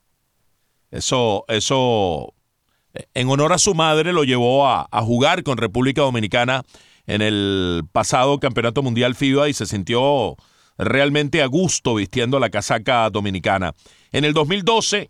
eso, 0.91 1.45
eso 1.47 2.33
en 3.13 3.29
honor 3.29 3.53
a 3.53 3.57
su 3.57 3.73
madre, 3.73 4.13
lo 4.13 4.23
llevó 4.23 4.67
a, 4.67 4.87
a 4.91 5.01
jugar 5.01 5.43
con 5.43 5.57
República 5.57 6.01
Dominicana 6.01 6.63
en 7.07 7.21
el 7.21 7.83
pasado 7.91 8.39
Campeonato 8.39 8.81
Mundial 8.81 9.15
FIBA 9.15 9.49
y 9.49 9.53
se 9.53 9.65
sintió 9.65 10.35
realmente 10.77 11.41
a 11.41 11.45
gusto 11.45 11.95
vistiendo 11.95 12.39
la 12.39 12.49
casaca 12.49 13.09
dominicana. 13.09 13.73
En 14.11 14.25
el 14.25 14.33
2012 14.33 15.09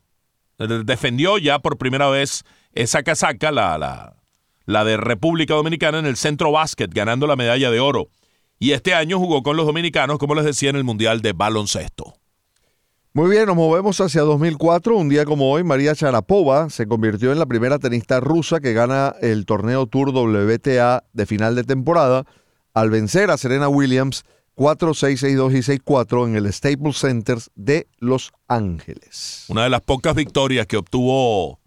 defendió 0.85 1.37
ya 1.37 1.59
por 1.59 1.77
primera 1.77 2.09
vez 2.09 2.43
esa 2.73 3.03
casaca, 3.03 3.51
la, 3.51 3.77
la, 3.77 4.15
la 4.65 4.83
de 4.83 4.97
República 4.97 5.55
Dominicana, 5.55 5.99
en 5.99 6.05
el 6.05 6.17
centro 6.17 6.51
básquet, 6.51 6.93
ganando 6.93 7.27
la 7.27 7.35
medalla 7.35 7.71
de 7.71 7.79
oro. 7.79 8.09
Y 8.61 8.73
este 8.73 8.93
año 8.93 9.17
jugó 9.17 9.41
con 9.41 9.57
los 9.57 9.65
dominicanos, 9.65 10.19
como 10.19 10.35
les 10.35 10.45
decía, 10.45 10.69
en 10.69 10.75
el 10.75 10.83
Mundial 10.83 11.23
de 11.23 11.33
Baloncesto. 11.33 12.13
Muy 13.11 13.31
bien, 13.31 13.47
nos 13.47 13.55
movemos 13.55 13.99
hacia 13.99 14.21
2004. 14.21 14.95
Un 14.95 15.09
día 15.09 15.25
como 15.25 15.51
hoy, 15.51 15.63
María 15.63 15.95
Charapova 15.95 16.69
se 16.69 16.85
convirtió 16.85 17.31
en 17.31 17.39
la 17.39 17.47
primera 17.47 17.79
tenista 17.79 18.19
rusa 18.19 18.59
que 18.59 18.73
gana 18.73 19.15
el 19.19 19.47
torneo 19.47 19.87
Tour 19.87 20.09
WTA 20.09 21.03
de 21.11 21.25
final 21.25 21.55
de 21.55 21.63
temporada 21.63 22.25
al 22.75 22.91
vencer 22.91 23.31
a 23.31 23.37
Serena 23.37 23.67
Williams 23.67 24.25
4, 24.53 24.93
6, 24.93 25.19
6, 25.19 25.37
2 25.37 25.53
y 25.55 25.63
6, 25.63 25.79
4 25.83 26.27
en 26.27 26.35
el 26.35 26.53
Staples 26.53 26.97
Center 26.99 27.39
de 27.55 27.87
Los 27.97 28.31
Ángeles. 28.47 29.45
Una 29.47 29.63
de 29.63 29.71
las 29.71 29.81
pocas 29.81 30.13
victorias 30.13 30.67
que 30.67 30.77
obtuvo 30.77 31.59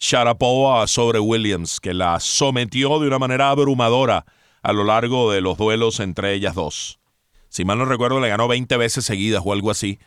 Sharapova 0.00 0.88
sobre 0.88 1.20
Williams, 1.20 1.78
que 1.78 1.94
la 1.94 2.18
sometió 2.18 2.98
de 2.98 3.06
una 3.06 3.20
manera 3.20 3.50
abrumadora 3.50 4.24
a 4.62 4.72
lo 4.72 4.84
largo 4.84 5.32
de 5.32 5.40
los 5.40 5.58
duelos 5.58 6.00
entre 6.00 6.34
ellas 6.34 6.54
dos. 6.54 7.00
Si 7.48 7.64
mal 7.64 7.78
no 7.78 7.84
recuerdo, 7.84 8.20
le 8.20 8.28
ganó 8.28 8.48
20 8.48 8.76
veces 8.76 9.04
seguidas 9.04 9.42
o 9.44 9.52
algo 9.52 9.70
así 9.70 9.98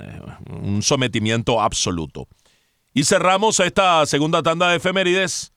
eh, 0.00 0.20
un 0.50 0.82
sometimiento 0.82 1.60
absoluto. 1.60 2.28
Y 2.92 3.04
cerramos 3.04 3.60
esta 3.60 4.06
segunda 4.06 4.42
tanda 4.42 4.70
de 4.70 4.76
efemérides 4.76 5.52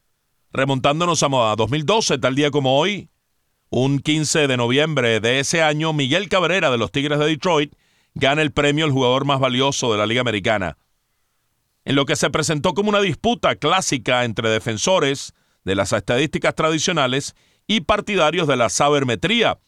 remontándonos 0.51 1.23
a 1.23 1.55
2012, 1.55 2.17
tal 2.17 2.35
día 2.35 2.51
como 2.51 2.79
hoy, 2.79 3.09
un 3.69 3.99
15 3.99 4.47
de 4.47 4.57
noviembre 4.57 5.19
de 5.19 5.39
ese 5.39 5.61
año, 5.61 5.93
Miguel 5.93 6.29
Cabrera 6.29 6.71
de 6.71 6.77
los 6.77 6.91
Tigres 6.91 7.19
de 7.19 7.27
Detroit 7.27 7.73
gana 8.13 8.41
el 8.41 8.51
premio 8.51 8.85
al 8.85 8.91
jugador 8.91 9.25
más 9.25 9.39
valioso 9.39 9.91
de 9.91 9.97
la 9.97 10.05
Liga 10.05 10.21
Americana. 10.21 10.77
En 11.85 11.95
lo 11.95 12.05
que 12.05 12.15
se 12.15 12.29
presentó 12.29 12.73
como 12.73 12.89
una 12.89 13.01
disputa 13.01 13.55
clásica 13.55 14.25
entre 14.25 14.49
defensores 14.49 15.33
de 15.63 15.75
las 15.75 15.93
estadísticas 15.93 16.55
tradicionales 16.55 17.35
y 17.67 17.81
partidarios 17.81 18.47
de 18.47 18.55
la 18.55 18.69
sabermetría. 18.69 19.59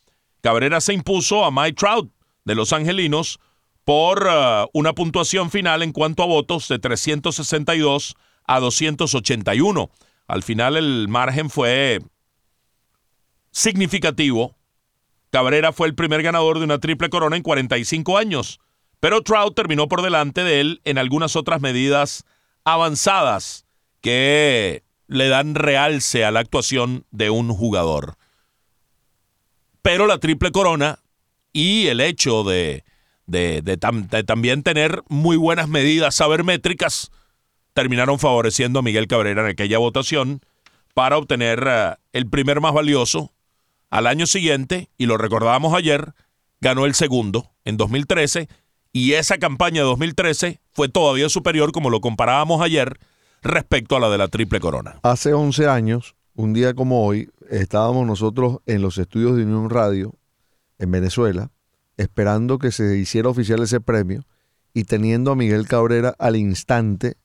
Cabrera 0.41 0.81
se 0.81 0.93
impuso 0.93 1.43
a 1.43 1.51
Mike 1.51 1.73
Trout 1.73 2.11
de 2.45 2.55
los 2.55 2.73
Angelinos 2.73 3.39
por 3.83 4.25
uh, 4.27 4.69
una 4.73 4.93
puntuación 4.93 5.51
final 5.51 5.83
en 5.83 5.91
cuanto 5.91 6.23
a 6.23 6.27
votos 6.27 6.67
de 6.67 6.79
362 6.79 8.15
a 8.45 8.59
281. 8.59 9.89
Al 10.27 10.43
final 10.43 10.77
el 10.77 11.07
margen 11.09 11.49
fue 11.49 11.99
significativo. 13.51 14.55
Cabrera 15.31 15.73
fue 15.73 15.87
el 15.87 15.95
primer 15.95 16.23
ganador 16.23 16.59
de 16.59 16.65
una 16.65 16.79
triple 16.79 17.09
corona 17.09 17.35
en 17.35 17.43
45 17.43 18.17
años, 18.17 18.59
pero 18.99 19.21
Trout 19.21 19.55
terminó 19.55 19.87
por 19.87 20.01
delante 20.01 20.43
de 20.43 20.61
él 20.61 20.81
en 20.85 20.97
algunas 20.97 21.35
otras 21.35 21.61
medidas 21.61 22.25
avanzadas 22.63 23.65
que 24.01 24.83
le 25.09 25.27
dan 25.27 25.55
realce 25.55 26.23
a 26.23 26.31
la 26.31 26.39
actuación 26.39 27.05
de 27.11 27.29
un 27.29 27.53
jugador. 27.53 28.15
Pero 29.81 30.07
la 30.07 30.19
triple 30.19 30.51
corona 30.51 30.99
y 31.51 31.87
el 31.87 31.99
hecho 31.99 32.43
de 32.43 32.85
de, 33.29 34.23
también 34.25 34.63
tener 34.63 35.03
muy 35.07 35.37
buenas 35.37 35.69
medidas 35.69 36.15
sabermétricas, 36.15 37.11
terminaron 37.73 38.19
favoreciendo 38.19 38.79
a 38.79 38.81
Miguel 38.81 39.07
Cabrera 39.07 39.41
en 39.41 39.47
aquella 39.49 39.77
votación 39.77 40.41
para 40.93 41.17
obtener 41.17 41.63
eh, 41.67 41.95
el 42.13 42.27
primer 42.27 42.59
más 42.59 42.73
valioso. 42.73 43.31
Al 43.89 44.07
año 44.07 44.25
siguiente, 44.25 44.89
y 44.97 45.05
lo 45.05 45.17
recordábamos 45.17 45.73
ayer, 45.73 46.13
ganó 46.61 46.85
el 46.85 46.93
segundo 46.93 47.51
en 47.65 47.77
2013 47.77 48.49
y 48.91 49.13
esa 49.13 49.37
campaña 49.37 49.81
de 49.81 49.87
2013 49.87 50.59
fue 50.71 50.89
todavía 50.89 51.29
superior, 51.29 51.71
como 51.71 51.89
lo 51.89 52.01
comparábamos 52.01 52.61
ayer, 52.61 52.99
respecto 53.41 53.95
a 53.95 53.99
la 53.99 54.09
de 54.09 54.17
la 54.17 54.27
Triple 54.27 54.59
Corona. 54.59 54.99
Hace 55.03 55.33
11 55.33 55.67
años, 55.67 56.15
un 56.35 56.53
día 56.53 56.73
como 56.73 57.05
hoy, 57.05 57.29
estábamos 57.49 58.05
nosotros 58.05 58.59
en 58.65 58.81
los 58.81 58.97
estudios 58.97 59.35
de 59.35 59.43
Unión 59.43 59.69
Radio 59.69 60.15
en 60.77 60.91
Venezuela 60.91 61.51
esperando 61.99 62.59
que 62.59 62.71
se 62.71 62.97
hiciera 62.97 63.27
oficial 63.27 63.61
ese 63.61 63.81
premio 63.81 64.23
y 64.73 64.85
teniendo 64.85 65.31
a 65.31 65.35
Miguel 65.35 65.67
Cabrera 65.67 66.15
al 66.17 66.37
instante 66.37 67.17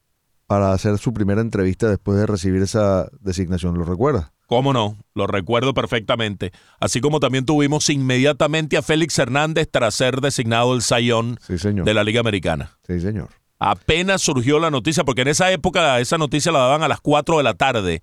para 0.47 0.73
hacer 0.73 0.99
su 0.99 1.15
primera 1.15 1.41
entrevista 1.41 1.89
después 1.89 2.19
de 2.19 2.27
recibir 2.27 2.61
esa 2.61 3.09
designación. 3.21 3.79
¿Lo 3.79 3.85
recuerdas? 3.85 4.33
¿Cómo 4.47 4.73
no? 4.73 4.99
Lo 5.15 5.27
recuerdo 5.27 5.75
perfectamente. 5.75 6.53
Así 6.81 7.01
como 7.01 7.21
también 7.21 7.47
tuvimos 7.47 7.89
inmediatamente 7.89 8.77
a 8.77 8.83
Félix 8.83 9.19
Hernández 9.19 9.69
tras 9.71 9.95
ser 9.95 10.21
designado 10.21 10.75
el 10.75 10.83
Sayón 10.83 11.39
de 11.49 11.95
la 11.95 12.03
Liga 12.03 12.21
Americana. 12.21 12.77
Sí, 12.87 13.01
señor. 13.01 13.29
Apenas 13.59 14.23
surgió 14.23 14.59
la 14.59 14.71
noticia, 14.71 15.05
porque 15.05 15.23
en 15.23 15.29
esa 15.29 15.51
época 15.53 16.01
esa 16.01 16.19
noticia 16.19 16.53
la 16.53 16.61
daban 16.61 16.83
a 16.83 16.89
las 16.89 17.01
4 17.01 17.39
de 17.39 17.43
la 17.43 17.55
tarde, 17.55 18.01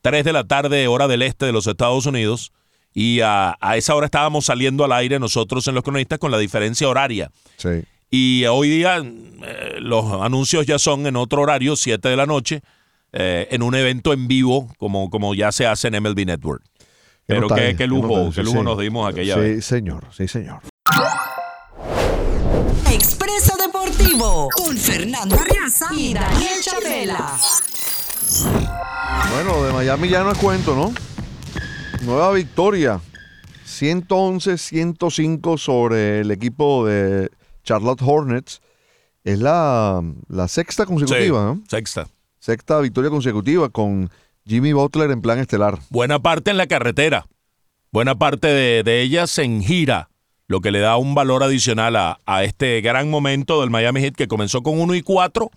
3 0.00 0.24
de 0.24 0.32
la 0.32 0.44
tarde, 0.44 0.86
hora 0.86 1.08
del 1.08 1.22
este 1.22 1.46
de 1.46 1.52
los 1.52 1.66
Estados 1.66 2.06
Unidos 2.06 2.52
y 2.94 3.20
a, 3.20 3.56
esa 3.74 3.94
hora 3.94 4.06
estábamos 4.06 4.46
saliendo 4.46 4.84
al 4.84 4.92
aire 4.92 5.18
nosotros 5.18 5.66
en 5.68 5.74
los 5.74 5.82
cronistas 5.82 6.18
con 6.18 6.30
la 6.30 6.38
diferencia 6.38 6.88
horaria. 6.88 7.30
Sí. 7.56 7.84
Y 8.10 8.44
hoy 8.44 8.68
día 8.68 8.98
eh, 8.98 9.76
los 9.80 10.04
anuncios 10.20 10.66
ya 10.66 10.78
son 10.78 11.06
en 11.06 11.16
otro 11.16 11.42
horario, 11.42 11.76
7 11.76 12.06
de 12.06 12.16
la 12.16 12.26
noche, 12.26 12.60
eh, 13.12 13.48
en 13.50 13.62
un 13.62 13.74
evento 13.74 14.12
en 14.12 14.28
vivo, 14.28 14.68
como, 14.76 15.08
como 15.08 15.34
ya 15.34 15.52
se 15.52 15.66
hace 15.66 15.88
en 15.88 16.02
MLB 16.02 16.26
Network. 16.26 16.62
Pero 17.24 17.48
qué, 17.48 17.74
qué, 17.76 17.86
lujo, 17.86 18.30
qué, 18.34 18.42
lujo 18.42 18.62
nos 18.62 18.78
dimos 18.78 19.08
aquella 19.08 19.36
vez. 19.36 19.64
Sí, 19.64 19.76
señor, 19.76 20.04
sí, 20.10 20.28
señor. 20.28 20.60
Con 24.22 24.76
Fernando 24.76 25.34
Arriaza 25.34 25.88
y 25.96 26.14
Daniel 26.14 26.60
Chabela. 26.62 27.36
Bueno, 29.32 29.64
de 29.64 29.72
Miami 29.72 30.08
ya 30.08 30.22
no 30.22 30.30
es 30.30 30.38
cuento, 30.38 30.76
¿no? 30.76 30.94
Nueva 32.02 32.30
victoria. 32.32 33.00
111-105 33.66 35.58
sobre 35.58 36.20
el 36.20 36.30
equipo 36.30 36.86
de 36.86 37.30
Charlotte 37.64 38.00
Hornets. 38.00 38.60
Es 39.24 39.40
la, 39.40 40.00
sexta 40.46 40.86
consecutiva, 40.86 41.56
Sexta. 41.68 42.06
Sexta 42.38 42.78
victoria 42.78 43.10
consecutiva 43.10 43.70
con 43.70 44.08
Jimmy 44.46 44.72
Butler 44.72 45.10
en 45.10 45.20
plan 45.20 45.40
estelar. 45.40 45.80
Buena 45.90 46.20
parte 46.20 46.52
en 46.52 46.58
la 46.58 46.68
carretera. 46.68 47.26
Buena 47.90 48.14
parte 48.14 48.46
de, 48.46 49.02
ellas 49.02 49.36
en 49.38 49.64
gira. 49.64 50.10
Lo 50.52 50.60
que 50.60 50.70
le 50.70 50.80
da 50.80 50.98
un 50.98 51.14
valor 51.14 51.42
adicional 51.42 51.96
a, 51.96 52.18
a 52.26 52.44
este 52.44 52.82
gran 52.82 53.08
momento 53.08 53.62
del 53.62 53.70
Miami 53.70 54.02
Heat 54.02 54.14
que 54.14 54.28
comenzó 54.28 54.62
con 54.62 54.78
1 54.78 54.96
y 54.96 55.00
4, 55.00 55.50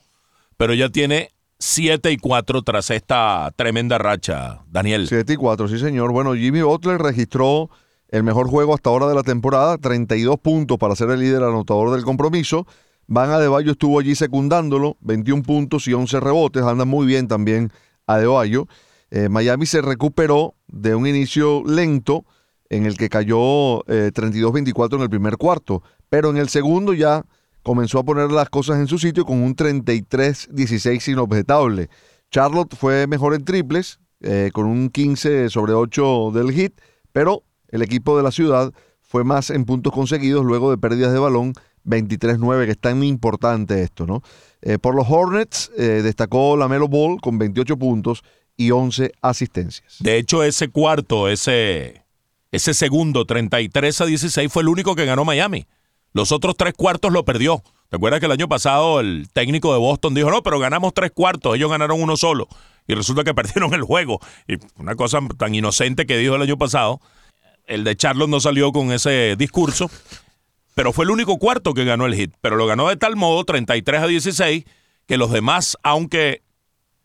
pero 0.56 0.74
ya 0.74 0.88
tiene 0.88 1.32
7 1.60 2.14
y 2.14 2.16
4 2.16 2.62
tras 2.62 2.89
esta 2.91 3.52
tremenda 3.58 3.98
racha, 3.98 4.62
Daniel. 4.72 5.10
7 5.10 5.34
y 5.34 5.36
4, 5.36 5.68
sí 5.68 5.80
señor. 5.80 6.14
Bueno, 6.14 6.34
Jimmy 6.34 6.62
Butler 6.62 6.98
registró 7.02 7.70
el 8.08 8.24
mejor 8.24 8.48
juego 8.48 8.74
hasta 8.74 8.89
ahora 8.89 9.08
de 9.08 9.16
la 9.16 9.24
temporada, 9.24 9.78
32 9.78 10.39
puntos 10.39 10.78
para 10.78 10.96
ser 10.96 11.10
el 11.10 11.20
líder 11.20 11.43
anotador 11.43 11.91
del 11.91 12.06
compromiso. 12.06 12.66
Van 13.06 13.32
Adebayo 13.32 13.74
estuvo 13.74 14.00
allí 14.00 14.16
secundándolo, 14.16 14.96
21 15.02 15.43
puntos 15.43 15.89
y 15.89 15.93
11 15.93 16.22
rebotes, 16.22 16.64
anda 16.64 16.86
muy 16.86 17.06
bien 17.06 17.28
también 17.28 17.70
Adebayo. 18.08 18.70
Eh, 19.12 19.28
Miami 19.28 19.66
se 19.66 19.82
recuperó 19.82 20.56
de 20.68 20.96
un 20.96 21.06
inicio 21.06 21.64
lento 21.66 22.24
en 22.70 22.86
el 22.86 22.97
que 22.97 23.09
cayó 23.09 23.84
32-24 23.86 24.93
eh, 24.93 24.95
en 24.95 25.01
el 25.01 25.09
primer 25.09 25.38
cuarto, 25.38 25.84
pero 26.09 26.30
en 26.30 26.38
el 26.38 26.49
segundo 26.49 26.93
ya 26.93 27.26
comenzó 27.63 27.99
a 27.99 28.03
poner 28.03 28.32
las 28.32 28.49
cosas 28.49 28.80
en 28.80 28.88
su 28.88 28.99
sitio 28.99 29.26
con 29.26 29.41
un 29.41 29.55
33-16 29.55 31.11
inobjetable. 31.11 31.89
Charlotte 32.30 32.76
fue 32.76 33.07
mejor 33.07 33.34
en 33.34 33.43
triples, 33.43 33.99
eh, 34.22 34.51
con 34.53 34.66
un 34.66 34.89
15 34.89 35.49
sobre 35.49 35.74
8 35.74 36.32
del 36.34 36.51
hit, 36.51 36.80
pero 37.11 37.43
el 37.70 37.82
equipo 37.82 38.16
de 38.18 38.24
la 38.24 38.32
ciudad 38.32 38.72
fue 39.01 39.24
más 39.24 39.49
en 39.49 39.66
puntos 39.66 39.93
conseguidos 39.93 40.45
luego 40.45 40.72
de 40.72 40.78
pérdidas 40.78 41.11
de 41.11 41.20
balón, 41.20 41.53
23-9, 41.86 42.66
que 42.66 42.72
es 42.72 42.80
tan 42.80 43.03
importante 43.03 43.82
esto, 43.82 44.05
¿no? 44.05 44.22
Eh, 44.61 44.80
por 44.80 44.95
los 44.95 45.05
Hornets 45.09 45.72
eh, 45.78 46.01
destacó 46.03 46.57
la 46.57 46.68
Melo 46.68 46.88
Ball 46.88 47.20
con 47.22 47.38
28 47.38 47.78
puntos 47.78 48.24
y 48.57 48.72
11 48.72 49.11
asistencias. 49.22 49.97
De 49.99 50.18
hecho, 50.18 50.43
ese 50.43 50.70
cuarto, 50.70 51.30
ese, 51.30 52.05
ese 52.56 52.74
segundo, 52.74 53.26
33 53.26 54.01
a 54.01 54.06
16, 54.06 54.51
fue 54.51 54.64
el 54.64 54.70
único 54.70 54.95
que 54.95 55.06
ganó 55.06 55.26
Miami. 55.26 55.68
Los 56.14 56.32
otros 56.32 56.56
tres 56.56 56.74
cuartos 56.74 57.12
lo 57.12 57.26
perdió. 57.26 57.62
¿Te 57.89 57.97
acuerdas 57.97 58.20
que 58.20 58.26
el 58.26 58.32
año 58.32 58.47
pasado 58.47 58.99
el 59.01 59.28
técnico 59.34 59.74
de 59.74 59.80
Boston 59.80 60.14
dijo, 60.14 60.32
no, 60.32 60.41
pero 60.41 60.60
ganamos 60.60 60.93
tres 60.93 61.12
cuartos, 61.12 61.56
ellos 61.56 61.70
ganaron 61.70 62.01
uno 62.01 62.18
solo? 62.18 62.47
Y 62.88 62.93
resulta 62.93 63.24
que 63.24 63.34
perdieron 63.36 63.74
el 63.74 63.84
juego. 63.84 64.20
Y 64.47 64.56
una 64.78 64.95
cosa 64.95 65.20
tan 65.38 65.53
inocente 65.53 66.06
que 66.06 66.18
dijo 66.18 66.36
el 66.36 66.41
año 66.41 66.58
pasado, 66.58 67.01
el 67.68 67.84
de 67.84 67.95
Charlotte 67.95 68.30
no 68.30 68.39
salió 68.39 68.72
con 68.72 68.91
ese 68.91 69.36
discurso, 69.38 69.91
pero 70.74 70.93
fue 70.93 71.06
el 71.06 71.12
único 71.12 71.38
cuarto 71.38 71.74
que 71.74 71.84
ganó 71.84 72.06
el 72.06 72.16
hit. 72.16 72.34
Pero 72.41 72.56
lo 72.56 72.66
ganó 72.66 72.88
de 72.88 72.95
tal 72.95 73.16
modo, 73.16 73.43
33 73.43 74.01
a 74.01 74.08
16, 74.08 74.64
que 75.08 75.18
los 75.18 75.32
demás, 75.32 75.78
aunque 75.84 76.41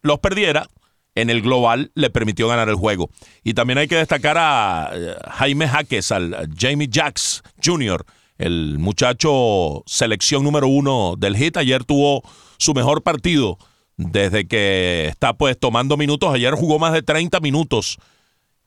los 0.03 0.21
perdiera, 0.21 0.69
en 1.15 1.31
el 1.31 1.43
global 1.43 1.91
le 1.95 2.11
permitió 2.11 2.49
ganar 2.49 2.69
el 2.69 2.77
juego. 2.77 3.11
Y 3.43 3.55
también 3.55 3.79
hay 3.79 3.89
que 3.89 3.97
destacar 3.97 4.37
a 4.39 4.91
eh, 4.95 5.15
Jaime 5.31 5.69
Jaques, 5.69 6.13
al 6.13 6.49
Jamie 6.57 6.89
Jacks 6.91 7.43
Jr., 7.65 8.05
el 8.39 8.79
muchacho 8.79 9.83
selección 9.87 10.43
número 10.45 10.67
uno 10.67 11.15
del 11.19 11.37
hit. 11.37 11.59
Ayer 11.59 11.85
tuvo 11.85 12.23
su 12.57 12.73
mejor 12.73 13.03
partido 13.03 13.59
desde 13.99 14.49
que 14.49 15.09
está 15.09 15.35
pues 15.35 15.59
tomando 15.59 15.99
minutos. 15.99 16.33
Ayer 16.33 16.55
jugó 16.55 16.79
más 16.79 16.95
de 16.95 17.03
30 17.03 17.39
minutos 17.41 17.99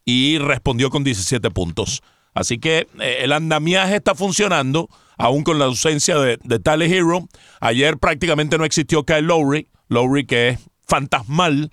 y 0.05 0.37
respondió 0.37 0.91
con 0.91 1.03
17 1.03 1.49
puntos. 1.49 2.03
Así 2.35 2.59
que 2.59 2.87
eh, 2.99 3.17
el 3.21 3.31
andamiaje 3.31 3.95
está 3.95 4.13
funcionando, 4.13 4.89
aún 5.17 5.43
con 5.43 5.57
la 5.57 5.65
ausencia 5.65 6.17
de, 6.19 6.37
de 6.43 6.59
Tyler 6.59 6.91
Hero. 6.91 7.27
Ayer 7.59 7.97
prácticamente 7.97 8.59
no 8.59 8.65
existió 8.65 9.03
Kyle 9.03 9.21
Lowry, 9.21 9.67
Lowry 9.87 10.25
que 10.25 10.49
es 10.49 10.59
fantasmal, 10.87 11.71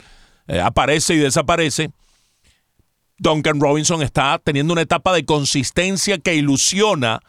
eh, 0.51 0.61
aparece 0.61 1.15
y 1.15 1.19
desaparece. 1.19 1.93
Duncan 3.19 3.61
Robinson 3.61 4.03
está 4.03 4.41
teniendo 4.43 4.73
una 4.73 4.83
etapa 4.83 5.13
de 5.13 5.25
consistencia 5.25 6.19
que 6.19 6.35
ilusiona, 6.35 7.21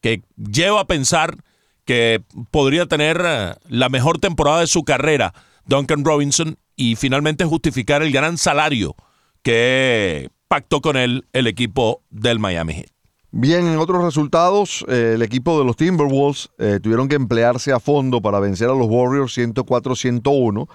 que 0.00 0.22
lleva 0.36 0.80
a 0.80 0.86
pensar 0.86 1.36
que 1.84 2.24
podría 2.50 2.86
tener 2.86 3.22
eh, 3.24 3.54
la 3.68 3.88
mejor 3.90 4.18
temporada 4.18 4.60
de 4.60 4.66
su 4.66 4.82
carrera, 4.82 5.34
Duncan 5.66 6.04
Robinson, 6.04 6.58
y 6.74 6.96
finalmente 6.96 7.44
justificar 7.44 8.02
el 8.02 8.10
gran 8.10 8.38
salario 8.38 8.96
que 9.44 10.30
pactó 10.48 10.80
con 10.80 10.96
él 10.96 11.28
el 11.32 11.46
equipo 11.46 12.02
del 12.10 12.40
Miami 12.40 12.74
Heat. 12.74 12.88
Bien, 13.30 13.68
en 13.68 13.78
otros 13.78 14.02
resultados, 14.02 14.84
eh, 14.88 15.12
el 15.14 15.22
equipo 15.22 15.60
de 15.60 15.64
los 15.64 15.76
Timberwolves 15.76 16.50
tuvieron 16.82 17.06
que 17.06 17.14
emplearse 17.14 17.70
a 17.70 17.78
fondo 17.78 18.20
para 18.20 18.40
vencer 18.40 18.68
a 18.68 18.74
los 18.74 18.88
Warriors 18.88 19.38
104-101. 19.38 20.68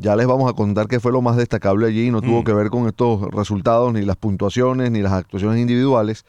Ya 0.00 0.14
les 0.14 0.28
vamos 0.28 0.48
a 0.48 0.54
contar 0.54 0.86
qué 0.86 1.00
fue 1.00 1.10
lo 1.10 1.22
más 1.22 1.36
destacable 1.36 1.88
allí. 1.88 2.10
No 2.12 2.22
tuvo 2.22 2.44
que 2.44 2.52
ver 2.52 2.70
con 2.70 2.86
estos 2.86 3.20
resultados, 3.32 3.92
ni 3.92 4.02
las 4.02 4.16
puntuaciones, 4.16 4.92
ni 4.92 5.02
las 5.02 5.12
actuaciones 5.12 5.60
individuales. 5.60 6.24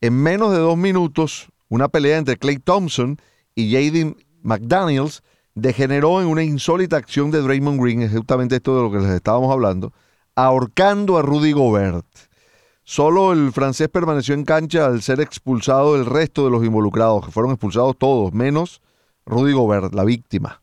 En 0.00 0.14
menos 0.14 0.50
de 0.50 0.58
dos 0.58 0.76
minutos, 0.76 1.48
una 1.68 1.86
pelea 1.88 2.18
entre 2.18 2.36
Clay 2.36 2.58
Thompson 2.58 3.16
y 3.54 3.72
Jaden 3.72 4.16
McDaniels 4.42 5.22
degeneró 5.54 6.20
en 6.20 6.26
una 6.26 6.42
insólita 6.42 6.96
acción 6.96 7.30
de 7.30 7.40
Draymond 7.40 7.80
Green, 7.80 8.02
es 8.02 8.12
justamente 8.12 8.56
esto 8.56 8.76
de 8.76 8.82
lo 8.82 8.90
que 8.90 8.98
les 8.98 9.14
estábamos 9.14 9.52
hablando, 9.52 9.92
ahorcando 10.34 11.16
a 11.16 11.22
Rudy 11.22 11.52
Gobert. 11.52 12.04
Solo 12.82 13.32
el 13.32 13.52
francés 13.52 13.88
permaneció 13.88 14.34
en 14.34 14.44
cancha 14.44 14.86
al 14.86 15.02
ser 15.02 15.20
expulsado 15.20 15.94
del 15.94 16.04
resto 16.04 16.44
de 16.44 16.50
los 16.50 16.64
involucrados, 16.64 17.24
que 17.24 17.30
fueron 17.30 17.52
expulsados 17.52 17.96
todos, 17.96 18.34
menos 18.34 18.82
Rudy 19.24 19.52
Gobert, 19.52 19.94
la 19.94 20.04
víctima. 20.04 20.60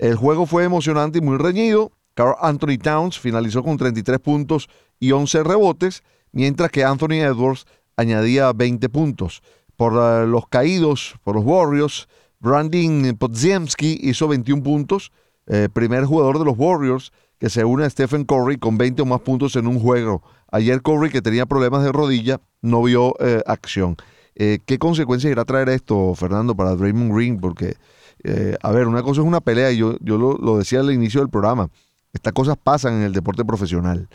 El 0.00 0.16
juego 0.16 0.46
fue 0.46 0.64
emocionante 0.64 1.18
y 1.18 1.20
muy 1.20 1.36
reñido. 1.36 1.92
Carl 2.14 2.34
Anthony 2.40 2.78
Towns 2.82 3.18
finalizó 3.18 3.62
con 3.62 3.76
33 3.76 4.18
puntos 4.18 4.66
y 4.98 5.12
11 5.12 5.42
rebotes, 5.44 6.02
mientras 6.32 6.70
que 6.70 6.84
Anthony 6.84 7.20
Edwards 7.20 7.66
añadía 7.98 8.50
20 8.54 8.88
puntos. 8.88 9.42
Por 9.76 9.92
uh, 9.92 10.26
los 10.26 10.48
caídos, 10.48 11.16
por 11.22 11.36
los 11.36 11.44
Warriors, 11.44 12.08
Brandon 12.38 13.14
Podziemski 13.18 13.98
hizo 14.00 14.26
21 14.26 14.62
puntos, 14.62 15.12
eh, 15.46 15.68
primer 15.70 16.06
jugador 16.06 16.38
de 16.38 16.46
los 16.46 16.54
Warriors 16.56 17.12
que 17.38 17.50
se 17.50 17.66
une 17.66 17.84
a 17.84 17.90
Stephen 17.90 18.24
Curry 18.24 18.56
con 18.56 18.78
20 18.78 19.02
o 19.02 19.04
más 19.04 19.20
puntos 19.20 19.54
en 19.56 19.66
un 19.66 19.80
juego. 19.80 20.22
Ayer 20.50 20.80
Curry, 20.80 21.10
que 21.10 21.20
tenía 21.20 21.44
problemas 21.44 21.84
de 21.84 21.92
rodilla, 21.92 22.40
no 22.62 22.82
vio 22.82 23.14
eh, 23.20 23.42
acción. 23.46 23.96
Eh, 24.34 24.60
¿Qué 24.64 24.78
consecuencias 24.78 25.30
irá 25.30 25.42
a 25.42 25.44
traer 25.44 25.68
esto, 25.68 26.14
Fernando, 26.14 26.54
para 26.54 26.74
Draymond 26.74 27.14
Green? 27.14 27.38
Porque, 27.38 27.76
eh, 28.24 28.56
a 28.62 28.70
ver, 28.72 28.86
una 28.86 29.02
cosa 29.02 29.20
es 29.20 29.26
una 29.26 29.40
pelea, 29.40 29.70
y 29.72 29.78
yo, 29.78 29.96
yo 30.00 30.18
lo, 30.18 30.36
lo 30.38 30.58
decía 30.58 30.80
al 30.80 30.92
inicio 30.92 31.20
del 31.20 31.30
programa, 31.30 31.68
estas 32.12 32.32
cosas 32.32 32.56
pasan 32.62 32.94
en 32.94 33.02
el 33.02 33.12
deporte 33.12 33.44
profesional, 33.44 34.08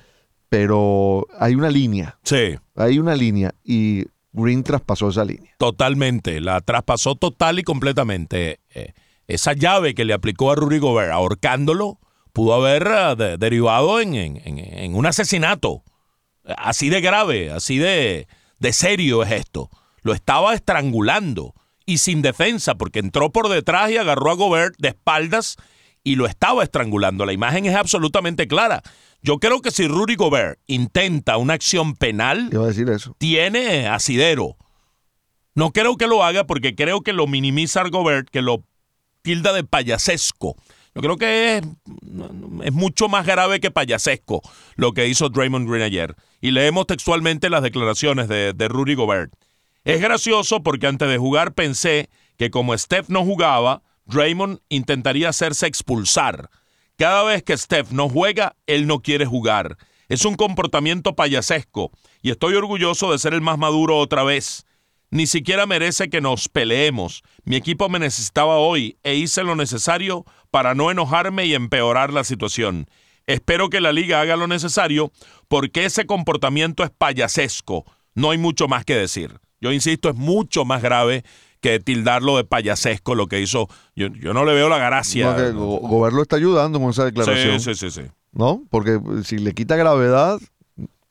pero 0.50 1.28
hay 1.40 1.56
una 1.56 1.70
línea. 1.70 2.18
Sí. 2.24 2.56
Hay 2.76 3.00
una 3.00 3.16
línea 3.16 3.54
y 3.64 4.06
Green 4.34 4.64
traspasó 4.64 5.10
esa 5.10 5.26
línea. 5.26 5.54
Totalmente, 5.58 6.42
la 6.42 6.62
traspasó 6.62 7.16
total 7.16 7.60
y 7.60 7.64
completamente. 7.64 8.60
Eh, 8.74 8.94
esa 9.28 9.54
llave 9.54 9.96
que 9.96 10.06
le 10.06 10.14
aplicó 10.14 10.52
a 10.52 10.56
Rudy 10.56 10.78
Gobert, 10.78 11.12
ahorcándolo, 11.12 12.00
pudo 12.34 12.54
haber 12.54 13.18
de, 13.18 13.38
derivado 13.38 14.00
en, 14.02 14.14
en, 14.14 14.40
en, 14.44 14.96
un 14.96 15.06
asesinato. 15.06 15.84
Así 16.58 16.90
de 16.90 17.02
grave, 17.02 17.50
así 17.52 17.78
de, 17.78 18.28
de 18.60 18.74
serio 18.74 19.24
es 19.24 19.32
esto. 19.32 19.70
Lo 20.04 20.14
estaba 20.14 20.54
estrangulando 20.54 21.56
y 21.86 22.00
sin 22.00 22.22
defensa, 22.22 22.76
porque 22.76 23.00
entró 23.00 23.32
por 23.32 23.50
detrás 23.50 23.92
y 23.92 23.98
agarró 23.98 24.32
a 24.32 24.36
Gobert 24.36 24.76
de 24.78 24.90
espaldas 24.90 25.58
y 26.04 26.16
lo 26.16 26.28
estaba 26.28 26.64
estrangulando. 26.64 27.26
La 27.26 27.34
imagen 27.34 27.66
es 27.66 27.76
absolutamente 27.76 28.48
clara. 28.48 28.82
Yo 29.22 29.40
creo 29.40 29.62
que 29.62 29.72
si 29.72 29.88
Rudy 29.88 30.16
Gobert 30.16 30.60
intenta 30.68 31.38
una 31.38 31.56
acción 31.56 31.96
penal, 31.96 32.50
a 32.54 32.68
decir 32.68 32.90
eso. 32.90 33.16
tiene 33.18 33.88
asidero. 33.88 34.56
No 35.56 35.72
creo 35.72 35.98
que 35.98 36.08
lo 36.08 36.24
haga 36.24 36.46
porque 36.46 36.76
creo 36.76 37.02
que 37.02 37.14
lo 37.14 37.28
minimiza 37.28 37.84
Gobert, 37.90 38.30
que 38.30 38.42
lo 38.42 38.64
tilda 39.24 39.54
de 39.54 39.64
payasesco. 39.64 40.56
Yo 40.94 41.02
creo 41.02 41.18
que 41.18 41.58
es, 41.58 41.64
es, 42.64 42.74
mucho 42.74 43.10
más 43.10 43.26
grave 43.26 43.60
que 43.60 43.72
payasesco 43.72 44.42
lo 44.76 44.94
que 44.94 45.08
hizo 45.08 45.30
Draymond 45.30 45.68
Green 45.68 45.82
ayer. 45.82 46.16
Y 46.40 46.52
leemos 46.52 46.88
textualmente 46.88 47.50
las 47.50 47.64
declaraciones 47.64 48.28
de, 48.28 48.54
de 48.54 48.68
Rudy 48.68 48.94
Gobert. 48.94 49.34
Es 49.86 50.02
gracioso 50.02 50.64
porque 50.64 50.88
antes 50.88 51.08
de 51.08 51.20
jugar 51.20 51.54
pensé 51.54 52.10
que 52.38 52.50
como 52.50 52.76
Steph 52.76 53.08
no 53.10 53.24
jugaba, 53.24 53.84
Draymond 54.06 54.60
intentaría 54.68 55.30
hacerse 55.30 55.68
expulsar. 55.68 56.50
Cada 56.98 57.24
vez 57.24 57.44
que 57.44 57.56
Steph 57.56 57.92
no 57.92 58.10
juega, 58.10 58.56
él 58.66 58.88
no 58.88 59.02
quiere 59.02 59.28
jugar. 59.28 59.78
Es 60.10 60.26
un 60.26 60.34
comportamiento 60.34 61.16
payasesco 61.16 61.92
y 62.24 62.32
estoy 62.32 62.56
orgulloso 62.56 63.12
de 63.12 63.20
ser 63.20 63.36
el 63.36 63.42
más 63.42 63.60
maduro 63.60 64.00
otra 64.00 64.24
vez. 64.24 64.66
Ni 65.12 65.28
siquiera 65.28 65.68
merece 65.68 66.10
que 66.10 66.20
nos 66.20 66.50
peleemos. 66.50 67.22
Mi 67.44 67.56
equipo 67.56 67.88
me 67.88 68.00
necesitaba 68.00 68.58
hoy 68.58 68.98
e 69.04 69.14
hice 69.14 69.44
lo 69.44 69.56
necesario 69.56 70.26
para 70.50 70.74
no 70.74 70.90
enojarme 70.90 71.46
y 71.46 71.54
empeorar 71.54 72.12
la 72.12 72.24
situación. 72.24 72.88
Espero 73.28 73.70
que 73.70 73.82
la 73.82 73.92
liga 73.92 74.20
haga 74.20 74.36
lo 74.36 74.48
necesario 74.48 75.12
porque 75.48 75.86
ese 75.86 76.08
comportamiento 76.08 76.84
es 76.84 76.90
payasesco. 76.90 77.86
No 78.16 78.32
hay 78.32 78.40
mucho 78.40 78.68
más 78.68 78.84
que 78.84 78.96
decir. 78.96 79.45
Yo 79.66 79.72
insisto, 79.74 80.10
es 80.10 80.16
mucho 80.16 80.64
más 80.64 80.82
grave 80.84 81.24
que 81.60 81.80
tildarlo 81.80 82.38
de 82.38 82.44
payasesco 82.44 83.16
lo 83.16 83.26
que 83.26 83.42
hizo. 83.42 83.68
Yo, 83.96 84.08
yo 84.08 84.34
no 84.34 84.46
le 84.46 84.54
veo 84.54 84.70
la 84.70 84.78
gracia. 84.78 85.32
No, 85.32 85.36
que 85.36 85.52
Go- 85.52 86.22
está 86.22 86.36
ayudando 86.36 86.80
con 86.80 86.92
esa 86.92 87.06
declaración. 87.06 87.60
Sí, 87.60 87.74
sí, 87.74 87.90
sí, 87.90 88.02
sí. 88.04 88.08
¿No? 88.32 88.62
Porque 88.70 89.00
si 89.24 89.40
le 89.40 89.54
quita 89.54 89.76
gravedad, 89.76 90.40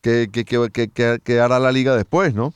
¿qué, 0.00 0.28
qué- 0.32 0.44
qué- 0.44 0.68
qué- 0.72 0.88
qué- 0.88 1.18
qué 1.24 1.40
hará 1.40 1.58
la 1.58 1.72
liga 1.72 1.96
después, 1.96 2.32
no? 2.34 2.54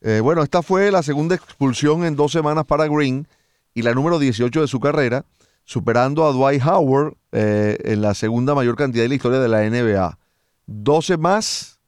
Eh, 0.00 0.18
bueno, 0.20 0.42
esta 0.42 0.62
fue 0.62 0.90
la 0.90 1.04
segunda 1.04 1.36
expulsión 1.36 2.04
en 2.04 2.16
dos 2.16 2.32
semanas 2.32 2.64
para 2.64 2.88
Green 2.88 3.28
y 3.74 3.82
la 3.82 3.94
número 3.94 4.18
18 4.18 4.60
de 4.62 4.66
su 4.68 4.80
carrera, 4.80 5.24
superando 5.64 6.26
a 6.26 6.32
Dwight 6.32 6.62
Howard 6.66 7.14
eh, 7.30 7.76
en 7.84 8.02
la 8.02 8.14
segunda 8.14 8.54
mayor 8.56 8.74
cantidad 8.76 9.04
de 9.04 9.08
la 9.10 9.14
historia 9.14 9.38
de 9.38 9.48
la 9.48 9.62
NBA. 9.64 10.18
12 10.66 11.16
más 11.16 11.78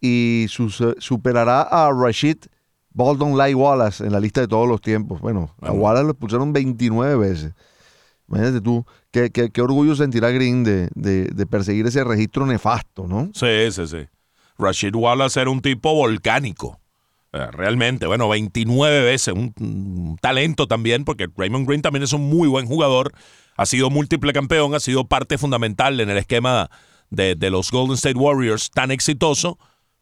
y 0.00 0.46
su- 0.48 0.94
superará 0.98 1.62
a 1.62 1.90
Rashid 1.92 2.36
Baldwin 2.96 3.36
Lai 3.36 3.52
Wallace 3.54 4.04
en 4.04 4.12
la 4.12 4.20
lista 4.20 4.40
de 4.40 4.48
todos 4.48 4.66
los 4.66 4.80
tiempos. 4.80 5.20
Bueno, 5.20 5.54
a. 5.60 5.70
Wallace 5.70 6.04
lo 6.04 6.10
expulsaron 6.12 6.52
29 6.52 7.16
veces. 7.16 7.52
Imagínate 8.28 8.60
tú, 8.60 8.84
qué, 9.12 9.30
qué- 9.30 9.50
qué 9.50 9.62
orgullo 9.62 9.94
sentirá 9.94 10.30
Green 10.30 10.64
de, 10.64 10.88
de- 10.94 11.26
de 11.26 11.46
perseguir 11.46 11.86
ese 11.86 12.02
registro 12.04 12.46
nefasto, 12.46 13.06
¿no? 13.06 13.30
Sí, 13.34 13.70
sí, 13.70 13.86
sí. 13.86 13.98
Rashid 14.58 14.94
Wallace 14.94 15.40
era 15.40 15.50
un 15.50 15.60
tipo 15.60 15.94
volcánico. 15.94 16.80
Eh, 17.32 17.46
realmente, 17.52 18.06
bueno, 18.06 18.28
29 18.30 19.02
veces, 19.04 19.34
un, 19.34 19.52
un 19.60 20.16
talento 20.20 20.66
también, 20.66 21.04
porque 21.04 21.28
Raymond 21.36 21.68
Green 21.68 21.82
también 21.82 22.02
es 22.02 22.12
un 22.14 22.22
muy 22.30 22.48
buen 22.48 22.66
jugador, 22.66 23.12
ha 23.56 23.66
sido 23.66 23.90
múltiple 23.90 24.32
campeón, 24.32 24.74
ha 24.74 24.80
sido 24.80 25.04
parte 25.06 25.36
fundamental 25.36 26.00
en 26.00 26.08
el 26.08 26.16
esquema 26.16 26.70
de, 27.10 27.34
de 27.34 27.50
los 27.50 27.70
Golden 27.70 27.94
State 27.96 28.16
Warriors 28.18 28.70
tan 28.70 28.90
exitoso, 28.90 29.58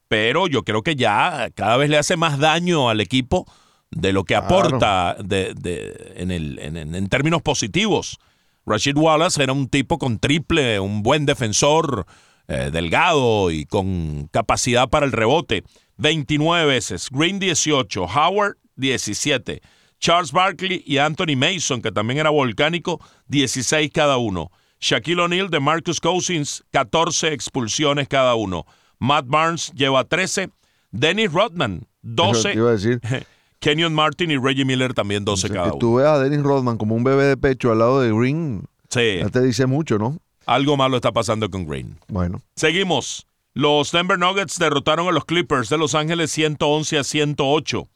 pero 0.09 0.47
yo 0.47 0.63
creo 0.63 0.83
que 0.83 0.97
ya 0.97 1.49
cada 1.55 1.77
vez 1.77 1.91
le 1.91 1.99
hace 1.99 2.17
más 2.17 2.39
daño 2.39 2.89
al 2.89 3.01
equipo 3.01 3.47
de 3.91 4.13
lo 4.13 4.25
que 4.25 4.35
aporta 4.37 5.17
de, 5.23 5.55
de- 5.55 6.15
en, 6.17 6.31
el, 6.31 6.59
en 6.59 7.09
términos 7.09 7.43
positivos. 7.43 8.19
Rashid 8.67 8.97
Wallace 8.97 9.43
era 9.43 9.53
un 9.53 9.69
tipo 9.69 9.99
con 9.99 10.19
triple, 10.19 10.81
un 10.81 11.03
buen 11.03 11.27
defensor, 11.27 12.07
eh, 12.49 12.71
delgado 12.73 13.51
y 13.51 13.67
con 13.67 14.29
capacidad 14.33 14.89
para 14.89 15.07
el 15.07 15.13
rebote. 15.13 15.65
29 15.99 16.67
veces. 16.67 17.09
Green 17.11 17.39
18, 17.39 18.03
Howard 18.05 18.57
17, 18.77 19.61
Charles 20.01 20.33
Barkley 20.33 20.83
y 20.87 20.99
Anthony 20.99 21.37
Mason, 21.37 21.81
que 21.83 21.93
también 21.93 22.19
era 22.19 22.31
volcánico, 22.31 23.01
16 23.29 23.91
cada 23.93 24.17
uno. 24.17 24.51
Shaquille 24.81 25.21
O'Neal 25.23 25.51
de 25.51 25.61
Marcus 25.61 26.01
Cousins, 26.01 26.65
14 26.73 27.33
expulsiones 27.33 28.09
cada 28.09 28.35
uno. 28.35 28.67
Matt 28.99 29.27
Barnes 29.29 29.73
lleva 29.75 30.05
13. 30.05 30.51
Dennis 30.91 31.33
Rodman, 31.33 31.77
Eso 31.83 31.89
12. 32.03 32.43
te 32.53 32.55
iba 32.59 32.69
a 32.69 32.73
decir. 32.73 33.01
Kenyon 33.59 33.95
Martin 33.95 34.31
y 34.31 34.37
Reggie 34.37 34.65
Miller 34.65 34.93
también 34.95 35.25
12 35.25 35.49
cada 35.49 35.63
que 35.65 35.69
uno. 35.71 35.79
tú 35.79 35.95
veas 35.95 36.11
a 36.11 36.19
Dennis 36.21 36.43
Rodman 36.43 36.77
como 36.77 36.95
un 36.95 37.03
bebé 37.05 37.25
de 37.25 37.37
pecho 37.37 37.73
al 37.73 37.79
lado 37.79 38.01
de 38.01 38.13
Green, 38.13 38.65
Sí. 38.91 39.19
ya 39.21 39.29
te 39.31 39.41
dice 39.41 39.67
mucho, 39.67 39.99
¿no? 39.99 40.19
Algo 40.47 40.77
malo 40.77 40.97
está 40.97 41.11
pasando 41.13 41.51
con 41.51 41.67
Green. 41.67 41.99
Bueno. 42.09 42.43
Seguimos. 42.57 43.27
Los 43.55 43.91
Denver 43.93 44.19
Nuggets 44.19 44.59
derrotaron 44.59 45.09
a 45.09 45.13
los 45.13 45.25
Clippers 45.25 45.69
de 45.71 45.79
Los 45.79 45.95
Ángeles 45.95 46.31
111 46.33 46.99
a 46.99 47.05
108. 47.05 47.89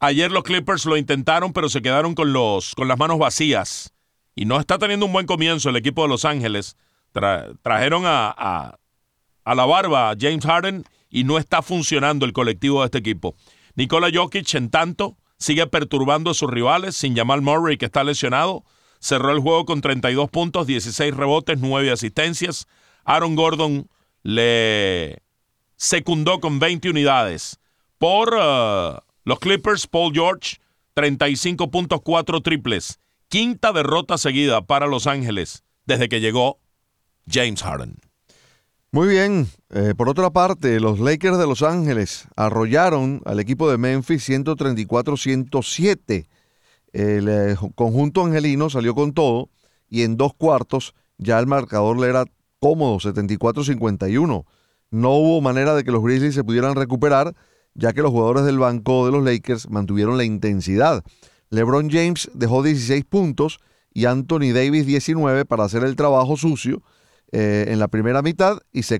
Ayer 0.00 0.30
los 0.30 0.42
Clippers 0.44 0.84
lo 0.84 0.96
intentaron, 0.98 1.52
pero 1.54 1.68
se 1.70 1.80
quedaron 1.80 2.14
con, 2.14 2.32
los, 2.34 2.74
con 2.74 2.86
las 2.86 2.98
manos 2.98 3.18
vacías. 3.18 3.94
Y 4.34 4.44
no 4.44 4.60
está 4.60 4.78
teniendo 4.78 5.06
un 5.06 5.12
buen 5.12 5.24
comienzo 5.26 5.70
el 5.70 5.76
equipo 5.76 6.02
de 6.02 6.08
Los 6.08 6.24
Ángeles. 6.26 6.76
trajeron 7.62 8.04
a, 8.04 8.28
a, 8.36 8.78
a, 9.46 9.54
la 9.54 9.64
barba 9.64 10.10
a 10.10 10.16
James 10.18 10.44
Harden 10.44 10.84
y 11.08 11.24
no 11.24 11.38
está 11.38 11.62
funcionando 11.62 12.26
el 12.26 12.32
colectivo 12.32 12.80
de 12.80 12.86
este 12.86 12.98
equipo. 12.98 13.34
Nikola 13.74 14.10
Jokic, 14.12 14.54
en 14.54 14.70
tanto, 14.70 15.16
sigue 15.38 15.66
perturbando 15.66 16.30
a 16.30 16.34
sus 16.34 16.50
rivales 16.50 16.96
sin 16.96 17.16
Jamal 17.16 17.42
Murray, 17.42 17.78
que 17.78 17.86
está 17.86 18.04
lesionado. 18.04 18.64
Cerró 18.98 19.30
el 19.30 19.40
juego 19.40 19.64
con 19.64 19.80
32 19.80 20.30
puntos, 20.30 20.66
16 20.66 21.14
rebotes, 21.14 21.58
9 21.60 21.90
asistencias. 21.92 22.66
Aaron 23.04 23.36
Gordon 23.36 23.88
le 24.22 25.22
secundó 25.76 26.40
con 26.40 26.58
20 26.58 26.90
unidades. 26.90 27.60
Por 27.98 28.34
uh, 28.34 28.98
los 29.24 29.38
Clippers, 29.38 29.86
Paul 29.86 30.12
George, 30.12 30.56
35.4 30.96 32.42
triples. 32.42 32.98
Quinta 33.28 33.72
derrota 33.72 34.18
seguida 34.18 34.62
para 34.62 34.86
Los 34.86 35.06
Ángeles 35.06 35.64
desde 35.84 36.08
que 36.08 36.20
llegó 36.20 36.60
James 37.28 37.62
Harden. 37.62 38.05
Muy 38.92 39.08
bien. 39.08 39.48
Eh, 39.70 39.94
por 39.96 40.08
otra 40.08 40.30
parte, 40.30 40.78
los 40.80 41.00
Lakers 41.00 41.38
de 41.38 41.46
Los 41.46 41.62
Ángeles 41.62 42.28
arrollaron 42.36 43.20
al 43.24 43.40
equipo 43.40 43.70
de 43.70 43.78
Memphis 43.78 44.28
134-107. 44.28 46.28
El 46.92 47.28
eh, 47.28 47.56
conjunto 47.74 48.24
angelino 48.24 48.70
salió 48.70 48.94
con 48.94 49.12
todo 49.12 49.50
y 49.90 50.02
en 50.02 50.16
dos 50.16 50.32
cuartos 50.34 50.94
ya 51.18 51.38
el 51.38 51.46
marcador 51.46 51.98
le 51.98 52.08
era 52.08 52.24
cómodo, 52.58 52.98
74-51. 52.98 54.44
No 54.90 55.10
hubo 55.10 55.40
manera 55.40 55.74
de 55.74 55.84
que 55.84 55.90
los 55.90 56.02
Grizzlies 56.02 56.34
se 56.34 56.44
pudieran 56.44 56.74
recuperar, 56.74 57.34
ya 57.74 57.92
que 57.92 58.02
los 58.02 58.12
jugadores 58.12 58.44
del 58.44 58.58
banco 58.58 59.04
de 59.04 59.12
los 59.12 59.24
Lakers 59.24 59.68
mantuvieron 59.68 60.16
la 60.16 60.24
intensidad. 60.24 61.04
LeBron 61.50 61.90
James 61.90 62.30
dejó 62.34 62.62
16 62.62 63.04
puntos 63.04 63.58
y 63.92 64.06
Anthony 64.06 64.52
Davis 64.54 64.86
19 64.86 65.44
para 65.44 65.64
hacer 65.64 65.84
el 65.84 65.96
trabajo 65.96 66.36
sucio 66.36 66.82
eh, 67.32 67.66
en 67.68 67.78
la 67.78 67.88
primera 67.88 68.22
mitad 68.22 68.58
y 68.72 68.84
se, 68.84 68.98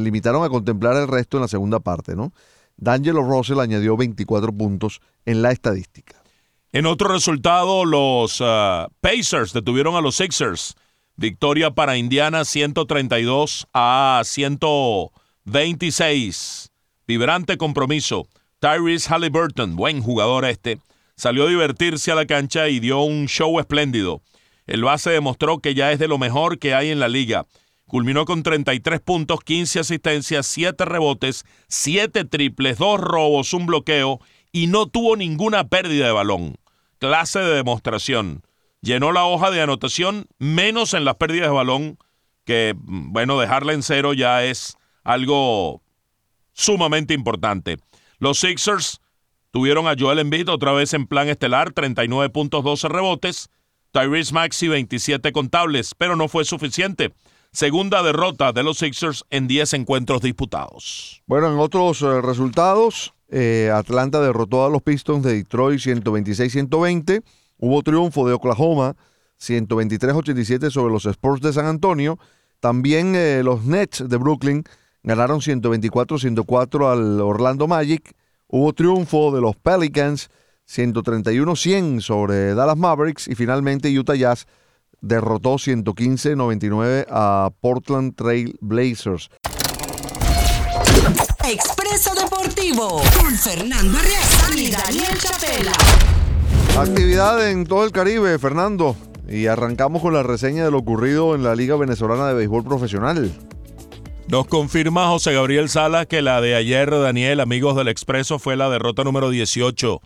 limitaron 0.00 0.44
a 0.44 0.48
contemplar 0.48 0.96
el 0.96 1.08
resto 1.08 1.36
en 1.36 1.42
la 1.42 1.48
segunda 1.48 1.80
parte. 1.80 2.16
¿no? 2.16 2.32
D'Angelo 2.76 3.22
Russell 3.22 3.60
añadió 3.60 3.96
24 3.96 4.52
puntos 4.52 5.00
en 5.24 5.42
la 5.42 5.52
estadística. 5.52 6.20
En 6.72 6.86
otro 6.86 7.12
resultado, 7.12 7.84
los 7.84 8.40
uh, 8.40 8.88
Pacers 9.00 9.52
detuvieron 9.52 9.94
a 9.94 10.00
los 10.00 10.16
Sixers. 10.16 10.74
Victoria 11.16 11.70
para 11.70 11.98
Indiana 11.98 12.44
132 12.44 13.68
a 13.74 14.22
126. 14.24 16.70
Vibrante 17.06 17.56
compromiso. 17.58 18.26
Tyrese 18.58 19.08
Halliburton, 19.08 19.76
buen 19.76 20.02
jugador 20.02 20.44
este, 20.44 20.80
salió 21.16 21.44
a 21.44 21.48
divertirse 21.48 22.10
a 22.12 22.14
la 22.14 22.26
cancha 22.26 22.68
y 22.68 22.78
dio 22.80 23.02
un 23.02 23.26
show 23.26 23.58
espléndido. 23.60 24.22
El 24.66 24.84
base 24.84 25.10
demostró 25.10 25.58
que 25.58 25.74
ya 25.74 25.92
es 25.92 25.98
de 25.98 26.08
lo 26.08 26.18
mejor 26.18 26.58
que 26.58 26.74
hay 26.74 26.90
en 26.90 27.00
la 27.00 27.08
liga. 27.08 27.46
Culminó 27.86 28.24
con 28.24 28.42
33 28.42 29.00
puntos, 29.00 29.40
15 29.40 29.80
asistencias, 29.80 30.46
7 30.46 30.84
rebotes, 30.84 31.44
7 31.68 32.24
triples, 32.24 32.78
2 32.78 33.00
robos, 33.00 33.52
un 33.52 33.66
bloqueo 33.66 34.20
y 34.52 34.66
no 34.66 34.86
tuvo 34.86 35.16
ninguna 35.16 35.68
pérdida 35.68 36.06
de 36.06 36.12
balón. 36.12 36.56
Clase 36.98 37.40
de 37.40 37.56
demostración. 37.56 38.42
Llenó 38.80 39.12
la 39.12 39.24
hoja 39.24 39.50
de 39.50 39.60
anotación 39.60 40.26
menos 40.38 40.94
en 40.94 41.04
las 41.04 41.16
pérdidas 41.16 41.48
de 41.48 41.54
balón, 41.54 41.98
que, 42.44 42.74
bueno, 42.76 43.38
dejarla 43.38 43.72
en 43.72 43.82
cero 43.82 44.12
ya 44.12 44.44
es 44.44 44.76
algo 45.04 45.82
sumamente 46.52 47.14
importante. 47.14 47.78
Los 48.18 48.38
Sixers 48.40 49.00
tuvieron 49.50 49.86
a 49.86 49.94
Joel 49.98 50.18
Embiid 50.18 50.48
otra 50.48 50.72
vez 50.72 50.94
en 50.94 51.06
plan 51.06 51.28
estelar, 51.28 51.72
39 51.72 52.30
puntos, 52.30 52.64
12 52.64 52.88
rebotes. 52.88 53.50
Tyrese 53.92 54.32
Maxi 54.32 54.68
27 54.68 55.32
contables, 55.32 55.94
pero 55.96 56.16
no 56.16 56.26
fue 56.28 56.44
suficiente. 56.44 57.14
Segunda 57.52 58.02
derrota 58.02 58.52
de 58.52 58.62
los 58.62 58.78
Sixers 58.78 59.24
en 59.28 59.46
10 59.46 59.74
encuentros 59.74 60.22
disputados. 60.22 61.22
Bueno, 61.26 61.52
en 61.52 61.58
otros 61.58 62.00
eh, 62.00 62.22
resultados, 62.22 63.12
eh, 63.28 63.70
Atlanta 63.72 64.20
derrotó 64.20 64.64
a 64.64 64.70
los 64.70 64.80
Pistons 64.80 65.22
de 65.22 65.34
Detroit 65.34 65.78
126-120. 65.78 67.22
Hubo 67.58 67.82
triunfo 67.82 68.26
de 68.26 68.32
Oklahoma 68.32 68.96
123-87 69.38 70.70
sobre 70.70 70.92
los 70.92 71.04
Sports 71.04 71.42
de 71.42 71.52
San 71.52 71.66
Antonio. 71.66 72.18
También 72.60 73.14
eh, 73.14 73.42
los 73.44 73.64
Nets 73.64 74.08
de 74.08 74.16
Brooklyn 74.16 74.64
ganaron 75.02 75.40
124-104 75.40 76.90
al 76.90 77.20
Orlando 77.20 77.68
Magic. 77.68 78.14
Hubo 78.46 78.72
triunfo 78.72 79.30
de 79.34 79.42
los 79.42 79.56
Pelicans 79.56 80.30
131-100 80.68 82.00
sobre 82.00 82.54
Dallas 82.54 82.76
Mavericks 82.76 83.28
y 83.28 83.34
finalmente 83.34 83.96
Utah 83.96 84.14
Jazz 84.14 84.46
derrotó 85.02 85.54
115-99 85.54 87.06
a 87.10 87.50
Portland 87.60 88.14
Trail 88.14 88.56
Blazers. 88.60 89.28
Expreso 91.44 92.14
Deportivo 92.14 93.02
con 93.20 93.34
Fernando 93.34 93.98
Arriaza 93.98 94.56
y 94.56 94.70
Daniel 94.70 95.18
Chapela. 95.18 95.72
Actividad 96.78 97.50
en 97.50 97.66
todo 97.66 97.84
el 97.84 97.92
Caribe, 97.92 98.38
Fernando. 98.38 98.96
Y 99.28 99.46
arrancamos 99.46 100.02
con 100.02 100.14
la 100.14 100.22
reseña 100.22 100.64
de 100.64 100.70
lo 100.70 100.78
ocurrido 100.78 101.34
en 101.34 101.42
la 101.42 101.54
Liga 101.54 101.76
Venezolana 101.76 102.28
de 102.28 102.34
Béisbol 102.34 102.64
Profesional. 102.64 103.32
Nos 104.28 104.46
confirma 104.46 105.08
José 105.08 105.34
Gabriel 105.34 105.68
Sala 105.68 106.06
que 106.06 106.22
la 106.22 106.40
de 106.40 106.54
ayer, 106.54 106.90
Daniel, 106.90 107.40
amigos 107.40 107.76
del 107.76 107.88
Expreso, 107.88 108.38
fue 108.38 108.56
la 108.56 108.70
derrota 108.70 109.04
número 109.04 109.30
18 109.30 110.00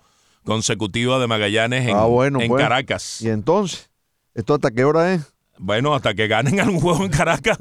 consecutiva 0.47 1.19
de 1.19 1.27
Magallanes 1.27 1.87
en, 1.87 1.97
ah, 1.97 2.07
en 2.25 2.49
pues. 2.49 2.63
Caracas. 2.63 3.21
¿Y 3.21 3.29
entonces? 3.29 3.91
¿Esto 4.33 4.55
hasta 4.55 4.71
qué 4.71 4.85
hora 4.85 5.13
es? 5.13 5.23
Bueno, 5.59 5.95
hasta 5.95 6.15
que 6.15 6.29
ganen 6.29 6.61
algún 6.61 6.81
juego 6.81 7.05
en 7.05 7.11
Caracas. 7.11 7.59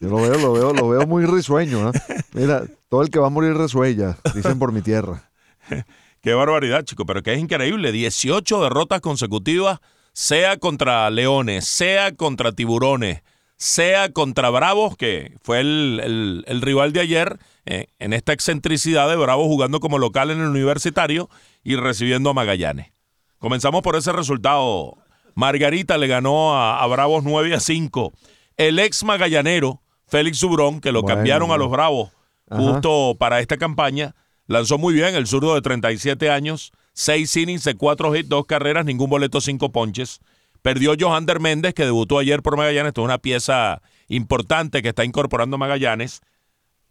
Yo 0.00 0.08
lo 0.08 0.16
veo, 0.16 0.38
lo 0.38 0.52
veo, 0.52 0.72
lo 0.72 0.88
veo 0.88 1.06
muy 1.06 1.26
risueño. 1.26 1.90
¿eh? 1.90 1.92
Mira, 2.32 2.64
todo 2.88 3.02
el 3.02 3.10
que 3.10 3.18
va 3.18 3.26
a 3.26 3.30
morir 3.30 3.54
resuella, 3.54 4.16
dicen 4.34 4.58
por 4.58 4.72
mi 4.72 4.80
tierra. 4.80 5.30
Qué 6.20 6.32
barbaridad, 6.32 6.84
chico, 6.84 7.04
pero 7.04 7.22
que 7.22 7.34
es 7.34 7.40
increíble. 7.40 7.92
18 7.92 8.62
derrotas 8.62 9.00
consecutivas, 9.02 9.80
sea 10.12 10.56
contra 10.58 11.10
Leones, 11.10 11.66
sea 11.66 12.14
contra 12.14 12.52
Tiburones, 12.52 13.22
sea 13.56 14.12
contra 14.12 14.50
Bravos, 14.50 14.96
que 14.96 15.36
fue 15.42 15.60
el, 15.60 16.60
rival 16.60 16.92
de 16.92 17.00
ayer, 17.00 17.38
eh, 17.66 17.86
en 17.98 18.12
esta 18.12 18.32
excentricidad 18.32 19.08
de 19.08 19.16
Bravos 19.16 19.46
jugando 19.46 19.80
como 19.80 19.98
local 19.98 20.30
en 20.30 20.40
el 20.40 20.48
universitario 20.48 21.30
y 21.62 21.76
recibiendo 21.76 22.30
a 22.30 22.34
Magallanes. 22.34 22.92
Comenzamos 23.38 23.82
por 23.82 23.96
ese 23.96 24.12
resultado. 24.12 24.96
Margarita 25.34 25.98
le 25.98 26.06
ganó 26.06 26.56
a, 26.56 26.86
Bravos 26.86 27.24
9 27.24 27.54
a 27.54 27.60
5. 27.60 28.12
El 28.56 28.78
ex 28.78 29.04
magallanero, 29.04 29.82
Félix 30.06 30.38
Subrón, 30.38 30.80
que 30.80 30.92
lo 30.92 31.02
cambiaron 31.04 31.50
a 31.50 31.56
los 31.56 31.70
Bravos 31.70 32.10
justo 32.48 33.16
para 33.18 33.40
esta 33.40 33.56
campaña, 33.56 34.14
lanzó 34.46 34.78
muy 34.78 34.94
bien 34.94 35.14
el 35.14 35.26
zurdo 35.26 35.54
de 35.54 35.62
37 35.62 36.30
años, 36.30 36.72
6 36.92 37.36
innings 37.36 37.64
de 37.64 37.74
4 37.74 38.14
hits, 38.16 38.28
2 38.28 38.46
carreras, 38.46 38.84
ningún 38.84 39.10
boleto, 39.10 39.40
5 39.40 39.72
ponches. 39.72 40.20
Perdió 40.64 40.94
Johander 40.98 41.40
Méndez, 41.40 41.74
que 41.74 41.84
debutó 41.84 42.18
ayer 42.18 42.40
por 42.40 42.56
Magallanes. 42.56 42.88
Esto 42.88 43.02
es 43.02 43.04
una 43.04 43.18
pieza 43.18 43.82
importante 44.08 44.80
que 44.80 44.88
está 44.88 45.04
incorporando 45.04 45.58
Magallanes. 45.58 46.22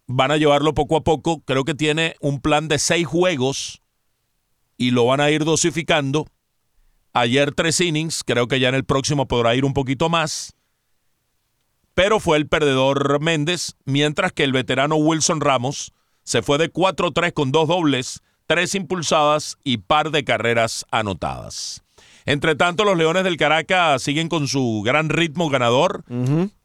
Van 0.05 0.29
a 0.29 0.37
llevarlo 0.37 0.75
poco 0.75 0.95
a 0.95 1.03
poco. 1.03 1.41
Creo 1.43 1.65
que 1.65 1.73
tiene 1.73 2.15
un 2.21 2.39
plan 2.39 2.67
de 2.67 2.77
seis 2.77 3.07
juegos 3.07 3.81
y 4.77 4.91
lo 4.91 5.07
van 5.07 5.21
a 5.21 5.31
ir 5.31 5.43
dosificando. 5.43 6.27
Ayer 7.13 7.51
tres 7.51 7.81
innings, 7.81 8.23
creo 8.23 8.47
que 8.47 8.59
ya 8.59 8.69
en 8.69 8.75
el 8.75 8.85
próximo 8.85 9.27
podrá 9.27 9.55
ir 9.55 9.65
un 9.65 9.73
poquito 9.73 10.07
más. 10.07 10.53
Pero 11.95 12.19
fue 12.19 12.37
el 12.37 12.47
perdedor 12.47 13.19
Méndez, 13.21 13.75
mientras 13.85 14.33
que 14.33 14.43
el 14.43 14.51
veterano 14.51 14.97
Wilson 14.97 15.41
Ramos 15.41 15.93
se 16.21 16.43
fue 16.43 16.59
de 16.59 16.71
4-3 16.71 17.33
con 17.33 17.51
dos 17.51 17.67
dobles, 17.67 18.21
tres 18.45 18.75
impulsadas 18.75 19.57
y 19.63 19.77
par 19.77 20.11
de 20.11 20.23
carreras 20.23 20.85
anotadas. 20.91 21.82
Entre 22.25 22.55
tanto, 22.55 22.85
los 22.85 22.97
Leones 22.97 23.23
del 23.23 23.37
Caracas 23.37 24.01
siguen 24.01 24.29
con 24.29 24.47
su 24.47 24.81
gran 24.85 25.09
ritmo 25.09 25.49
ganador. 25.49 26.03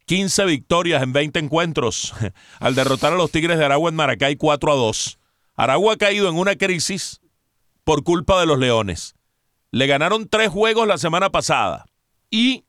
15 0.07 0.47
victorias 0.47 1.03
en 1.03 1.13
20 1.13 1.39
encuentros 1.39 2.15
al 2.61 2.75
derrotar 2.75 3.13
a 3.13 3.17
los 3.17 3.31
Tigres 3.31 3.59
de 3.59 3.65
Aragua 3.67 3.91
en 3.91 3.97
Maracay 3.97 4.37
4 4.37 4.73
a 4.73 4.75
2. 4.75 5.19
Aragua 5.55 5.95
ha 5.95 5.97
caído 5.97 6.29
en 6.31 6.37
una 6.37 6.57
crisis 6.57 7.21
por 7.85 8.05
culpa 8.05 8.41
de 8.41 8.47
los 8.47 8.59
Leones. 8.59 9.17
Le 9.71 9.87
ganaron 9.87 10.27
tres 10.27 10.49
juegos 10.49 10.89
la 10.89 10.97
semana 10.97 11.31
pasada 11.31 11.85
y 12.31 12.65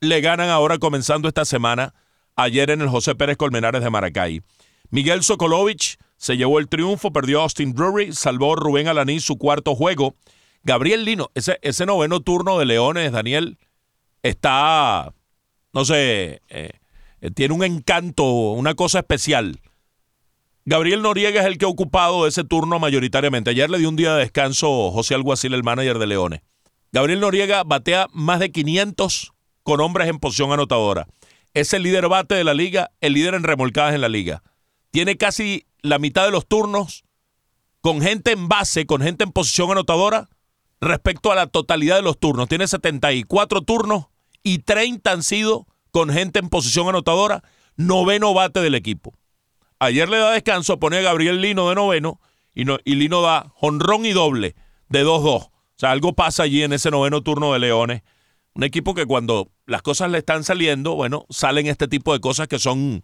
le 0.00 0.20
ganan 0.20 0.50
ahora 0.50 0.78
comenzando 0.78 1.26
esta 1.26 1.44
semana, 1.44 1.94
ayer 2.36 2.70
en 2.70 2.80
el 2.80 2.88
José 2.88 3.16
Pérez 3.16 3.36
Colmenares 3.36 3.82
de 3.82 3.90
Maracay. 3.90 4.42
Miguel 4.90 5.24
Sokolovich 5.24 5.98
se 6.16 6.36
llevó 6.36 6.60
el 6.60 6.68
triunfo, 6.68 7.12
perdió 7.12 7.40
a 7.40 7.42
Austin 7.42 7.74
Drury, 7.74 8.12
salvó 8.12 8.54
Rubén 8.54 8.86
Alaní 8.86 9.18
su 9.18 9.36
cuarto 9.36 9.74
juego 9.74 10.14
Gabriel 10.62 11.04
Lino, 11.04 11.30
ese, 11.34 11.58
ese 11.62 11.86
noveno 11.86 12.20
turno 12.20 12.58
de 12.58 12.66
Leones, 12.66 13.12
Daniel, 13.12 13.58
está, 14.22 15.14
no 15.72 15.84
sé, 15.84 16.42
eh, 16.48 16.72
tiene 17.34 17.54
un 17.54 17.64
encanto, 17.64 18.24
una 18.24 18.74
cosa 18.74 19.00
especial. 19.00 19.60
Gabriel 20.64 21.02
Noriega 21.02 21.40
es 21.40 21.46
el 21.46 21.56
que 21.56 21.64
ha 21.64 21.68
ocupado 21.68 22.26
ese 22.26 22.44
turno 22.44 22.78
mayoritariamente. 22.78 23.50
Ayer 23.50 23.70
le 23.70 23.78
dio 23.78 23.88
un 23.88 23.96
día 23.96 24.14
de 24.14 24.20
descanso 24.20 24.90
José 24.90 25.14
Alguacil, 25.14 25.54
el 25.54 25.64
manager 25.64 25.98
de 25.98 26.06
Leones. 26.06 26.42
Gabriel 26.92 27.20
Noriega 27.20 27.64
batea 27.64 28.06
más 28.12 28.38
de 28.40 28.52
500 28.52 29.32
con 29.62 29.80
hombres 29.80 30.08
en 30.08 30.18
posición 30.18 30.52
anotadora. 30.52 31.06
Es 31.54 31.72
el 31.72 31.82
líder 31.82 32.08
bate 32.08 32.34
de 32.34 32.44
la 32.44 32.54
liga, 32.54 32.90
el 33.00 33.14
líder 33.14 33.34
en 33.34 33.44
remolcadas 33.44 33.94
en 33.94 34.00
la 34.00 34.08
liga. 34.08 34.42
Tiene 34.90 35.16
casi 35.16 35.66
la 35.82 35.98
mitad 35.98 36.24
de 36.24 36.30
los 36.30 36.46
turnos 36.46 37.04
con 37.80 38.00
gente 38.00 38.32
en 38.32 38.48
base, 38.48 38.86
con 38.86 39.00
gente 39.00 39.24
en 39.24 39.32
posición 39.32 39.70
anotadora, 39.70 40.28
respecto 40.80 41.32
a 41.32 41.34
la 41.34 41.46
totalidad 41.46 41.96
de 41.96 42.02
los 42.02 42.18
turnos. 42.18 42.48
Tiene 42.48 42.66
74 42.66 43.62
turnos 43.62 44.06
y 44.42 44.58
30 44.58 45.10
han 45.10 45.22
sido 45.22 45.66
con 45.90 46.10
gente 46.10 46.38
en 46.38 46.48
posición 46.48 46.88
anotadora, 46.88 47.42
noveno 47.76 48.34
bate 48.34 48.60
del 48.60 48.74
equipo. 48.74 49.14
Ayer 49.78 50.08
le 50.08 50.18
da 50.18 50.32
descanso, 50.32 50.78
pone 50.78 50.98
a 50.98 51.02
Gabriel 51.02 51.40
Lino 51.40 51.68
de 51.68 51.74
noveno 51.74 52.20
y, 52.54 52.64
y 52.84 52.94
Lino 52.94 53.22
da 53.22 53.52
jonrón 53.54 54.04
y 54.06 54.12
doble 54.12 54.54
de 54.88 55.04
2-2. 55.04 55.24
O 55.24 55.50
sea, 55.76 55.92
algo 55.92 56.14
pasa 56.14 56.42
allí 56.42 56.62
en 56.62 56.72
ese 56.72 56.90
noveno 56.90 57.22
turno 57.22 57.52
de 57.52 57.60
Leones. 57.60 58.02
Un 58.54 58.64
equipo 58.64 58.94
que 58.94 59.06
cuando 59.06 59.52
las 59.66 59.82
cosas 59.82 60.10
le 60.10 60.18
están 60.18 60.42
saliendo, 60.42 60.96
bueno, 60.96 61.26
salen 61.30 61.68
este 61.68 61.86
tipo 61.86 62.12
de 62.12 62.20
cosas 62.20 62.48
que 62.48 62.58
son, 62.58 63.02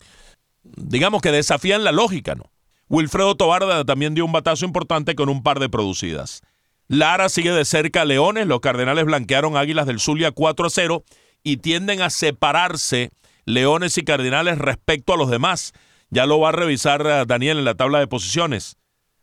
digamos 0.62 1.22
que 1.22 1.30
desafían 1.30 1.84
la 1.84 1.92
lógica, 1.92 2.34
¿no? 2.34 2.50
Wilfredo 2.88 3.36
Tobarda 3.36 3.84
también 3.84 4.14
dio 4.14 4.24
un 4.24 4.32
batazo 4.32 4.64
importante 4.64 5.14
con 5.14 5.28
un 5.28 5.42
par 5.42 5.60
de 5.60 5.68
producidas. 5.68 6.42
Lara 6.88 7.28
sigue 7.28 7.50
de 7.50 7.64
cerca 7.64 8.02
a 8.02 8.04
Leones, 8.04 8.46
los 8.46 8.60
Cardenales 8.60 9.06
blanquearon 9.06 9.56
Águilas 9.56 9.86
del 9.86 10.00
Zulia 10.00 10.32
4 10.32 10.66
a 10.66 10.70
0 10.70 11.04
y 11.42 11.56
tienden 11.58 12.02
a 12.02 12.10
separarse 12.10 13.10
Leones 13.46 13.96
y 13.96 14.02
Cardenales 14.02 14.58
respecto 14.58 15.14
a 15.14 15.16
los 15.16 15.30
demás. 15.30 15.72
Ya 16.10 16.26
lo 16.26 16.38
va 16.38 16.50
a 16.50 16.52
revisar 16.52 17.06
eh, 17.06 17.24
Daniel 17.26 17.58
en 17.58 17.64
la 17.64 17.74
tabla 17.74 17.98
de 18.00 18.06
posiciones. 18.06 18.76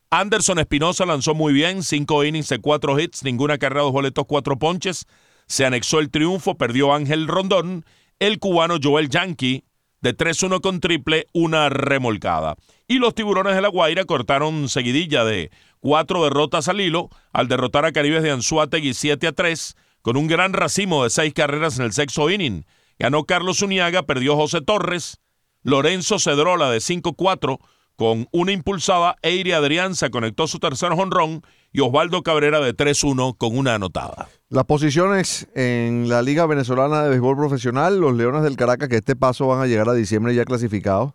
Anderson 0.09 0.59
Espinosa 0.59 1.05
lanzó 1.05 1.35
muy 1.35 1.53
bien, 1.53 1.83
5 1.83 2.25
innings 2.25 2.49
de 2.49 2.59
4 2.59 2.99
hits, 2.99 3.23
ninguna 3.23 3.57
carrera, 3.57 3.83
dos 3.83 3.93
boletos, 3.93 4.25
4 4.27 4.57
ponches. 4.59 5.05
Se 5.47 5.65
anexó 5.65 5.99
el 5.99 6.09
triunfo, 6.09 6.57
perdió 6.57 6.93
Ángel 6.93 7.27
Rondón. 7.27 7.85
El 8.19 8.39
cubano 8.39 8.77
Joel 8.81 9.09
Yankee 9.09 9.63
de 10.01 10.17
3-1 10.17 10.61
con 10.61 10.79
triple, 10.79 11.27
una 11.33 11.69
remolcada. 11.69 12.55
Y 12.87 12.99
los 12.99 13.15
tiburones 13.15 13.55
de 13.55 13.61
la 13.61 13.69
Guaira 13.69 14.05
cortaron 14.05 14.67
seguidilla 14.67 15.23
de 15.23 15.51
cuatro 15.79 16.23
derrotas 16.23 16.67
al 16.67 16.81
hilo 16.81 17.09
al 17.31 17.47
derrotar 17.47 17.85
a 17.85 17.91
Caribes 17.91 18.23
de 18.23 18.31
Anzuategui 18.31 18.93
7 18.93 19.27
a 19.27 19.31
3 19.31 19.75
con 20.01 20.17
un 20.17 20.27
gran 20.27 20.53
racimo 20.53 21.03
de 21.03 21.09
seis 21.09 21.33
carreras 21.33 21.77
en 21.79 21.85
el 21.85 21.93
sexto 21.93 22.29
inning. 22.29 22.65
Ganó 22.99 23.25
Carlos 23.25 23.61
Uniaga, 23.61 24.03
perdió 24.03 24.35
José 24.35 24.61
Torres, 24.61 25.19
Lorenzo 25.63 26.19
Cedrola 26.19 26.69
de 26.69 26.79
5-4 26.79 27.59
con 27.95 28.27
una 28.31 28.51
impulsada, 28.51 29.15
Eiri 29.21 29.51
Adrianza 29.51 30.09
conectó 30.09 30.47
su 30.47 30.57
tercer 30.57 30.91
jonrón 30.93 31.43
y 31.71 31.81
Osvaldo 31.81 32.23
Cabrera 32.23 32.59
de 32.59 32.75
3-1 32.75 33.37
con 33.37 33.55
una 33.55 33.75
anotada. 33.75 34.27
Las 34.51 34.65
posiciones 34.65 35.47
en 35.55 36.09
la 36.09 36.21
Liga 36.21 36.45
Venezolana 36.45 37.03
de 37.03 37.09
Béisbol 37.09 37.37
Profesional, 37.37 38.01
los 38.01 38.13
Leones 38.13 38.43
del 38.43 38.57
Caracas, 38.57 38.89
que 38.89 38.97
este 38.97 39.15
paso 39.15 39.47
van 39.47 39.61
a 39.61 39.65
llegar 39.65 39.87
a 39.87 39.93
diciembre 39.93 40.35
ya 40.35 40.43
clasificados. 40.43 41.13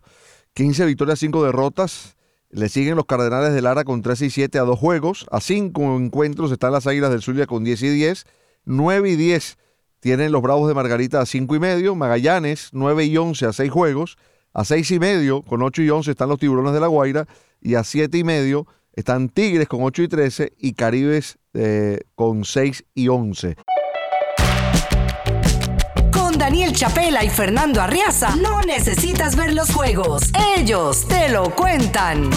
15 0.55 0.87
victorias, 0.87 1.19
5 1.19 1.43
derrotas. 1.43 2.15
Le 2.49 2.67
siguen 2.67 2.95
los 2.95 3.05
Cardenales 3.05 3.53
de 3.53 3.61
Lara 3.61 3.83
con 3.83 4.01
3 4.01 4.23
y 4.23 4.29
7 4.31 4.57
a 4.57 4.63
2 4.63 4.79
juegos. 4.79 5.27
A 5.29 5.39
5 5.39 5.97
encuentros 5.97 6.51
están 6.51 6.71
las 6.71 6.87
Águilas 6.87 7.11
del 7.11 7.21
Zulia 7.21 7.45
con 7.45 7.63
10 7.63 7.83
y 7.83 7.89
10. 7.89 8.25
9 8.65 9.07
y 9.07 9.15
10 9.15 9.59
tienen 9.99 10.31
los 10.31 10.41
Bravos 10.41 10.67
de 10.67 10.73
Margarita 10.73 11.21
a 11.21 11.27
5 11.27 11.55
y 11.57 11.59
medio. 11.59 11.93
Magallanes 11.93 12.69
9 12.71 13.05
y 13.05 13.17
11 13.17 13.45
a 13.45 13.53
6 13.53 13.69
juegos. 13.69 14.17
A 14.51 14.65
6 14.65 14.89
y 14.89 14.97
medio 14.97 15.43
con 15.43 15.61
8 15.61 15.83
y 15.83 15.91
11 15.91 16.09
están 16.09 16.29
los 16.29 16.39
Tiburones 16.39 16.73
de 16.73 16.79
la 16.79 16.87
Guaira. 16.87 17.27
Y 17.61 17.75
a 17.75 17.83
7 17.83 18.17
y 18.17 18.23
medio 18.23 18.65
están 18.97 19.29
Tigres 19.29 19.67
con 19.67 19.83
8 19.83 20.01
y 20.01 20.07
13 20.07 20.53
y 20.57 20.73
Caribes 20.73 21.37
eh, 21.53 21.99
con 22.15 22.43
6 22.43 22.83
y 22.95 23.07
11. 23.07 23.55
Con 26.11 26.37
Daniel 26.37 26.73
Chapela 26.73 27.23
y 27.23 27.29
Fernando 27.29 27.79
Arriaza 27.79 28.35
no 28.35 28.61
necesitas 28.61 29.35
ver 29.35 29.53
los 29.53 29.71
juegos. 29.71 30.23
Ellos 30.57 31.07
te 31.07 31.29
lo 31.29 31.51
cuentan. 31.55 32.31